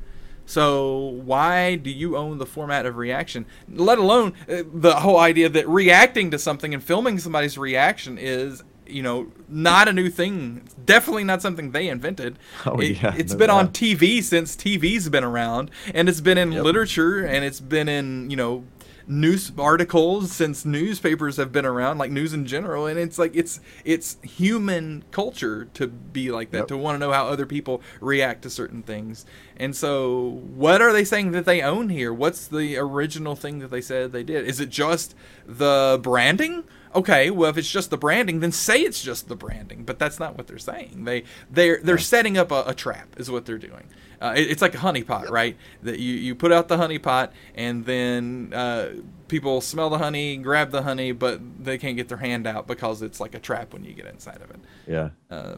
So 0.45 0.99
why 1.25 1.75
do 1.75 1.91
you 1.91 2.17
own 2.17 2.39
the 2.39 2.47
format 2.47 2.87
of 2.87 2.97
reaction? 2.97 3.47
Let 3.69 3.99
alone 3.99 4.35
uh, 4.49 4.63
the 4.73 4.97
whole 4.97 5.19
idea 5.19 5.49
that 5.49 5.69
reacting 5.69 6.31
to 6.31 6.39
something 6.39 6.73
and 6.73 6.83
filming 6.83 7.19
somebody's 7.19 7.59
reaction 7.59 8.17
is 8.17 8.63
you 8.89 9.03
know, 9.03 9.29
not 9.49 9.89
a 9.89 9.93
new 9.93 10.11
thing. 10.11 10.69
Definitely 10.85 11.25
not 11.25 11.43
something 11.43 11.73
they 11.73 11.89
invented. 11.89 12.39
Oh, 12.65 12.79
it, 12.79 13.03
yeah, 13.03 13.15
it's 13.17 13.33
no 13.33 13.39
been 13.39 13.49
doubt. 13.49 13.59
on 13.59 13.69
TV 13.69 14.23
since 14.23 14.57
TV's 14.57 15.09
been 15.09 15.25
around, 15.25 15.71
and 15.95 16.09
it's 16.09 16.21
been 16.21 16.39
in 16.39 16.53
yep. 16.53 16.65
literature, 16.65 17.25
and 17.25 17.45
it's 17.45 17.61
been 17.61 17.89
in 17.89 18.31
you 18.31 18.37
know 18.37 18.65
news 19.07 19.53
articles 19.57 20.33
since 20.33 20.65
newspapers 20.65 21.37
have 21.37 21.53
been 21.53 21.65
around 21.65 21.99
like 21.99 22.11
news 22.11 22.33
in 22.33 22.45
general 22.45 22.87
and 22.87 22.99
it's 22.99 23.19
like 23.19 23.31
it's 23.37 23.61
it's 23.85 24.17
human 24.23 25.05
culture 25.13 25.67
to 25.75 25.87
be 25.87 26.31
like 26.31 26.51
that 26.51 26.59
yep. 26.59 26.69
to 26.69 26.77
want 26.77 26.97
to 26.97 26.99
know 26.99 27.13
how 27.13 27.29
other 27.29 27.47
people 27.47 27.81
react 28.01 28.43
to 28.43 28.51
certain 28.51 28.83
things 28.83 29.25
and 29.57 29.77
so 29.77 30.41
what 30.55 30.83
are 30.83 30.93
they 30.93 31.05
saying 31.05 31.31
that 31.31 31.45
they 31.45 31.63
own 31.63 31.89
here 31.89 32.13
what's 32.13 32.49
the 32.49 32.77
original 32.77 33.37
thing 33.37 33.61
that 33.61 33.71
they 33.71 33.81
said 33.81 34.11
they 34.11 34.25
did 34.25 34.45
is 34.45 34.59
it 34.59 34.71
just 34.71 35.15
the 35.47 36.01
branding 36.03 36.65
okay, 36.97 37.31
well 37.31 37.51
if 37.51 37.57
it's 37.59 37.71
just 37.71 37.91
the 37.91 37.97
branding, 37.97 38.41
then 38.41 38.51
say 38.53 38.81
it's 38.81 39.03
just 39.03 39.29
the 39.29 39.37
branding. 39.37 39.85
But 39.85 39.99
that's 39.99 40.19
not 40.19 40.37
what 40.37 40.47
they're 40.47 40.59
saying. 40.59 41.05
They 41.05 41.25
they're 41.51 41.81
they're 41.83 41.97
yeah. 41.97 42.03
setting 42.03 42.39
up 42.39 42.51
a, 42.51 42.65
a, 42.67 42.75
trap 42.75 43.09
is 43.19 43.31
what 43.31 43.47
they're 43.47 43.59
doing. 43.59 43.85
Uh, 44.21 44.35
it, 44.37 44.51
it's 44.51 44.63
like 44.63 44.75
a 44.75 44.79
honeypot, 44.79 45.31
right? 45.31 45.57
That 45.83 45.99
you 45.99 46.15
you 46.15 46.35
put 46.35 46.53
out 46.53 46.69
the 46.69 46.77
honeypot 46.77 47.31
and 47.55 47.85
then 47.85 48.53
uh, 48.55 48.95
people 49.29 49.61
smell 49.61 49.91
the 49.91 49.99
honey, 49.99 50.37
grab 50.39 50.71
the 50.71 50.83
honey, 50.83 51.13
but 51.13 51.41
they 51.63 51.79
can't 51.79 51.97
get 51.97 52.09
their 52.09 52.19
hand 52.19 52.47
out 52.47 52.67
because 52.67 53.03
it's 53.03 53.21
like 53.21 53.35
a 53.35 53.41
trap 53.41 53.73
when 53.73 53.85
you 53.85 53.93
get 53.93 54.07
inside 54.07 54.41
of 54.43 54.51
it. 54.51 54.61
Yeah. 54.87 55.11
Uh, 55.31 55.57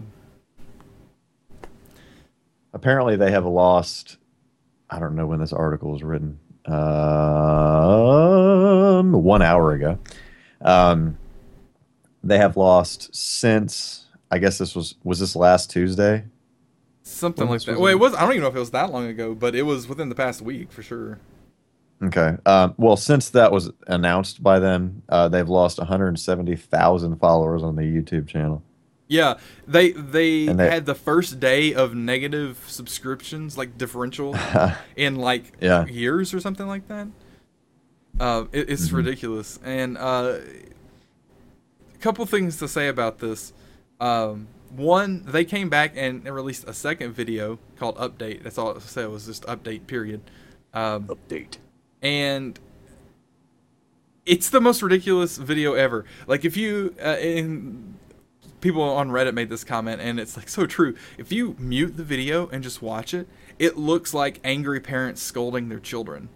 Apparently, 2.72 3.16
they 3.16 3.30
have 3.30 3.46
lost. 3.46 4.18
I 4.90 4.98
don't 4.98 5.14
know 5.14 5.26
when 5.26 5.40
this 5.40 5.52
article 5.52 5.92
was 5.92 6.02
written. 6.02 6.38
Um, 6.66 6.74
one 9.12 9.42
hour 9.42 9.72
ago. 9.72 9.98
Um, 10.60 11.16
they 12.28 12.38
have 12.38 12.56
lost 12.56 13.14
since 13.14 14.06
I 14.30 14.38
guess 14.38 14.58
this 14.58 14.74
was 14.74 14.94
was 15.02 15.20
this 15.20 15.34
last 15.34 15.70
Tuesday. 15.70 16.24
Something 17.02 17.48
when 17.48 17.58
like 17.58 17.66
that. 17.66 17.80
Well, 17.80 17.90
it 17.90 17.98
was. 17.98 18.14
I 18.14 18.20
don't 18.20 18.32
even 18.32 18.42
know 18.42 18.48
if 18.48 18.56
it 18.56 18.60
was 18.60 18.70
that 18.72 18.92
long 18.92 19.06
ago, 19.06 19.34
but 19.34 19.54
it 19.54 19.62
was 19.62 19.88
within 19.88 20.08
the 20.08 20.14
past 20.14 20.42
week 20.42 20.70
for 20.70 20.82
sure. 20.82 21.18
Okay. 22.02 22.36
Um, 22.46 22.74
well, 22.76 22.96
since 22.96 23.30
that 23.30 23.50
was 23.50 23.70
announced 23.86 24.42
by 24.42 24.58
them, 24.60 25.02
uh, 25.08 25.28
they've 25.28 25.48
lost 25.48 25.78
170,000 25.78 27.16
followers 27.16 27.62
on 27.62 27.74
the 27.74 27.82
YouTube 27.82 28.28
channel. 28.28 28.62
Yeah, 29.08 29.38
they 29.66 29.92
they, 29.92 30.46
they 30.48 30.70
had 30.70 30.84
the 30.84 30.94
first 30.94 31.40
day 31.40 31.72
of 31.72 31.94
negative 31.94 32.62
subscriptions, 32.68 33.56
like 33.56 33.78
differential, 33.78 34.36
in 34.96 35.16
like 35.16 35.52
yeah. 35.60 35.86
years 35.86 36.34
or 36.34 36.40
something 36.40 36.66
like 36.66 36.88
that. 36.88 37.08
Uh, 38.20 38.44
it, 38.52 38.68
it's 38.68 38.88
mm-hmm. 38.88 38.96
ridiculous, 38.96 39.58
and 39.64 39.96
uh, 39.96 40.40
couple 42.00 42.24
things 42.26 42.58
to 42.58 42.68
say 42.68 42.88
about 42.88 43.18
this. 43.18 43.52
Um, 44.00 44.48
one, 44.70 45.24
they 45.26 45.44
came 45.44 45.68
back 45.68 45.92
and 45.96 46.24
released 46.24 46.64
a 46.68 46.72
second 46.72 47.12
video 47.12 47.58
called 47.76 47.96
Update. 47.96 48.42
That's 48.42 48.58
all 48.58 48.70
it 48.70 48.82
said 48.82 49.08
was 49.08 49.26
just 49.26 49.44
update. 49.44 49.86
Period. 49.86 50.20
Um, 50.74 51.06
update. 51.08 51.58
And 52.02 52.58
it's 54.26 54.50
the 54.50 54.60
most 54.60 54.82
ridiculous 54.82 55.38
video 55.38 55.72
ever. 55.72 56.04
Like 56.26 56.44
if 56.44 56.56
you 56.56 56.94
uh, 57.02 57.16
in 57.18 57.94
people 58.60 58.82
on 58.82 59.08
Reddit 59.08 59.34
made 59.34 59.48
this 59.48 59.64
comment, 59.64 60.00
and 60.00 60.20
it's 60.20 60.36
like 60.36 60.48
so 60.48 60.66
true. 60.66 60.94
If 61.16 61.32
you 61.32 61.56
mute 61.58 61.96
the 61.96 62.04
video 62.04 62.48
and 62.48 62.62
just 62.62 62.82
watch 62.82 63.14
it, 63.14 63.28
it 63.58 63.76
looks 63.76 64.12
like 64.12 64.40
angry 64.44 64.80
parents 64.80 65.22
scolding 65.22 65.68
their 65.68 65.80
children 65.80 66.28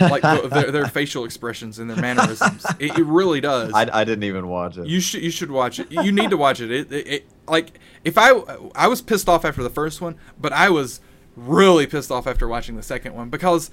like 0.00 0.22
their, 0.22 0.70
their, 0.70 0.86
facial 0.86 1.24
expressions 1.24 1.78
and 1.78 1.90
their 1.90 1.96
mannerisms. 1.96 2.64
It, 2.78 2.98
it 2.98 3.04
really 3.04 3.40
does. 3.40 3.72
I, 3.72 3.88
I, 3.92 4.04
didn't 4.04 4.24
even 4.24 4.46
watch 4.48 4.76
it. 4.76 4.86
You 4.86 5.00
should 5.00 5.22
you 5.22 5.30
should 5.30 5.50
watch 5.50 5.80
it. 5.80 5.90
You 5.90 6.12
need 6.12 6.30
to 6.30 6.36
watch 6.36 6.60
it. 6.60 6.70
It, 6.70 6.92
it. 6.92 7.06
it, 7.08 7.26
like 7.48 7.78
if 8.04 8.16
I 8.16 8.30
I 8.74 8.86
was 8.86 9.02
pissed 9.02 9.28
off 9.28 9.44
after 9.44 9.62
the 9.62 9.70
first 9.70 10.00
one, 10.00 10.16
but 10.40 10.52
I 10.52 10.70
was 10.70 11.00
really 11.36 11.86
pissed 11.86 12.12
off 12.12 12.26
after 12.26 12.46
watching 12.46 12.76
the 12.76 12.82
second 12.82 13.14
one 13.14 13.28
because 13.28 13.70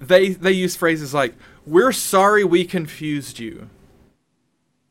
they 0.00 0.30
they 0.30 0.52
use 0.52 0.76
phrases 0.76 1.12
like 1.12 1.34
"We're 1.66 1.92
sorry 1.92 2.44
we 2.44 2.64
confused 2.64 3.40
you." 3.40 3.68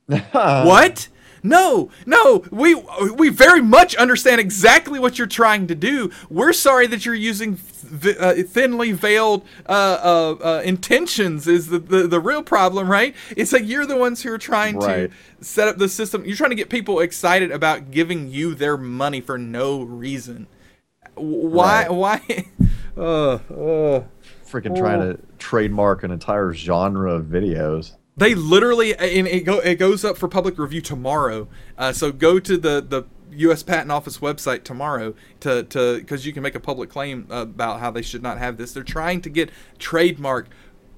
what? 0.32 1.08
No, 1.44 1.90
no, 2.06 2.46
we 2.52 2.74
we 2.74 3.28
very 3.28 3.62
much 3.62 3.96
understand 3.96 4.40
exactly 4.40 4.98
what 4.98 5.18
you're 5.18 5.28
trying 5.28 5.68
to 5.68 5.76
do. 5.76 6.10
We're 6.30 6.54
sorry 6.54 6.88
that 6.88 7.06
you're 7.06 7.14
using 7.14 7.60
th- 8.02 8.18
uh, 8.18 8.34
thinly 8.44 8.94
veiled 8.94 9.46
uh, 9.68 9.72
uh, 9.72 10.36
uh, 10.42 10.62
intentions. 10.64 11.46
Is 11.46 11.68
the, 11.68 11.80
the 11.80 12.08
the 12.08 12.22
real 12.22 12.44
problem, 12.44 12.90
right? 12.90 13.14
It's 13.36 13.52
like 13.52 13.68
you're 13.68 13.86
the 13.86 13.98
ones 13.98 14.24
who 14.24 14.32
are 14.32 14.38
trying 14.38 14.78
right. 14.78 15.12
to 15.12 15.46
set 15.46 15.68
up 15.68 15.78
the 15.78 15.90
system. 15.90 16.24
You're 16.24 16.38
trying 16.38 16.52
to 16.52 16.56
get 16.56 16.70
people 16.70 17.02
excited 17.02 17.52
about 17.52 17.92
giving 17.92 18.30
you 18.30 18.56
their 18.56 18.78
money 18.78 19.20
for 19.20 19.38
no 19.38 19.84
reason. 19.84 20.48
Why? 21.16 21.88
Right. 21.88 21.92
Why? 21.92 22.46
uh, 22.98 23.34
uh, 23.34 24.04
Freaking 24.50 24.78
trying 24.78 25.02
to 25.02 25.20
trademark 25.40 26.04
an 26.04 26.12
entire 26.12 26.54
genre 26.54 27.14
of 27.14 27.26
videos. 27.26 27.94
They 28.16 28.36
literally, 28.36 28.96
and 28.96 29.28
it, 29.28 29.44
go, 29.44 29.60
it 29.60 29.76
goes 29.76 30.06
up 30.06 30.18
for 30.18 30.28
public 30.28 30.60
review 30.60 30.82
tomorrow. 30.82 31.48
Uh, 31.78 31.94
so 31.94 32.12
go 32.12 32.40
to 32.40 32.58
the 32.58 32.82
the 32.82 33.04
U.S. 33.38 33.64
Patent 33.64 33.92
Office 33.92 34.20
website 34.20 34.64
tomorrow 34.64 35.16
to 35.40 35.64
to 35.64 35.98
because 35.98 36.26
you 36.26 36.34
can 36.34 36.44
make 36.44 36.56
a 36.56 36.60
public 36.60 36.90
claim 36.90 37.26
about 37.30 37.80
how 37.80 37.90
they 37.90 38.04
should 38.04 38.22
not 38.22 38.38
have 38.38 38.58
this. 38.58 38.72
They're 38.72 38.84
trying 38.84 39.22
to 39.22 39.30
get 39.30 39.50
trademark 39.80 40.50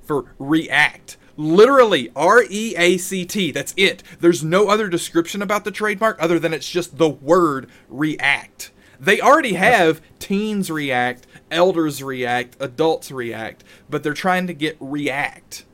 for 0.04 0.36
React. 0.38 1.18
Literally, 1.38 2.12
R 2.16 2.44
E 2.50 2.76
A 2.78 2.98
C 2.98 3.26
T. 3.26 3.52
That's 3.52 3.74
it. 3.78 4.04
There's 4.20 4.44
no 4.44 4.68
other 4.68 4.90
description 4.90 5.42
about 5.42 5.64
the 5.64 5.72
trademark 5.72 6.22
other 6.22 6.38
than 6.38 6.54
it's 6.54 6.70
just 6.70 6.98
the 6.98 7.10
word 7.10 7.70
React. 7.88 8.72
They 9.00 9.20
already 9.20 9.54
have 9.54 10.02
teens 10.20 10.72
react, 10.72 11.28
elders 11.52 12.02
react, 12.02 12.56
adults 12.62 13.12
react, 13.12 13.64
but 13.90 14.04
they're 14.04 14.14
trying 14.14 14.48
to 14.48 14.54
get 14.54 14.78
React 14.80 15.66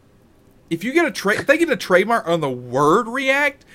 if 0.72 0.86
you 0.86 0.93
get 0.93 1.05
a 1.05 1.11
trade, 1.11 1.41
if 1.41 1.45
they 1.45 1.57
get 1.57 1.69
a 1.69 1.76
trademark 1.76 2.28
on 2.28 2.39
the 2.39 2.49
word 2.49 3.07
React, 3.07 3.65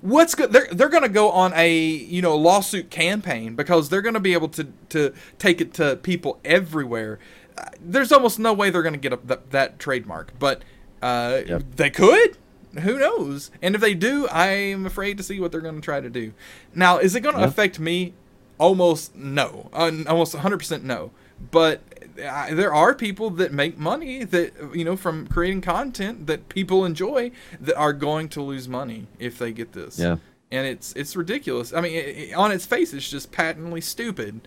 what's 0.00 0.34
good? 0.34 0.52
They're 0.52 0.66
they're 0.72 0.88
going 0.88 1.04
to 1.04 1.08
go 1.08 1.30
on 1.30 1.52
a 1.54 1.78
you 1.78 2.20
know 2.20 2.36
lawsuit 2.36 2.90
campaign 2.90 3.54
because 3.54 3.88
they're 3.88 4.02
going 4.02 4.14
to 4.14 4.20
be 4.20 4.34
able 4.34 4.48
to 4.50 4.66
to 4.90 5.14
take 5.38 5.60
it 5.60 5.72
to 5.74 5.96
people 5.96 6.40
everywhere. 6.44 7.20
Uh, 7.56 7.66
there's 7.80 8.10
almost 8.10 8.38
no 8.38 8.52
way 8.52 8.68
they're 8.68 8.82
going 8.82 8.94
to 8.94 9.00
get 9.00 9.12
a, 9.12 9.18
that, 9.24 9.50
that 9.52 9.78
trademark, 9.78 10.32
but 10.38 10.62
uh, 11.00 11.40
yep. 11.46 11.62
they 11.76 11.88
could. 11.88 12.36
Who 12.82 12.98
knows? 12.98 13.50
And 13.62 13.74
if 13.74 13.80
they 13.80 13.94
do, 13.94 14.28
I'm 14.28 14.86
afraid 14.86 15.16
to 15.16 15.24
see 15.24 15.40
what 15.40 15.50
they're 15.50 15.60
going 15.60 15.74
to 15.76 15.80
try 15.80 16.00
to 16.00 16.10
do. 16.10 16.32
Now, 16.72 16.98
is 16.98 17.16
it 17.16 17.20
going 17.20 17.34
to 17.34 17.40
yep. 17.40 17.48
affect 17.48 17.80
me? 17.80 18.14
Almost 18.58 19.16
no. 19.16 19.70
Uh, 19.72 19.90
almost 20.06 20.36
100% 20.36 20.82
no 20.84 21.10
but 21.50 21.80
uh, 22.22 22.54
there 22.54 22.74
are 22.74 22.94
people 22.94 23.30
that 23.30 23.52
make 23.52 23.78
money 23.78 24.24
that 24.24 24.52
you 24.74 24.84
know 24.84 24.96
from 24.96 25.26
creating 25.26 25.60
content 25.60 26.26
that 26.26 26.48
people 26.48 26.84
enjoy 26.84 27.30
that 27.60 27.76
are 27.76 27.92
going 27.92 28.28
to 28.28 28.42
lose 28.42 28.68
money 28.68 29.06
if 29.18 29.38
they 29.38 29.52
get 29.52 29.72
this. 29.72 29.98
Yeah. 29.98 30.16
And 30.50 30.66
it's 30.66 30.92
it's 30.94 31.16
ridiculous. 31.16 31.72
I 31.72 31.80
mean, 31.80 31.94
it, 31.94 32.06
it, 32.06 32.34
on 32.34 32.52
its 32.52 32.66
face, 32.66 32.92
it's 32.92 33.08
just 33.08 33.32
patently 33.32 33.80
stupid. 33.80 34.40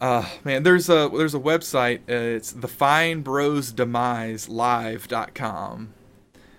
Uh 0.00 0.28
man, 0.44 0.62
there's 0.62 0.88
a 0.88 1.10
there's 1.12 1.34
a 1.34 1.40
website. 1.40 2.00
Uh, 2.08 2.36
it's 2.36 2.52
the 2.52 2.68
Fine 2.68 3.22
Bros 3.22 3.72
Demise 3.72 4.48
Live.com. 4.48 5.94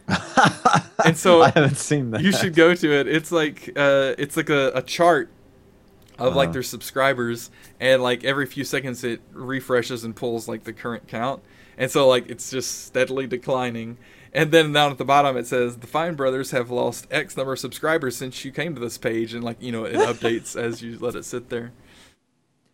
and 1.05 1.17
so 1.17 1.41
I 1.41 1.49
haven't 1.49 1.77
seen 1.77 2.11
that. 2.11 2.21
You 2.21 2.31
should 2.31 2.53
go 2.53 2.75
to 2.75 2.91
it. 2.91 3.07
It's 3.07 3.31
like 3.31 3.69
uh, 3.75 4.13
it's 4.17 4.37
like 4.37 4.49
a, 4.49 4.71
a 4.75 4.81
chart 4.81 5.29
of 6.17 6.27
uh-huh. 6.27 6.35
like 6.35 6.53
their 6.53 6.63
subscribers, 6.63 7.49
and 7.79 8.01
like 8.01 8.23
every 8.23 8.45
few 8.45 8.63
seconds 8.63 9.03
it 9.03 9.21
refreshes 9.31 10.03
and 10.03 10.15
pulls 10.15 10.47
like 10.47 10.63
the 10.63 10.73
current 10.73 11.07
count, 11.07 11.41
and 11.77 11.89
so 11.91 12.07
like 12.07 12.29
it's 12.29 12.49
just 12.49 12.85
steadily 12.85 13.27
declining. 13.27 13.97
And 14.33 14.51
then 14.51 14.73
down 14.73 14.91
at 14.91 14.97
the 14.97 15.05
bottom 15.05 15.37
it 15.37 15.47
says 15.47 15.77
the 15.77 15.87
Fine 15.87 16.15
Brothers 16.15 16.51
have 16.51 16.69
lost 16.69 17.07
X 17.09 17.37
number 17.37 17.53
of 17.53 17.59
subscribers 17.59 18.17
since 18.17 18.43
you 18.43 18.51
came 18.51 18.75
to 18.75 18.81
this 18.81 18.97
page, 18.97 19.33
and 19.33 19.43
like 19.43 19.61
you 19.61 19.71
know 19.71 19.85
it 19.85 19.95
updates 19.95 20.55
as 20.61 20.81
you 20.81 20.97
let 20.99 21.15
it 21.15 21.25
sit 21.25 21.49
there. 21.49 21.71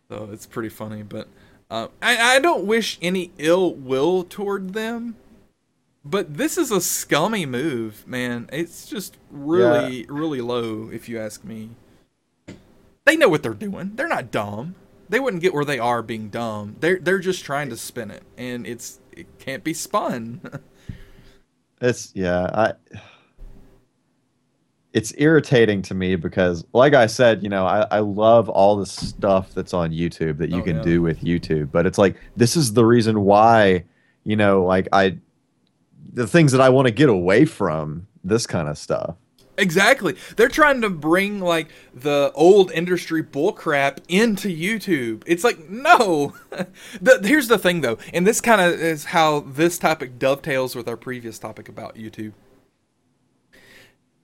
So 0.08 0.28
it's 0.32 0.46
pretty 0.46 0.68
funny, 0.68 1.02
but 1.02 1.28
uh, 1.70 1.88
I 2.00 2.36
I 2.36 2.38
don't 2.40 2.64
wish 2.64 2.98
any 3.00 3.32
ill 3.38 3.74
will 3.74 4.24
toward 4.24 4.74
them 4.74 5.16
but 6.04 6.34
this 6.36 6.58
is 6.58 6.70
a 6.70 6.80
scummy 6.80 7.46
move, 7.46 8.06
man. 8.06 8.48
It's 8.52 8.86
just 8.86 9.18
really, 9.30 10.00
yeah. 10.00 10.06
really 10.08 10.40
low, 10.40 10.90
if 10.92 11.08
you 11.08 11.20
ask 11.20 11.44
me. 11.44 11.70
They 13.04 13.16
know 13.16 13.28
what 13.28 13.42
they're 13.42 13.54
doing. 13.54 13.92
They're 13.94 14.08
not 14.08 14.30
dumb. 14.30 14.74
They 15.08 15.20
wouldn't 15.20 15.42
get 15.42 15.52
where 15.52 15.64
they 15.64 15.78
are 15.78 16.02
being 16.02 16.28
dumb. 16.28 16.76
They're 16.80 16.98
they're 16.98 17.18
just 17.18 17.44
trying 17.44 17.68
to 17.70 17.76
spin 17.76 18.10
it, 18.10 18.22
and 18.38 18.66
it's 18.66 19.00
it 19.12 19.26
can't 19.38 19.64
be 19.64 19.74
spun. 19.74 20.40
it's 21.80 22.12
yeah, 22.14 22.48
I. 22.52 22.72
It's 24.92 25.14
irritating 25.16 25.80
to 25.82 25.94
me 25.94 26.16
because, 26.16 26.66
like 26.74 26.92
I 26.92 27.06
said, 27.06 27.42
you 27.42 27.48
know, 27.48 27.66
I, 27.66 27.86
I 27.90 27.98
love 28.00 28.50
all 28.50 28.76
the 28.76 28.84
stuff 28.84 29.54
that's 29.54 29.72
on 29.72 29.90
YouTube 29.90 30.36
that 30.36 30.50
you 30.50 30.60
oh, 30.60 30.62
can 30.62 30.76
yeah. 30.76 30.82
do 30.82 31.00
with 31.00 31.22
YouTube, 31.22 31.72
but 31.72 31.86
it's 31.86 31.96
like 31.96 32.16
this 32.36 32.56
is 32.56 32.74
the 32.74 32.84
reason 32.84 33.22
why, 33.22 33.84
you 34.24 34.36
know, 34.36 34.62
like 34.64 34.88
I 34.92 35.16
the 36.12 36.26
things 36.26 36.52
that 36.52 36.60
I 36.60 36.68
want 36.68 36.88
to 36.88 36.92
get 36.92 37.08
away 37.08 37.46
from 37.46 38.06
this 38.22 38.46
kind 38.46 38.68
of 38.68 38.76
stuff. 38.76 39.16
Exactly. 39.62 40.16
They're 40.34 40.48
trying 40.48 40.80
to 40.80 40.90
bring 40.90 41.38
like 41.38 41.68
the 41.94 42.32
old 42.34 42.72
industry 42.72 43.22
bullcrap 43.22 43.98
into 44.08 44.48
YouTube. 44.48 45.22
It's 45.24 45.44
like 45.44 45.70
no. 45.70 46.34
the, 47.00 47.20
here's 47.22 47.46
the 47.46 47.58
thing 47.58 47.80
though, 47.80 47.96
and 48.12 48.26
this 48.26 48.40
kind 48.40 48.60
of 48.60 48.72
is 48.72 49.06
how 49.06 49.40
this 49.40 49.78
topic 49.78 50.18
dovetails 50.18 50.74
with 50.74 50.88
our 50.88 50.96
previous 50.96 51.38
topic 51.38 51.68
about 51.68 51.94
YouTube. 51.94 52.32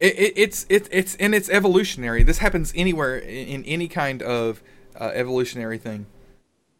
It, 0.00 0.18
it, 0.18 0.32
it's 0.34 0.66
it, 0.68 0.88
it's 0.90 1.14
and 1.16 1.36
it's 1.36 1.48
evolutionary. 1.48 2.24
This 2.24 2.38
happens 2.38 2.72
anywhere 2.74 3.16
in, 3.16 3.46
in 3.46 3.64
any 3.64 3.86
kind 3.86 4.22
of 4.22 4.60
uh, 4.98 5.12
evolutionary 5.14 5.78
thing. 5.78 6.06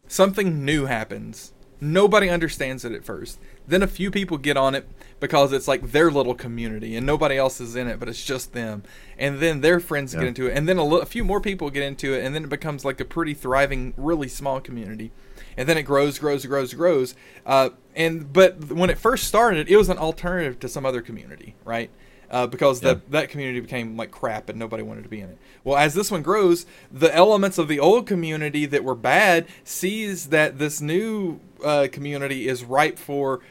Something 0.05 0.65
new 0.65 0.85
happens. 0.87 1.53
Nobody 1.79 2.29
understands 2.29 2.83
it 2.83 2.91
at 2.91 3.05
first. 3.05 3.39
Then 3.69 3.83
a 3.83 3.87
few 3.87 4.09
people 4.11 4.37
get 4.37 4.57
on 4.57 4.75
it 4.75 4.87
because 5.19 5.53
it's 5.53 5.67
like 5.67 5.91
their 5.91 6.09
little 6.09 6.33
community 6.33 6.95
and 6.95 7.05
nobody 7.05 7.37
else 7.37 7.61
is 7.61 7.75
in 7.75 7.87
it, 7.87 7.99
but 7.99 8.09
it's 8.09 8.23
just 8.23 8.53
them. 8.53 8.83
And 9.17 9.39
then 9.39 9.61
their 9.61 9.79
friends 9.79 10.13
yeah. 10.13 10.21
get 10.21 10.27
into 10.29 10.47
it, 10.47 10.57
and 10.57 10.67
then 10.67 10.77
a, 10.77 10.85
a 10.85 11.05
few 11.05 11.23
more 11.23 11.39
people 11.39 11.69
get 11.69 11.83
into 11.83 12.13
it, 12.13 12.25
and 12.25 12.33
then 12.33 12.45
it 12.45 12.49
becomes 12.49 12.83
like 12.83 12.99
a 12.99 13.05
pretty 13.05 13.33
thriving, 13.33 13.93
really 13.95 14.27
small 14.27 14.59
community. 14.59 15.11
And 15.55 15.67
then 15.67 15.77
it 15.77 15.83
grows, 15.83 16.17
grows, 16.19 16.45
grows, 16.45 16.73
grows. 16.73 17.15
Uh, 17.45 17.69
and 17.95 18.31
but 18.31 18.71
when 18.71 18.89
it 18.89 18.97
first 18.97 19.25
started, 19.27 19.69
it 19.69 19.77
was 19.77 19.89
an 19.89 19.97
alternative 19.97 20.59
to 20.61 20.69
some 20.69 20.85
other 20.85 21.01
community, 21.01 21.55
right? 21.65 21.89
Uh, 22.31 22.45
because 22.45 22.81
yeah. 22.81 22.93
that 22.93 23.11
that 23.11 23.29
community 23.29 23.59
became 23.59 23.97
like 23.97 24.11
crap 24.11 24.49
and 24.49 24.59
nobody 24.59 24.83
wanted 24.83 25.03
to 25.03 25.09
be 25.09 25.19
in 25.19 25.29
it. 25.29 25.37
Well, 25.63 25.77
as 25.77 25.95
this 25.95 26.11
one 26.11 26.21
grows, 26.21 26.65
the 26.91 27.13
elements 27.13 27.57
of 27.57 27.67
the 27.67 27.79
old 27.79 28.07
community 28.07 28.65
that 28.67 28.83
were 28.83 28.95
bad 28.95 29.47
sees 29.63 30.27
that 30.27 30.59
this 30.59 30.79
new 30.79 31.39
uh, 31.65 31.87
community 31.91 32.47
is 32.47 32.63
ripe 32.63 32.97
for 32.97 33.41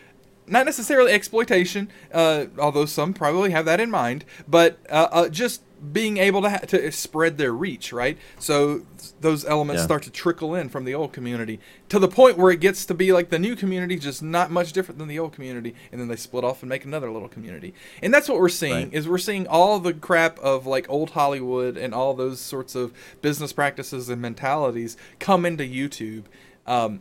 not 0.50 0.66
necessarily 0.66 1.12
exploitation, 1.12 1.90
uh, 2.12 2.46
although 2.58 2.86
some 2.86 3.12
probably 3.12 3.50
have 3.50 3.64
that 3.66 3.80
in 3.80 3.90
mind, 3.90 4.24
but 4.46 4.78
uh, 4.90 5.08
uh, 5.10 5.28
just 5.28 5.62
being 5.92 6.16
able 6.16 6.42
to 6.42 6.50
ha- 6.50 6.58
to 6.58 6.90
spread 6.90 7.38
their 7.38 7.52
reach, 7.52 7.92
right? 7.92 8.18
So 8.38 8.82
those 9.20 9.44
elements 9.44 9.80
yeah. 9.80 9.86
start 9.86 10.02
to 10.04 10.10
trickle 10.10 10.54
in 10.54 10.68
from 10.68 10.84
the 10.84 10.94
old 10.94 11.12
community 11.12 11.60
to 11.88 11.98
the 11.98 12.08
point 12.08 12.36
where 12.36 12.50
it 12.50 12.60
gets 12.60 12.84
to 12.86 12.94
be 12.94 13.12
like 13.12 13.30
the 13.30 13.38
new 13.38 13.54
community, 13.54 13.96
just 13.98 14.22
not 14.22 14.50
much 14.50 14.72
different 14.72 14.98
than 14.98 15.08
the 15.08 15.18
old 15.18 15.32
community, 15.32 15.74
and 15.92 16.00
then 16.00 16.08
they 16.08 16.16
split 16.16 16.44
off 16.44 16.62
and 16.62 16.68
make 16.68 16.84
another 16.84 17.10
little 17.10 17.28
community. 17.28 17.74
And 18.02 18.12
that's 18.12 18.28
what 18.28 18.40
we're 18.40 18.48
seeing 18.48 18.86
right. 18.86 18.94
is 18.94 19.08
we're 19.08 19.18
seeing 19.18 19.46
all 19.46 19.78
the 19.78 19.94
crap 19.94 20.38
of 20.40 20.66
like 20.66 20.88
old 20.88 21.10
Hollywood 21.10 21.76
and 21.76 21.94
all 21.94 22.14
those 22.14 22.40
sorts 22.40 22.74
of 22.74 22.92
business 23.22 23.52
practices 23.52 24.08
and 24.08 24.20
mentalities 24.20 24.96
come 25.20 25.46
into 25.46 25.64
YouTube. 25.64 26.24
Um, 26.66 27.00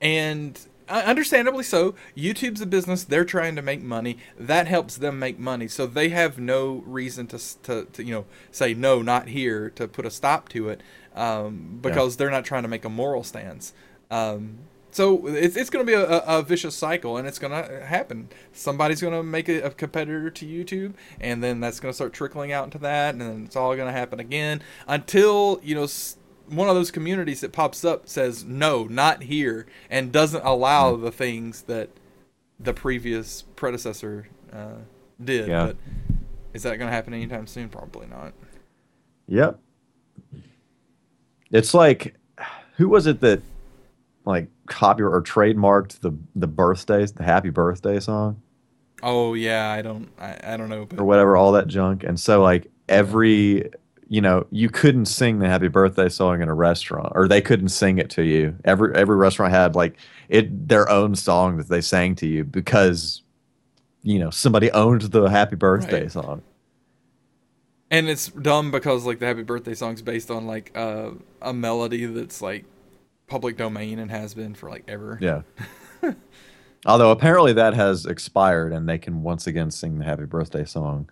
and 0.00 0.58
understandably 0.88 1.64
so. 1.64 1.94
YouTube's 2.16 2.60
a 2.60 2.66
business; 2.66 3.04
they're 3.04 3.24
trying 3.24 3.56
to 3.56 3.62
make 3.62 3.82
money. 3.82 4.18
That 4.38 4.66
helps 4.66 4.96
them 4.96 5.18
make 5.18 5.38
money, 5.38 5.68
so 5.68 5.86
they 5.86 6.08
have 6.10 6.38
no 6.38 6.82
reason 6.86 7.26
to 7.28 7.62
to, 7.62 7.84
to 7.84 8.04
you 8.04 8.14
know 8.14 8.24
say 8.50 8.74
no, 8.74 9.02
not 9.02 9.28
here, 9.28 9.70
to 9.70 9.88
put 9.88 10.06
a 10.06 10.10
stop 10.10 10.48
to 10.50 10.68
it, 10.68 10.82
um, 11.14 11.78
because 11.80 12.14
yeah. 12.14 12.18
they're 12.18 12.30
not 12.30 12.44
trying 12.44 12.62
to 12.62 12.68
make 12.68 12.84
a 12.84 12.90
moral 12.90 13.24
stance. 13.24 13.72
Um, 14.10 14.58
so 14.90 15.26
it's 15.26 15.56
it's 15.56 15.70
going 15.70 15.84
to 15.84 15.90
be 15.90 15.94
a, 15.94 16.04
a, 16.20 16.42
vicious 16.42 16.74
cycle, 16.74 17.18
and 17.18 17.28
it's 17.28 17.38
going 17.38 17.52
to 17.52 17.84
happen. 17.84 18.28
Somebody's 18.52 19.00
going 19.00 19.12
to 19.12 19.22
make 19.22 19.48
a, 19.48 19.60
a, 19.60 19.70
competitor 19.70 20.30
to 20.30 20.46
YouTube, 20.46 20.94
and 21.20 21.44
then 21.44 21.60
that's 21.60 21.78
going 21.78 21.90
to 21.90 21.94
start 21.94 22.12
trickling 22.12 22.52
out 22.52 22.64
into 22.64 22.78
that, 22.78 23.14
and 23.14 23.20
then 23.20 23.44
it's 23.44 23.54
all 23.54 23.76
going 23.76 23.86
to 23.86 23.92
happen 23.92 24.18
again 24.18 24.62
until 24.86 25.60
you 25.62 25.74
know 25.74 25.86
one 26.48 26.68
of 26.68 26.74
those 26.74 26.90
communities 26.90 27.40
that 27.40 27.52
pops 27.52 27.84
up 27.84 28.08
says 28.08 28.44
no, 28.44 28.84
not 28.84 29.24
here, 29.24 29.66
and 29.90 30.12
doesn't 30.12 30.44
allow 30.44 30.94
mm. 30.94 31.02
the 31.02 31.12
things 31.12 31.62
that 31.62 31.90
the 32.58 32.72
previous 32.72 33.42
predecessor 33.56 34.28
uh, 34.52 34.78
did. 35.22 35.48
Yeah. 35.48 35.66
But 35.66 35.76
is 36.54 36.62
that 36.62 36.76
going 36.78 36.88
to 36.88 36.94
happen 36.94 37.14
anytime 37.14 37.46
soon? 37.46 37.68
Probably 37.68 38.06
not. 38.06 38.32
Yep. 39.28 39.58
It's 41.50 41.74
like, 41.74 42.14
who 42.76 42.88
was 42.88 43.06
it 43.06 43.20
that 43.20 43.42
like 44.24 44.48
copy 44.66 45.02
or 45.02 45.22
trademarked 45.22 46.00
the 46.00 46.12
the 46.34 46.46
birthdays, 46.46 47.12
the 47.12 47.24
happy 47.24 47.50
birthday 47.50 48.00
song? 48.00 48.42
Oh 49.02 49.34
yeah, 49.34 49.70
I 49.70 49.82
don't, 49.82 50.10
I, 50.18 50.38
I 50.42 50.56
don't 50.56 50.68
know, 50.68 50.84
but... 50.84 50.98
or 50.98 51.04
whatever, 51.04 51.36
all 51.36 51.52
that 51.52 51.68
junk. 51.68 52.04
And 52.04 52.18
so 52.18 52.42
like 52.42 52.70
every 52.88 53.70
you 54.08 54.20
know, 54.20 54.46
you 54.50 54.70
couldn't 54.70 55.06
sing 55.06 55.38
the 55.38 55.48
happy 55.48 55.68
birthday 55.68 56.08
song 56.08 56.40
in 56.40 56.48
a 56.48 56.54
restaurant 56.54 57.12
or 57.14 57.28
they 57.28 57.42
couldn't 57.42 57.68
sing 57.68 57.98
it 57.98 58.10
to 58.10 58.22
you. 58.22 58.56
Every 58.64 58.94
every 58.94 59.16
restaurant 59.16 59.52
had 59.52 59.74
like 59.74 59.96
it 60.28 60.68
their 60.68 60.88
own 60.88 61.14
song 61.14 61.58
that 61.58 61.68
they 61.68 61.82
sang 61.82 62.14
to 62.16 62.26
you 62.26 62.44
because 62.44 63.22
you 64.02 64.18
know, 64.18 64.30
somebody 64.30 64.70
owned 64.70 65.02
the 65.02 65.24
happy 65.26 65.56
birthday 65.56 66.02
right. 66.02 66.12
song. 66.12 66.42
And 67.90 68.08
it's 68.08 68.28
dumb 68.28 68.70
because 68.70 69.04
like 69.04 69.18
the 69.18 69.26
happy 69.26 69.42
birthday 69.42 69.74
song's 69.74 70.02
based 70.02 70.30
on 70.30 70.46
like 70.46 70.72
uh, 70.74 71.10
a 71.42 71.52
melody 71.52 72.06
that's 72.06 72.40
like 72.40 72.64
public 73.26 73.56
domain 73.56 73.98
and 73.98 74.10
has 74.10 74.34
been 74.34 74.54
for 74.54 74.70
like 74.70 74.84
ever. 74.88 75.18
Yeah. 75.20 75.42
Although 76.86 77.10
apparently 77.10 77.52
that 77.54 77.74
has 77.74 78.06
expired 78.06 78.72
and 78.72 78.88
they 78.88 78.98
can 78.98 79.22
once 79.22 79.46
again 79.46 79.70
sing 79.70 79.98
the 79.98 80.04
happy 80.04 80.24
birthday 80.24 80.64
song. 80.64 81.10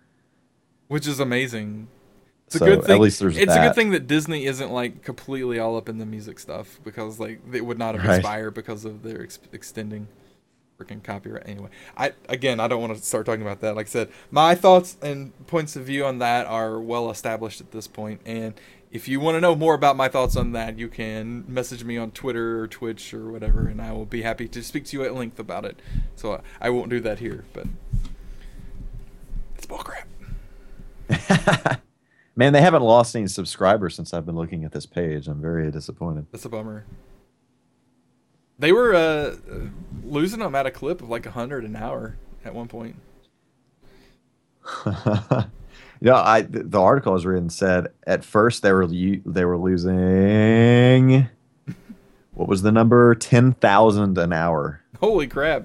Which 0.87 1.05
is 1.05 1.19
amazing 1.19 1.89
it's 2.47 2.57
so 2.57 2.65
a 2.65 2.69
good 2.69 2.83
thing. 2.85 2.95
At 2.95 3.01
least 3.01 3.19
there's 3.19 3.37
it's 3.37 3.47
that. 3.47 3.63
a 3.63 3.67
good 3.67 3.75
thing 3.75 3.91
that 3.91 4.07
Disney 4.07 4.45
isn't 4.45 4.71
like 4.71 5.03
completely 5.03 5.59
all 5.59 5.77
up 5.77 5.89
in 5.89 5.97
the 5.97 6.05
music 6.05 6.39
stuff 6.39 6.79
because 6.83 7.19
like 7.19 7.51
they 7.51 7.61
would 7.61 7.77
not 7.77 7.95
have 7.95 8.05
right. 8.05 8.19
expired 8.19 8.53
because 8.53 8.85
of 8.85 9.03
their 9.03 9.21
ex- 9.21 9.39
extending 9.51 10.07
freaking 10.79 11.03
copyright. 11.03 11.47
Anyway, 11.47 11.69
I 11.97 12.13
again 12.29 12.59
I 12.59 12.67
don't 12.67 12.81
want 12.81 12.95
to 12.95 13.03
start 13.03 13.25
talking 13.25 13.41
about 13.41 13.61
that. 13.61 13.75
Like 13.75 13.87
I 13.87 13.89
said, 13.89 14.09
my 14.31 14.55
thoughts 14.55 14.97
and 15.01 15.33
points 15.47 15.75
of 15.75 15.83
view 15.83 16.05
on 16.05 16.19
that 16.19 16.47
are 16.47 16.79
well 16.79 17.11
established 17.11 17.61
at 17.61 17.71
this 17.71 17.87
point. 17.87 18.21
and 18.25 18.53
if 18.89 19.07
you 19.07 19.19
want 19.19 19.35
to 19.35 19.41
know 19.41 19.55
more 19.55 19.73
about 19.73 19.97
my 19.97 20.07
thoughts 20.07 20.35
on 20.35 20.53
that, 20.53 20.79
you 20.79 20.87
can 20.87 21.43
message 21.47 21.83
me 21.83 21.97
on 21.97 22.11
Twitter 22.11 22.61
or 22.61 22.67
Twitch 22.67 23.13
or 23.13 23.29
whatever, 23.29 23.67
and 23.67 23.81
I 23.81 23.91
will 23.91 24.05
be 24.05 24.21
happy 24.21 24.47
to 24.47 24.63
speak 24.63 24.85
to 24.85 24.97
you 24.97 25.03
at 25.03 25.13
length 25.13 25.39
about 25.39 25.65
it. 25.65 25.79
So 26.15 26.33
uh, 26.33 26.41
I 26.61 26.69
won't 26.69 26.89
do 26.89 27.01
that 27.01 27.19
here, 27.19 27.43
but 27.53 27.65
it's 29.57 29.65
bullcrap. 29.65 30.05
Man, 32.37 32.53
they 32.53 32.61
haven't 32.61 32.83
lost 32.83 33.13
any 33.15 33.27
subscribers 33.27 33.95
since 33.95 34.13
I've 34.13 34.25
been 34.25 34.35
looking 34.35 34.63
at 34.63 34.71
this 34.71 34.85
page. 34.85 35.27
I'm 35.27 35.41
very 35.41 35.69
disappointed. 35.71 36.27
That's 36.31 36.45
a 36.45 36.49
bummer. 36.49 36.85
They 38.59 38.71
were 38.71 38.95
uh, 38.95 39.35
losing 40.03 40.39
them 40.39 40.55
at 40.55 40.65
a 40.65 40.71
clip 40.71 41.01
of 41.01 41.09
like 41.09 41.25
hundred 41.25 41.65
an 41.65 41.75
hour 41.75 42.15
at 42.45 42.53
one 42.53 42.69
point. 42.69 42.95
Yeah, 45.99 46.21
I 46.21 46.41
the 46.41 46.79
article 46.79 47.11
I 47.11 47.15
was 47.15 47.25
reading 47.25 47.49
said 47.49 47.87
at 48.05 48.23
first 48.23 48.61
they 48.61 48.71
were 48.71 48.85
they 48.85 49.45
were 49.45 49.57
losing 49.57 51.27
what 52.33 52.47
was 52.47 52.61
the 52.61 52.71
number? 52.71 53.15
Ten 53.15 53.53
thousand 53.53 54.17
an 54.17 54.31
hour. 54.31 54.81
Holy 54.99 55.27
crap. 55.27 55.63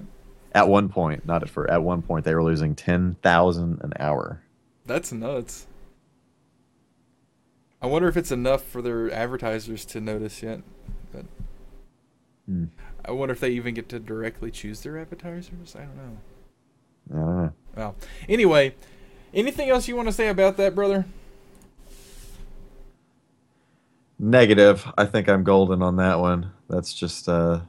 At 0.55 0.67
one 0.67 0.89
point, 0.89 1.25
not 1.25 1.43
at 1.43 1.49
first. 1.49 1.71
At 1.71 1.83
one 1.83 2.01
point, 2.01 2.25
they 2.25 2.33
were 2.33 2.43
losing 2.43 2.75
ten 2.75 3.15
thousand 3.21 3.81
an 3.81 3.93
hour. 3.99 4.41
That's 4.85 5.11
nuts. 5.11 5.67
I 7.83 7.87
wonder 7.87 8.07
if 8.07 8.15
it's 8.15 8.31
enough 8.31 8.63
for 8.63 8.81
their 8.81 9.11
advertisers 9.11 9.83
to 9.85 9.99
notice 9.99 10.41
yet. 10.41 10.61
But 11.11 11.25
Hmm. 12.47 12.65
I 13.05 13.11
wonder 13.11 13.33
if 13.33 13.39
they 13.39 13.51
even 13.51 13.73
get 13.73 13.89
to 13.89 13.99
directly 13.99 14.51
choose 14.51 14.81
their 14.81 14.97
advertisers. 14.97 15.75
I 15.75 15.79
don't 15.79 15.97
know. 15.97 16.17
I 17.11 17.15
don't 17.15 17.37
know. 17.43 17.53
Well, 17.75 17.95
anyway, 18.27 18.75
anything 19.33 19.69
else 19.69 19.87
you 19.87 19.95
want 19.95 20.07
to 20.07 20.13
say 20.13 20.29
about 20.29 20.57
that, 20.57 20.75
brother? 20.75 21.05
Negative. 24.19 24.85
I 24.97 25.05
think 25.05 25.27
I'm 25.27 25.43
golden 25.43 25.81
on 25.81 25.97
that 25.97 26.19
one. 26.19 26.51
That's 26.69 26.93
just 26.93 27.27
uh 27.27 27.61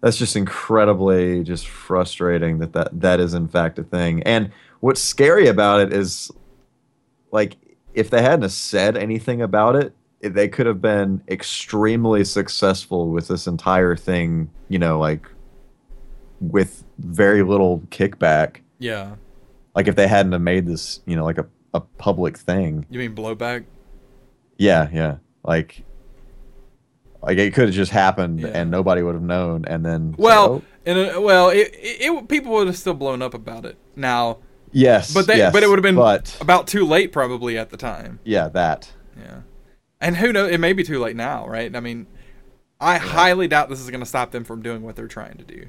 that's 0.00 0.16
just 0.16 0.36
incredibly 0.36 1.42
just 1.44 1.68
frustrating 1.68 2.58
that 2.58 2.72
that, 2.72 3.00
that 3.00 3.20
is 3.20 3.34
in 3.34 3.46
fact 3.48 3.78
a 3.78 3.84
thing. 3.84 4.22
And 4.24 4.50
what's 4.80 5.00
scary 5.00 5.48
about 5.48 5.80
it 5.80 5.92
is 5.92 6.30
like 7.30 7.56
if 7.98 8.10
they 8.10 8.22
hadn't 8.22 8.48
said 8.50 8.96
anything 8.96 9.42
about 9.42 9.74
it, 9.74 9.92
they 10.20 10.48
could 10.48 10.66
have 10.66 10.80
been 10.80 11.20
extremely 11.28 12.24
successful 12.24 13.08
with 13.10 13.26
this 13.28 13.46
entire 13.46 13.96
thing, 13.96 14.50
you 14.68 14.78
know, 14.78 14.98
like 14.98 15.26
with 16.40 16.84
very 16.98 17.42
little 17.42 17.80
kickback. 17.90 18.58
Yeah. 18.78 19.16
Like 19.74 19.88
if 19.88 19.96
they 19.96 20.06
hadn't 20.06 20.32
have 20.32 20.40
made 20.40 20.66
this, 20.66 21.00
you 21.06 21.16
know, 21.16 21.24
like 21.24 21.38
a, 21.38 21.46
a 21.74 21.80
public 21.80 22.38
thing. 22.38 22.86
You 22.88 23.00
mean 23.00 23.14
blowback? 23.14 23.64
Yeah, 24.58 24.88
yeah. 24.92 25.16
Like, 25.44 25.84
like 27.22 27.38
it 27.38 27.52
could 27.54 27.66
have 27.66 27.74
just 27.74 27.90
happened 27.90 28.40
Yeah. 28.40 28.48
and 28.48 28.70
nobody 28.70 29.02
would 29.02 29.14
have 29.14 29.22
known, 29.22 29.64
and 29.66 29.84
then 29.84 30.14
Well, 30.18 30.44
oh, 30.46 30.62
and 30.86 30.98
uh, 31.16 31.20
well, 31.20 31.50
it, 31.50 31.74
it, 31.74 32.00
it 32.00 32.28
people 32.28 32.52
would 32.52 32.68
have 32.68 32.76
still 32.76 32.94
blown 32.94 33.22
up 33.22 33.34
about 33.34 33.64
it 33.66 33.76
now, 33.96 34.38
yes, 34.72 35.12
but 35.12 35.26
they, 35.26 35.38
yes, 35.38 35.52
but 35.52 35.62
it 35.62 35.68
would 35.68 35.78
have 35.78 35.82
been 35.82 35.94
but 35.94 36.36
about 36.40 36.66
too 36.66 36.86
late 36.86 37.12
probably 37.12 37.56
at 37.58 37.70
the 37.70 37.76
time. 37.76 38.20
yeah, 38.24 38.48
that 38.48 38.92
Yeah, 39.16 39.40
and 40.00 40.16
who 40.16 40.32
knows? 40.32 40.50
It 40.50 40.58
may 40.58 40.72
be 40.72 40.82
too 40.84 40.98
late 40.98 41.16
now, 41.16 41.46
right? 41.46 41.74
I 41.74 41.80
mean, 41.80 42.06
I 42.80 42.98
highly 42.98 43.48
doubt 43.48 43.68
this 43.68 43.80
is 43.80 43.90
going 43.90 44.00
to 44.00 44.06
stop 44.06 44.30
them 44.30 44.44
from 44.44 44.62
doing 44.62 44.82
what 44.82 44.96
they're 44.96 45.08
trying 45.08 45.36
to 45.38 45.44
do. 45.44 45.68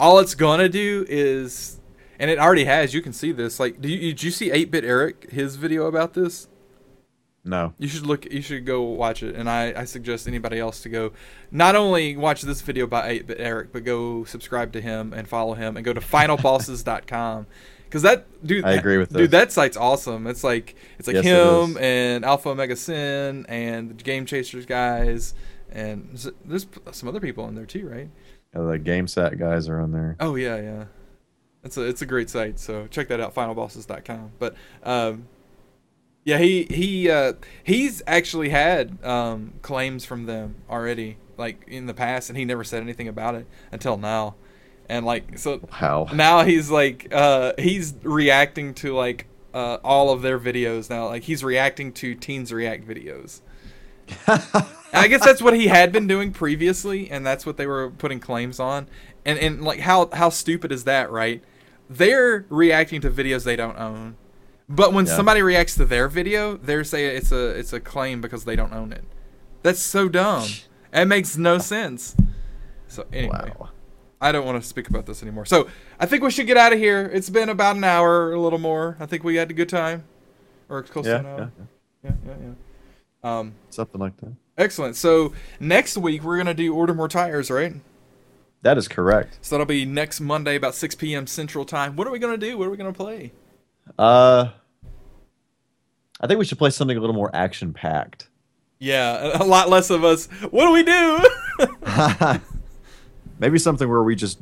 All 0.00 0.18
it's 0.18 0.34
gonna 0.34 0.68
do 0.68 1.04
is, 1.08 1.80
and 2.18 2.30
it 2.30 2.38
already 2.38 2.64
has. 2.64 2.92
You 2.94 3.02
can 3.02 3.12
see 3.12 3.30
this. 3.30 3.60
Like, 3.60 3.80
do 3.80 3.88
you, 3.88 3.98
did 3.98 4.22
you 4.22 4.30
see 4.30 4.50
Eight 4.50 4.70
Bit 4.70 4.84
Eric 4.84 5.30
his 5.30 5.56
video 5.56 5.86
about 5.86 6.14
this? 6.14 6.48
no, 7.44 7.74
You 7.78 7.88
should 7.88 8.06
look. 8.06 8.24
You 8.30 8.40
should 8.40 8.64
go 8.64 8.82
watch 8.82 9.22
it, 9.22 9.34
and 9.34 9.50
I, 9.50 9.72
I 9.76 9.84
suggest 9.84 10.28
anybody 10.28 10.58
else 10.58 10.80
to 10.82 10.88
go. 10.88 11.12
Not 11.50 11.74
only 11.76 12.16
watch 12.16 12.42
this 12.42 12.60
video 12.62 12.86
by 12.86 13.08
Eight 13.08 13.26
Bit 13.26 13.38
Eric, 13.40 13.72
but 13.72 13.84
go 13.84 14.24
subscribe 14.24 14.72
to 14.72 14.80
him 14.80 15.12
and 15.12 15.28
follow 15.28 15.54
him, 15.54 15.76
and 15.76 15.84
go 15.84 15.92
to 15.92 16.00
finalbosses.com. 16.14 17.46
Because 17.92 18.02
that 18.04 18.24
dude, 18.42 18.64
I 18.64 18.72
agree 18.72 18.96
with 18.96 19.10
that, 19.10 19.18
dude. 19.18 19.30
That 19.32 19.52
site's 19.52 19.76
awesome. 19.76 20.26
It's 20.26 20.42
like 20.42 20.76
it's 20.98 21.06
like 21.06 21.16
Yes, 21.16 21.26
him 21.26 21.72
is. 21.72 21.76
and 21.76 22.24
Alpha 22.24 22.48
Omega 22.48 22.74
Sin 22.74 23.44
and 23.50 23.90
the 23.90 24.02
Game 24.02 24.24
Chasers 24.24 24.64
guys, 24.64 25.34
and 25.70 26.08
there's 26.46 26.66
some 26.92 27.06
other 27.10 27.20
people 27.20 27.46
in 27.48 27.54
there 27.54 27.66
too, 27.66 27.86
right? 27.86 28.08
Uh, 28.56 28.62
the 28.70 28.78
game 28.78 29.06
set 29.06 29.38
guys 29.38 29.68
are 29.68 29.78
on 29.78 29.92
there. 29.92 30.16
Oh 30.20 30.36
yeah, 30.36 30.56
yeah. 30.56 30.84
It's 31.64 31.76
a 31.76 31.82
it's 31.82 32.00
a 32.00 32.06
great 32.06 32.30
site. 32.30 32.58
So 32.58 32.86
check 32.86 33.08
that 33.08 33.20
out, 33.20 33.34
finalbosses.com. 33.34 34.32
But 34.38 34.54
um, 34.84 35.26
yeah, 36.24 36.38
he 36.38 36.64
he 36.70 37.10
uh, 37.10 37.34
he's 37.62 38.02
actually 38.06 38.48
had 38.48 39.04
um, 39.04 39.52
claims 39.60 40.06
from 40.06 40.24
them 40.24 40.54
already, 40.70 41.18
like 41.36 41.62
in 41.68 41.84
the 41.84 41.94
past, 41.94 42.30
and 42.30 42.38
he 42.38 42.46
never 42.46 42.64
said 42.64 42.82
anything 42.82 43.06
about 43.06 43.34
it 43.34 43.46
until 43.70 43.98
now. 43.98 44.36
And 44.92 45.06
like 45.06 45.38
so 45.38 45.60
Wow. 45.80 46.08
now 46.12 46.44
he's 46.44 46.70
like 46.70 47.08
uh, 47.12 47.54
he's 47.58 47.94
reacting 48.02 48.74
to 48.74 48.94
like 48.94 49.26
uh, 49.54 49.78
all 49.82 50.10
of 50.10 50.20
their 50.22 50.38
videos 50.38 50.90
now. 50.90 51.06
Like 51.06 51.22
he's 51.22 51.42
reacting 51.42 51.92
to 51.94 52.14
teens 52.14 52.52
react 52.52 52.86
videos. 52.86 53.40
I 54.94 55.08
guess 55.08 55.24
that's 55.24 55.40
what 55.40 55.54
he 55.54 55.68
had 55.68 55.92
been 55.92 56.06
doing 56.06 56.32
previously, 56.32 57.10
and 57.10 57.24
that's 57.24 57.46
what 57.46 57.56
they 57.56 57.66
were 57.66 57.90
putting 57.90 58.20
claims 58.20 58.60
on. 58.60 58.86
And 59.24 59.38
and 59.38 59.62
like 59.62 59.80
how 59.80 60.10
how 60.12 60.28
stupid 60.28 60.72
is 60.72 60.84
that, 60.84 61.10
right? 61.10 61.42
They're 61.88 62.44
reacting 62.50 63.00
to 63.02 63.10
videos 63.10 63.44
they 63.44 63.56
don't 63.56 63.78
own, 63.78 64.16
but 64.68 64.92
when 64.92 65.06
Yeah. 65.06 65.16
somebody 65.16 65.40
reacts 65.42 65.74
to 65.76 65.84
their 65.86 66.08
video, 66.08 66.56
they're 66.56 66.84
saying 66.84 67.16
it's 67.16 67.32
a 67.32 67.46
it's 67.58 67.72
a 67.72 67.80
claim 67.80 68.20
because 68.20 68.44
they 68.44 68.56
don't 68.56 68.72
own 68.74 68.92
it. 68.92 69.04
That's 69.62 69.80
so 69.80 70.08
dumb. 70.08 70.48
It 70.94 71.06
makes 71.06 71.38
no 71.38 71.56
sense. 71.56 72.14
So 72.86 73.06
anyway, 73.10 73.50
wow. 73.58 73.70
I 74.22 74.30
don't 74.30 74.46
want 74.46 74.62
to 74.62 74.66
speak 74.66 74.88
about 74.88 75.04
this 75.04 75.20
anymore. 75.22 75.44
So 75.44 75.68
I 75.98 76.06
think 76.06 76.22
we 76.22 76.30
should 76.30 76.46
get 76.46 76.56
out 76.56 76.72
of 76.72 76.78
here. 76.78 77.10
It's 77.12 77.28
been 77.28 77.48
about 77.48 77.74
an 77.76 77.82
hour, 77.82 78.28
or 78.28 78.32
a 78.34 78.40
little 78.40 78.60
more. 78.60 78.96
I 79.00 79.06
think 79.06 79.24
we 79.24 79.34
had 79.34 79.50
a 79.50 79.54
good 79.54 79.68
time, 79.68 80.04
or 80.68 80.78
it's 80.78 80.90
close 80.90 81.06
to 81.06 81.18
an 81.18 81.26
hour. 81.26 81.52
yeah, 81.58 81.66
yeah, 82.04 82.10
yeah, 82.24 82.32
yeah. 82.40 82.54
yeah. 83.24 83.38
Um, 83.38 83.54
something 83.70 84.00
like 84.00 84.16
that. 84.18 84.32
Excellent. 84.56 84.94
So 84.94 85.32
next 85.58 85.96
week 85.96 86.22
we're 86.22 86.36
gonna 86.36 86.54
do 86.54 86.72
order 86.72 86.94
more 86.94 87.08
tires, 87.08 87.50
right? 87.50 87.74
That 88.62 88.78
is 88.78 88.86
correct. 88.86 89.38
So 89.42 89.56
that'll 89.56 89.66
be 89.66 89.84
next 89.84 90.20
Monday 90.20 90.54
about 90.54 90.76
6 90.76 90.94
p.m. 90.94 91.26
Central 91.26 91.64
Time. 91.64 91.96
What 91.96 92.06
are 92.06 92.12
we 92.12 92.20
gonna 92.20 92.36
do? 92.36 92.56
What 92.56 92.68
are 92.68 92.70
we 92.70 92.76
gonna 92.76 92.92
play? 92.92 93.32
Uh, 93.98 94.50
I 96.20 96.26
think 96.28 96.38
we 96.38 96.44
should 96.44 96.58
play 96.58 96.70
something 96.70 96.96
a 96.96 97.00
little 97.00 97.16
more 97.16 97.30
action 97.34 97.72
packed. 97.72 98.28
Yeah, 98.78 99.38
a 99.40 99.42
a 99.42 99.46
lot 99.46 99.68
less 99.68 99.90
of 99.90 100.04
us. 100.04 100.26
What 100.50 100.66
do 100.66 100.72
we 100.72 100.84
do? 100.84 102.40
Maybe 103.42 103.58
something 103.58 103.88
where 103.88 104.04
we 104.04 104.14
just 104.14 104.38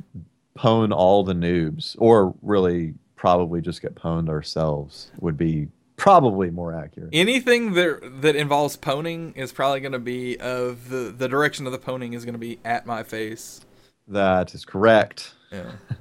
pwn 0.59 0.93
all 0.93 1.25
the 1.25 1.33
noobs, 1.33 1.97
or 1.99 2.35
really 2.43 2.93
probably 3.17 3.63
just 3.63 3.81
get 3.81 3.95
pwned 3.95 4.29
ourselves 4.29 5.11
would 5.21 5.39
be 5.39 5.69
probably 5.97 6.51
more 6.51 6.75
accurate. 6.75 7.09
Anything 7.15 7.73
that 7.73 8.21
that 8.21 8.37
involves 8.37 8.77
poning 8.77 9.33
is 9.37 9.53
probably 9.53 9.81
gonna 9.81 9.99
be 9.99 10.39
of 10.39 10.91
the 10.91 11.15
the 11.17 11.29
direction 11.29 11.65
of 11.65 11.73
the 11.73 11.79
poning 11.79 12.13
is 12.13 12.27
gonna 12.27 12.37
be 12.37 12.59
at 12.63 12.85
my 12.85 13.03
face. 13.03 13.63
That 14.07 14.55
is 14.55 14.65
correct. 14.65 15.33
Yeah. 15.51 15.73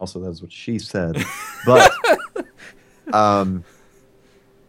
Also, 0.00 0.20
that's 0.20 0.42
what 0.42 0.52
she 0.52 0.78
said. 0.78 1.24
But 1.64 1.90
um, 3.14 3.64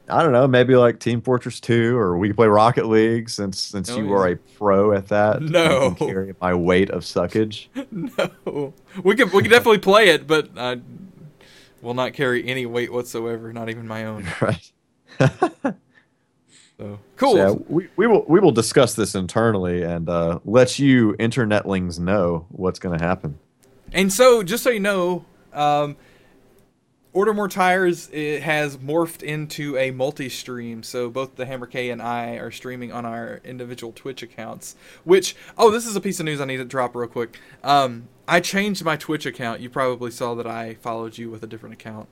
I 0.08 0.22
don't 0.22 0.32
know. 0.32 0.48
Maybe 0.48 0.76
like 0.76 1.00
Team 1.00 1.22
Fortress 1.22 1.60
Two, 1.60 1.98
or 1.98 2.18
we 2.18 2.28
could 2.30 2.36
play 2.36 2.48
Rocket 2.48 2.88
League 2.88 3.30
since 3.30 3.60
since 3.60 3.90
you 3.90 4.14
are 4.14 4.30
a 4.30 4.36
pro 4.36 4.94
at 4.94 5.08
that. 5.08 5.42
No. 5.42 5.96
can 5.96 6.08
carry 6.08 6.36
my 6.40 6.54
weight 6.54 6.90
of 6.90 7.04
suckage. 7.04 7.68
no, 7.92 8.74
we 9.04 9.16
could 9.16 9.32
we 9.34 9.42
could 9.42 9.52
definitely 9.52 9.80
play 9.80 10.10
it, 10.10 10.28
but 10.28 10.50
I 10.58 10.80
will 11.82 11.96
not 11.96 12.14
carry 12.14 12.48
any 12.48 12.66
weight 12.66 12.92
whatsoever, 12.92 13.52
not 13.52 13.70
even 13.70 13.88
my 13.88 14.06
own. 14.06 14.28
right. 14.42 14.72
So 16.78 17.00
cool. 17.16 17.34
So, 17.34 17.38
yeah, 17.38 17.66
we, 17.68 17.88
we 17.96 18.08
will 18.08 18.26
we 18.28 18.40
will 18.40 18.52
discuss 18.52 18.96
this 18.96 19.16
internally 19.16 19.84
and 19.84 20.10
uh, 20.10 20.40
let 20.44 20.78
you 20.78 21.14
internetlings 21.20 22.00
know 22.00 22.48
what's 22.50 22.80
going 22.80 22.98
to 22.98 23.04
happen. 23.04 23.40
And 23.94 24.12
so, 24.12 24.44
just 24.44 24.64
so 24.64 24.72
you 24.72 24.82
know, 24.82 25.26
um, 25.54 25.96
Order 27.16 27.34
More 27.34 27.48
Tires 27.48 28.10
it 28.12 28.44
has 28.44 28.76
morphed 28.76 29.24
into 29.24 29.78
a 29.78 29.92
multi-stream. 29.92 30.84
So 30.84 31.10
both 31.10 31.38
the 31.38 31.46
Hammer 31.46 31.66
K 31.66 31.90
and 31.90 32.02
I 32.02 32.34
are 32.34 32.52
streaming 32.52 32.92
on 32.92 33.06
our 33.06 33.40
individual 33.46 33.94
Twitch 33.94 34.22
accounts. 34.22 34.76
Which, 35.06 35.34
oh, 35.58 35.72
this 35.72 35.86
is 35.86 35.96
a 35.96 36.02
piece 36.02 36.20
of 36.20 36.26
news 36.26 36.42
I 36.42 36.46
need 36.46 36.58
to 36.58 36.66
drop 36.66 36.94
real 36.94 37.08
quick. 37.08 37.40
Um, 37.64 38.10
I 38.28 38.42
changed 38.42 38.84
my 38.84 38.98
Twitch 38.98 39.26
account. 39.26 39.62
You 39.62 39.70
probably 39.70 40.12
saw 40.12 40.36
that 40.36 40.46
I 40.46 40.74
followed 40.74 41.18
you 41.18 41.30
with 41.30 41.42
a 41.42 41.48
different 41.48 41.74
account. 41.74 42.10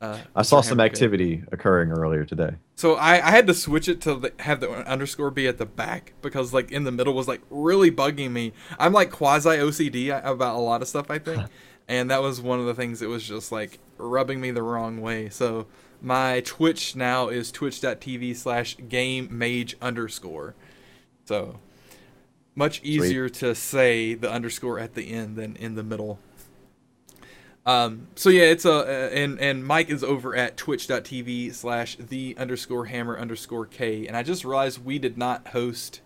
Uh, 0.00 0.18
I 0.34 0.40
saw 0.40 0.62
some 0.62 0.78
Hammer 0.78 0.88
K. 0.88 0.92
activity 0.92 1.44
occurring 1.52 1.90
earlier 1.90 2.24
today. 2.24 2.56
So 2.76 2.94
I, 2.94 3.26
I 3.26 3.30
had 3.32 3.46
to 3.48 3.54
switch 3.54 3.88
it 3.88 4.00
to 4.02 4.14
the, 4.14 4.32
have 4.38 4.60
the 4.60 4.70
underscore 4.70 5.30
be 5.30 5.46
at 5.48 5.58
the 5.58 5.66
back 5.66 6.14
because 6.22 6.54
like 6.54 6.72
in 6.72 6.84
the 6.84 6.92
middle 6.92 7.12
was 7.12 7.28
like 7.28 7.42
really 7.50 7.90
bugging 7.90 8.30
me. 8.30 8.54
I'm 8.78 8.94
like 8.94 9.10
quasi 9.10 9.50
OCD 9.50 10.08
about 10.24 10.56
a 10.56 10.60
lot 10.60 10.80
of 10.80 10.88
stuff 10.88 11.10
I 11.10 11.18
think, 11.18 11.46
and 11.88 12.10
that 12.10 12.22
was 12.22 12.40
one 12.40 12.60
of 12.60 12.66
the 12.66 12.74
things 12.74 13.00
that 13.00 13.08
was 13.08 13.26
just 13.26 13.52
like 13.52 13.78
rubbing 13.98 14.40
me 14.40 14.50
the 14.50 14.62
wrong 14.62 15.00
way. 15.00 15.28
So 15.28 15.66
my 16.00 16.40
Twitch 16.40 16.96
now 16.96 17.28
is 17.28 17.50
twitch.tv 17.50 18.36
slash 18.36 18.76
game 18.88 19.28
mage 19.30 19.76
underscore. 19.80 20.54
So 21.24 21.58
much 22.54 22.82
easier 22.82 23.28
to 23.28 23.54
say 23.54 24.14
the 24.14 24.30
underscore 24.30 24.78
at 24.78 24.94
the 24.94 25.12
end 25.12 25.36
than 25.36 25.56
in 25.56 25.74
the 25.74 25.82
middle. 25.82 26.18
Um, 27.66 28.06
so 28.14 28.30
yeah, 28.30 28.44
it's 28.44 28.64
a 28.64 28.72
uh, 28.72 29.10
and 29.12 29.40
and 29.40 29.66
Mike 29.66 29.90
is 29.90 30.04
over 30.04 30.36
at 30.36 30.56
twitch.tv 30.56 31.52
slash 31.52 31.96
the 31.96 32.36
underscore 32.38 32.86
hammer 32.86 33.18
underscore 33.18 33.66
K. 33.66 34.06
And 34.06 34.16
I 34.16 34.22
just 34.22 34.44
realized 34.44 34.84
we 34.84 35.00
did 35.00 35.18
not 35.18 35.48
host 35.48 36.00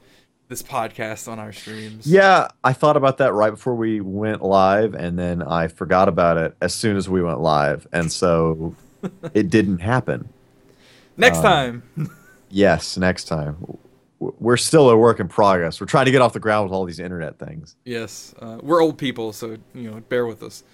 this 0.51 0.63
podcast 0.63 1.29
on 1.29 1.39
our 1.39 1.53
streams. 1.53 2.07
Yeah, 2.07 2.49
I 2.63 2.73
thought 2.75 2.97
about 2.97 3.19
that 3.19 3.33
right 3.33 3.51
before 3.51 3.75
we 3.77 4.01
went 4.01 4.43
live, 4.43 4.95
and 4.95 5.19
then 5.19 5.43
I 5.43 5.69
forgot 5.69 6.09
about 6.09 6.37
it 6.37 6.55
as 6.61 6.75
soon 6.75 6.97
as 6.97 7.09
we 7.09 7.23
went 7.23 7.41
live, 7.41 7.87
and 7.93 8.11
so 8.13 8.75
it 9.33 9.49
didn't 9.49 9.79
happen. 9.79 10.29
Next 11.17 11.39
Um, 11.39 11.43
time. 11.45 12.11
Yes, 12.51 12.97
next 12.99 13.25
time. 13.25 13.57
we're 14.19 14.57
still 14.57 14.91
a 14.91 14.97
work 14.97 15.21
in 15.21 15.29
progress. 15.29 15.81
We're 15.81 15.87
trying 15.87 16.07
to 16.07 16.11
get 16.11 16.21
off 16.21 16.33
the 16.35 16.41
ground 16.41 16.69
with 16.69 16.75
all 16.75 16.85
these 16.85 16.99
internet 16.99 17.39
things. 17.39 17.77
Yes, 17.85 18.35
uh, 18.41 18.59
we're 18.61 18.83
old 18.83 18.99
people, 18.99 19.33
so 19.33 19.57
you 19.73 19.91
know, 19.91 20.01
bear 20.09 20.27
with 20.27 20.43
us. 20.43 20.65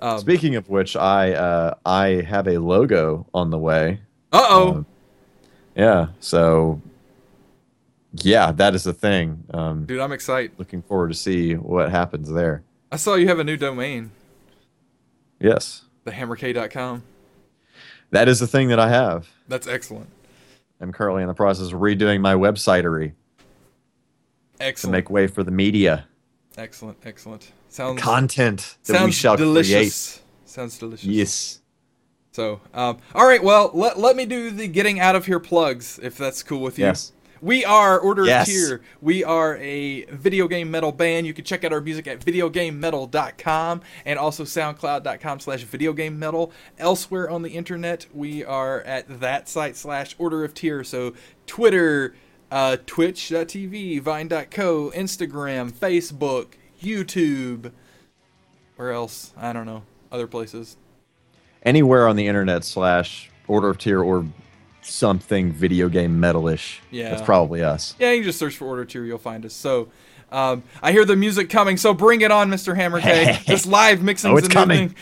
Um, 0.00 0.18
Speaking 0.18 0.54
of 0.56 0.68
which, 0.68 0.96
I 0.96 1.32
uh, 1.32 1.74
I 1.86 2.06
have 2.28 2.46
a 2.46 2.58
logo 2.58 3.26
on 3.32 3.50
the 3.50 3.58
way. 3.58 4.00
uh 4.32 4.46
oh. 4.48 4.68
Um, 4.74 4.86
yeah, 5.74 6.08
so 6.20 6.80
yeah, 8.22 8.52
that 8.52 8.74
is 8.74 8.84
the 8.84 8.92
thing. 8.92 9.44
Um, 9.52 9.86
Dude, 9.86 10.00
I'm 10.00 10.12
excited. 10.12 10.52
looking 10.58 10.82
forward 10.82 11.08
to 11.08 11.14
see 11.14 11.54
what 11.54 11.90
happens 11.90 12.30
there. 12.30 12.62
I 12.92 12.96
saw 12.96 13.14
you 13.14 13.26
have 13.28 13.38
a 13.38 13.44
new 13.44 13.56
domain, 13.56 14.10
Yes, 15.40 15.84
thehammerk.com. 16.06 17.02
that 18.10 18.28
is 18.28 18.38
the 18.40 18.46
thing 18.46 18.68
that 18.68 18.78
I 18.78 18.88
have. 18.88 19.28
That's 19.48 19.66
excellent. 19.66 20.08
I'm 20.80 20.92
currently 20.92 21.22
in 21.22 21.28
the 21.28 21.34
process 21.34 21.72
of 21.72 21.80
redoing 21.80 22.20
my 22.20 22.34
websitery 22.34 23.12
Excellent. 24.60 24.92
To 24.92 24.96
make 24.98 25.10
way 25.10 25.26
for 25.26 25.42
the 25.42 25.50
media 25.50 26.06
excellent. 26.56 26.98
Excellent. 27.04 27.50
Sounds 27.68 28.00
content 28.00 28.76
that 28.84 29.04
we 29.04 29.10
shall 29.10 29.36
delicious. 29.36 30.22
Sounds 30.44 30.78
delicious. 30.78 31.06
Yes. 31.06 31.60
So, 32.30 32.60
um, 32.72 32.98
all 33.14 33.26
right. 33.26 33.42
Well, 33.42 33.70
let, 33.74 33.98
let 33.98 34.14
me 34.14 34.26
do 34.26 34.50
the 34.50 34.68
getting 34.68 35.00
out 35.00 35.16
of 35.16 35.26
here 35.26 35.40
plugs, 35.40 35.98
if 36.02 36.16
that's 36.16 36.42
cool 36.42 36.60
with 36.60 36.78
you. 36.78 36.84
Yes. 36.86 37.12
We 37.44 37.62
are 37.66 38.00
Order 38.00 38.24
Yes. 38.24 38.48
of 38.48 38.54
Tyr. 38.54 38.80
We 39.02 39.22
are 39.22 39.58
a 39.58 40.06
video 40.06 40.48
game 40.48 40.70
metal 40.70 40.92
band. 40.92 41.26
You 41.26 41.34
can 41.34 41.44
check 41.44 41.62
out 41.62 41.74
our 41.74 41.80
music 41.82 42.06
at 42.06 42.20
videogamemetal.com 42.20 43.82
and 44.06 44.18
also 44.18 44.44
soundcloud.com 44.44 45.40
slash 45.40 45.62
videogamemetal. 45.66 46.52
Elsewhere 46.78 47.28
on 47.28 47.42
the 47.42 47.50
internet, 47.50 48.06
we 48.14 48.42
are 48.42 48.80
at 48.80 49.20
that 49.20 49.50
site 49.50 49.76
slash 49.76 50.14
Order 50.16 50.42
of 50.42 50.54
Tyr. 50.54 50.82
So 50.84 51.12
Twitter, 51.46 52.14
uh, 52.50 52.78
twitch.tv, 52.86 54.00
vine.co, 54.00 54.90
Instagram, 54.92 55.70
Facebook, 55.70 56.46
YouTube. 56.82 57.72
Where 58.76 58.92
else? 58.92 59.34
I 59.36 59.52
don't 59.52 59.66
know. 59.66 59.82
Other 60.10 60.26
places. 60.26 60.78
Anywhere 61.62 62.08
on 62.08 62.16
the 62.16 62.26
internet 62.26 62.64
slash 62.64 63.30
order 63.46 63.68
of 63.68 63.76
tyr 63.76 64.02
or 64.02 64.24
something 64.84 65.52
video 65.52 65.88
game 65.88 66.20
metalish. 66.20 66.78
Yeah. 66.90 67.10
That's 67.10 67.22
probably 67.22 67.62
us. 67.62 67.94
Yeah, 67.98 68.12
you 68.12 68.18
can 68.18 68.24
just 68.24 68.38
search 68.38 68.56
for 68.56 68.66
Order 68.66 68.84
Tyr, 68.84 69.04
you'll 69.04 69.18
find 69.18 69.44
us. 69.44 69.54
So, 69.54 69.88
um, 70.30 70.62
I 70.82 70.92
hear 70.92 71.04
the 71.04 71.16
music 71.16 71.50
coming, 71.50 71.76
so 71.76 71.94
bring 71.94 72.20
it 72.20 72.30
on, 72.30 72.50
Mr. 72.50 72.74
Hammer 72.74 73.00
K. 73.00 73.38
this 73.46 73.66
live 73.66 74.02
mixing 74.02 74.32
Oh, 74.32 74.36
it's 74.36 74.48
coming. 74.48 74.94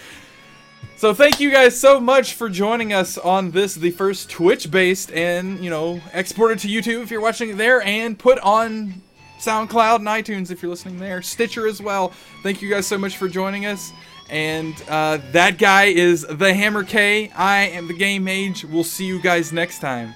so, 0.96 1.12
thank 1.14 1.40
you 1.40 1.50
guys 1.50 1.78
so 1.78 2.00
much 2.00 2.34
for 2.34 2.48
joining 2.48 2.92
us 2.92 3.18
on 3.18 3.50
this, 3.50 3.74
the 3.74 3.90
first 3.90 4.30
Twitch-based, 4.30 5.12
and 5.12 5.62
you 5.62 5.70
know, 5.70 6.00
exported 6.12 6.58
to 6.60 6.68
YouTube 6.68 7.02
if 7.02 7.10
you're 7.10 7.20
watching 7.20 7.50
it 7.50 7.56
there, 7.56 7.82
and 7.82 8.18
put 8.18 8.38
on 8.40 9.02
SoundCloud 9.40 9.96
and 9.96 10.06
iTunes 10.06 10.50
if 10.50 10.62
you're 10.62 10.70
listening 10.70 10.98
there, 10.98 11.22
Stitcher 11.22 11.66
as 11.66 11.80
well. 11.80 12.12
Thank 12.42 12.62
you 12.62 12.70
guys 12.70 12.86
so 12.86 12.98
much 12.98 13.16
for 13.16 13.28
joining 13.28 13.66
us. 13.66 13.92
And 14.28 14.74
uh, 14.88 15.18
that 15.32 15.58
guy 15.58 15.84
is 15.84 16.26
the 16.28 16.52
Hammer 16.52 16.82
K. 16.82 17.30
I 17.30 17.68
am 17.68 17.86
the 17.86 17.94
Game 17.94 18.24
Mage. 18.24 18.64
We'll 18.64 18.84
see 18.84 19.06
you 19.06 19.20
guys 19.20 19.52
next 19.52 19.78
time. 19.78 20.14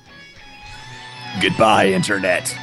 Goodbye, 1.41 1.89
Internet. 1.89 2.57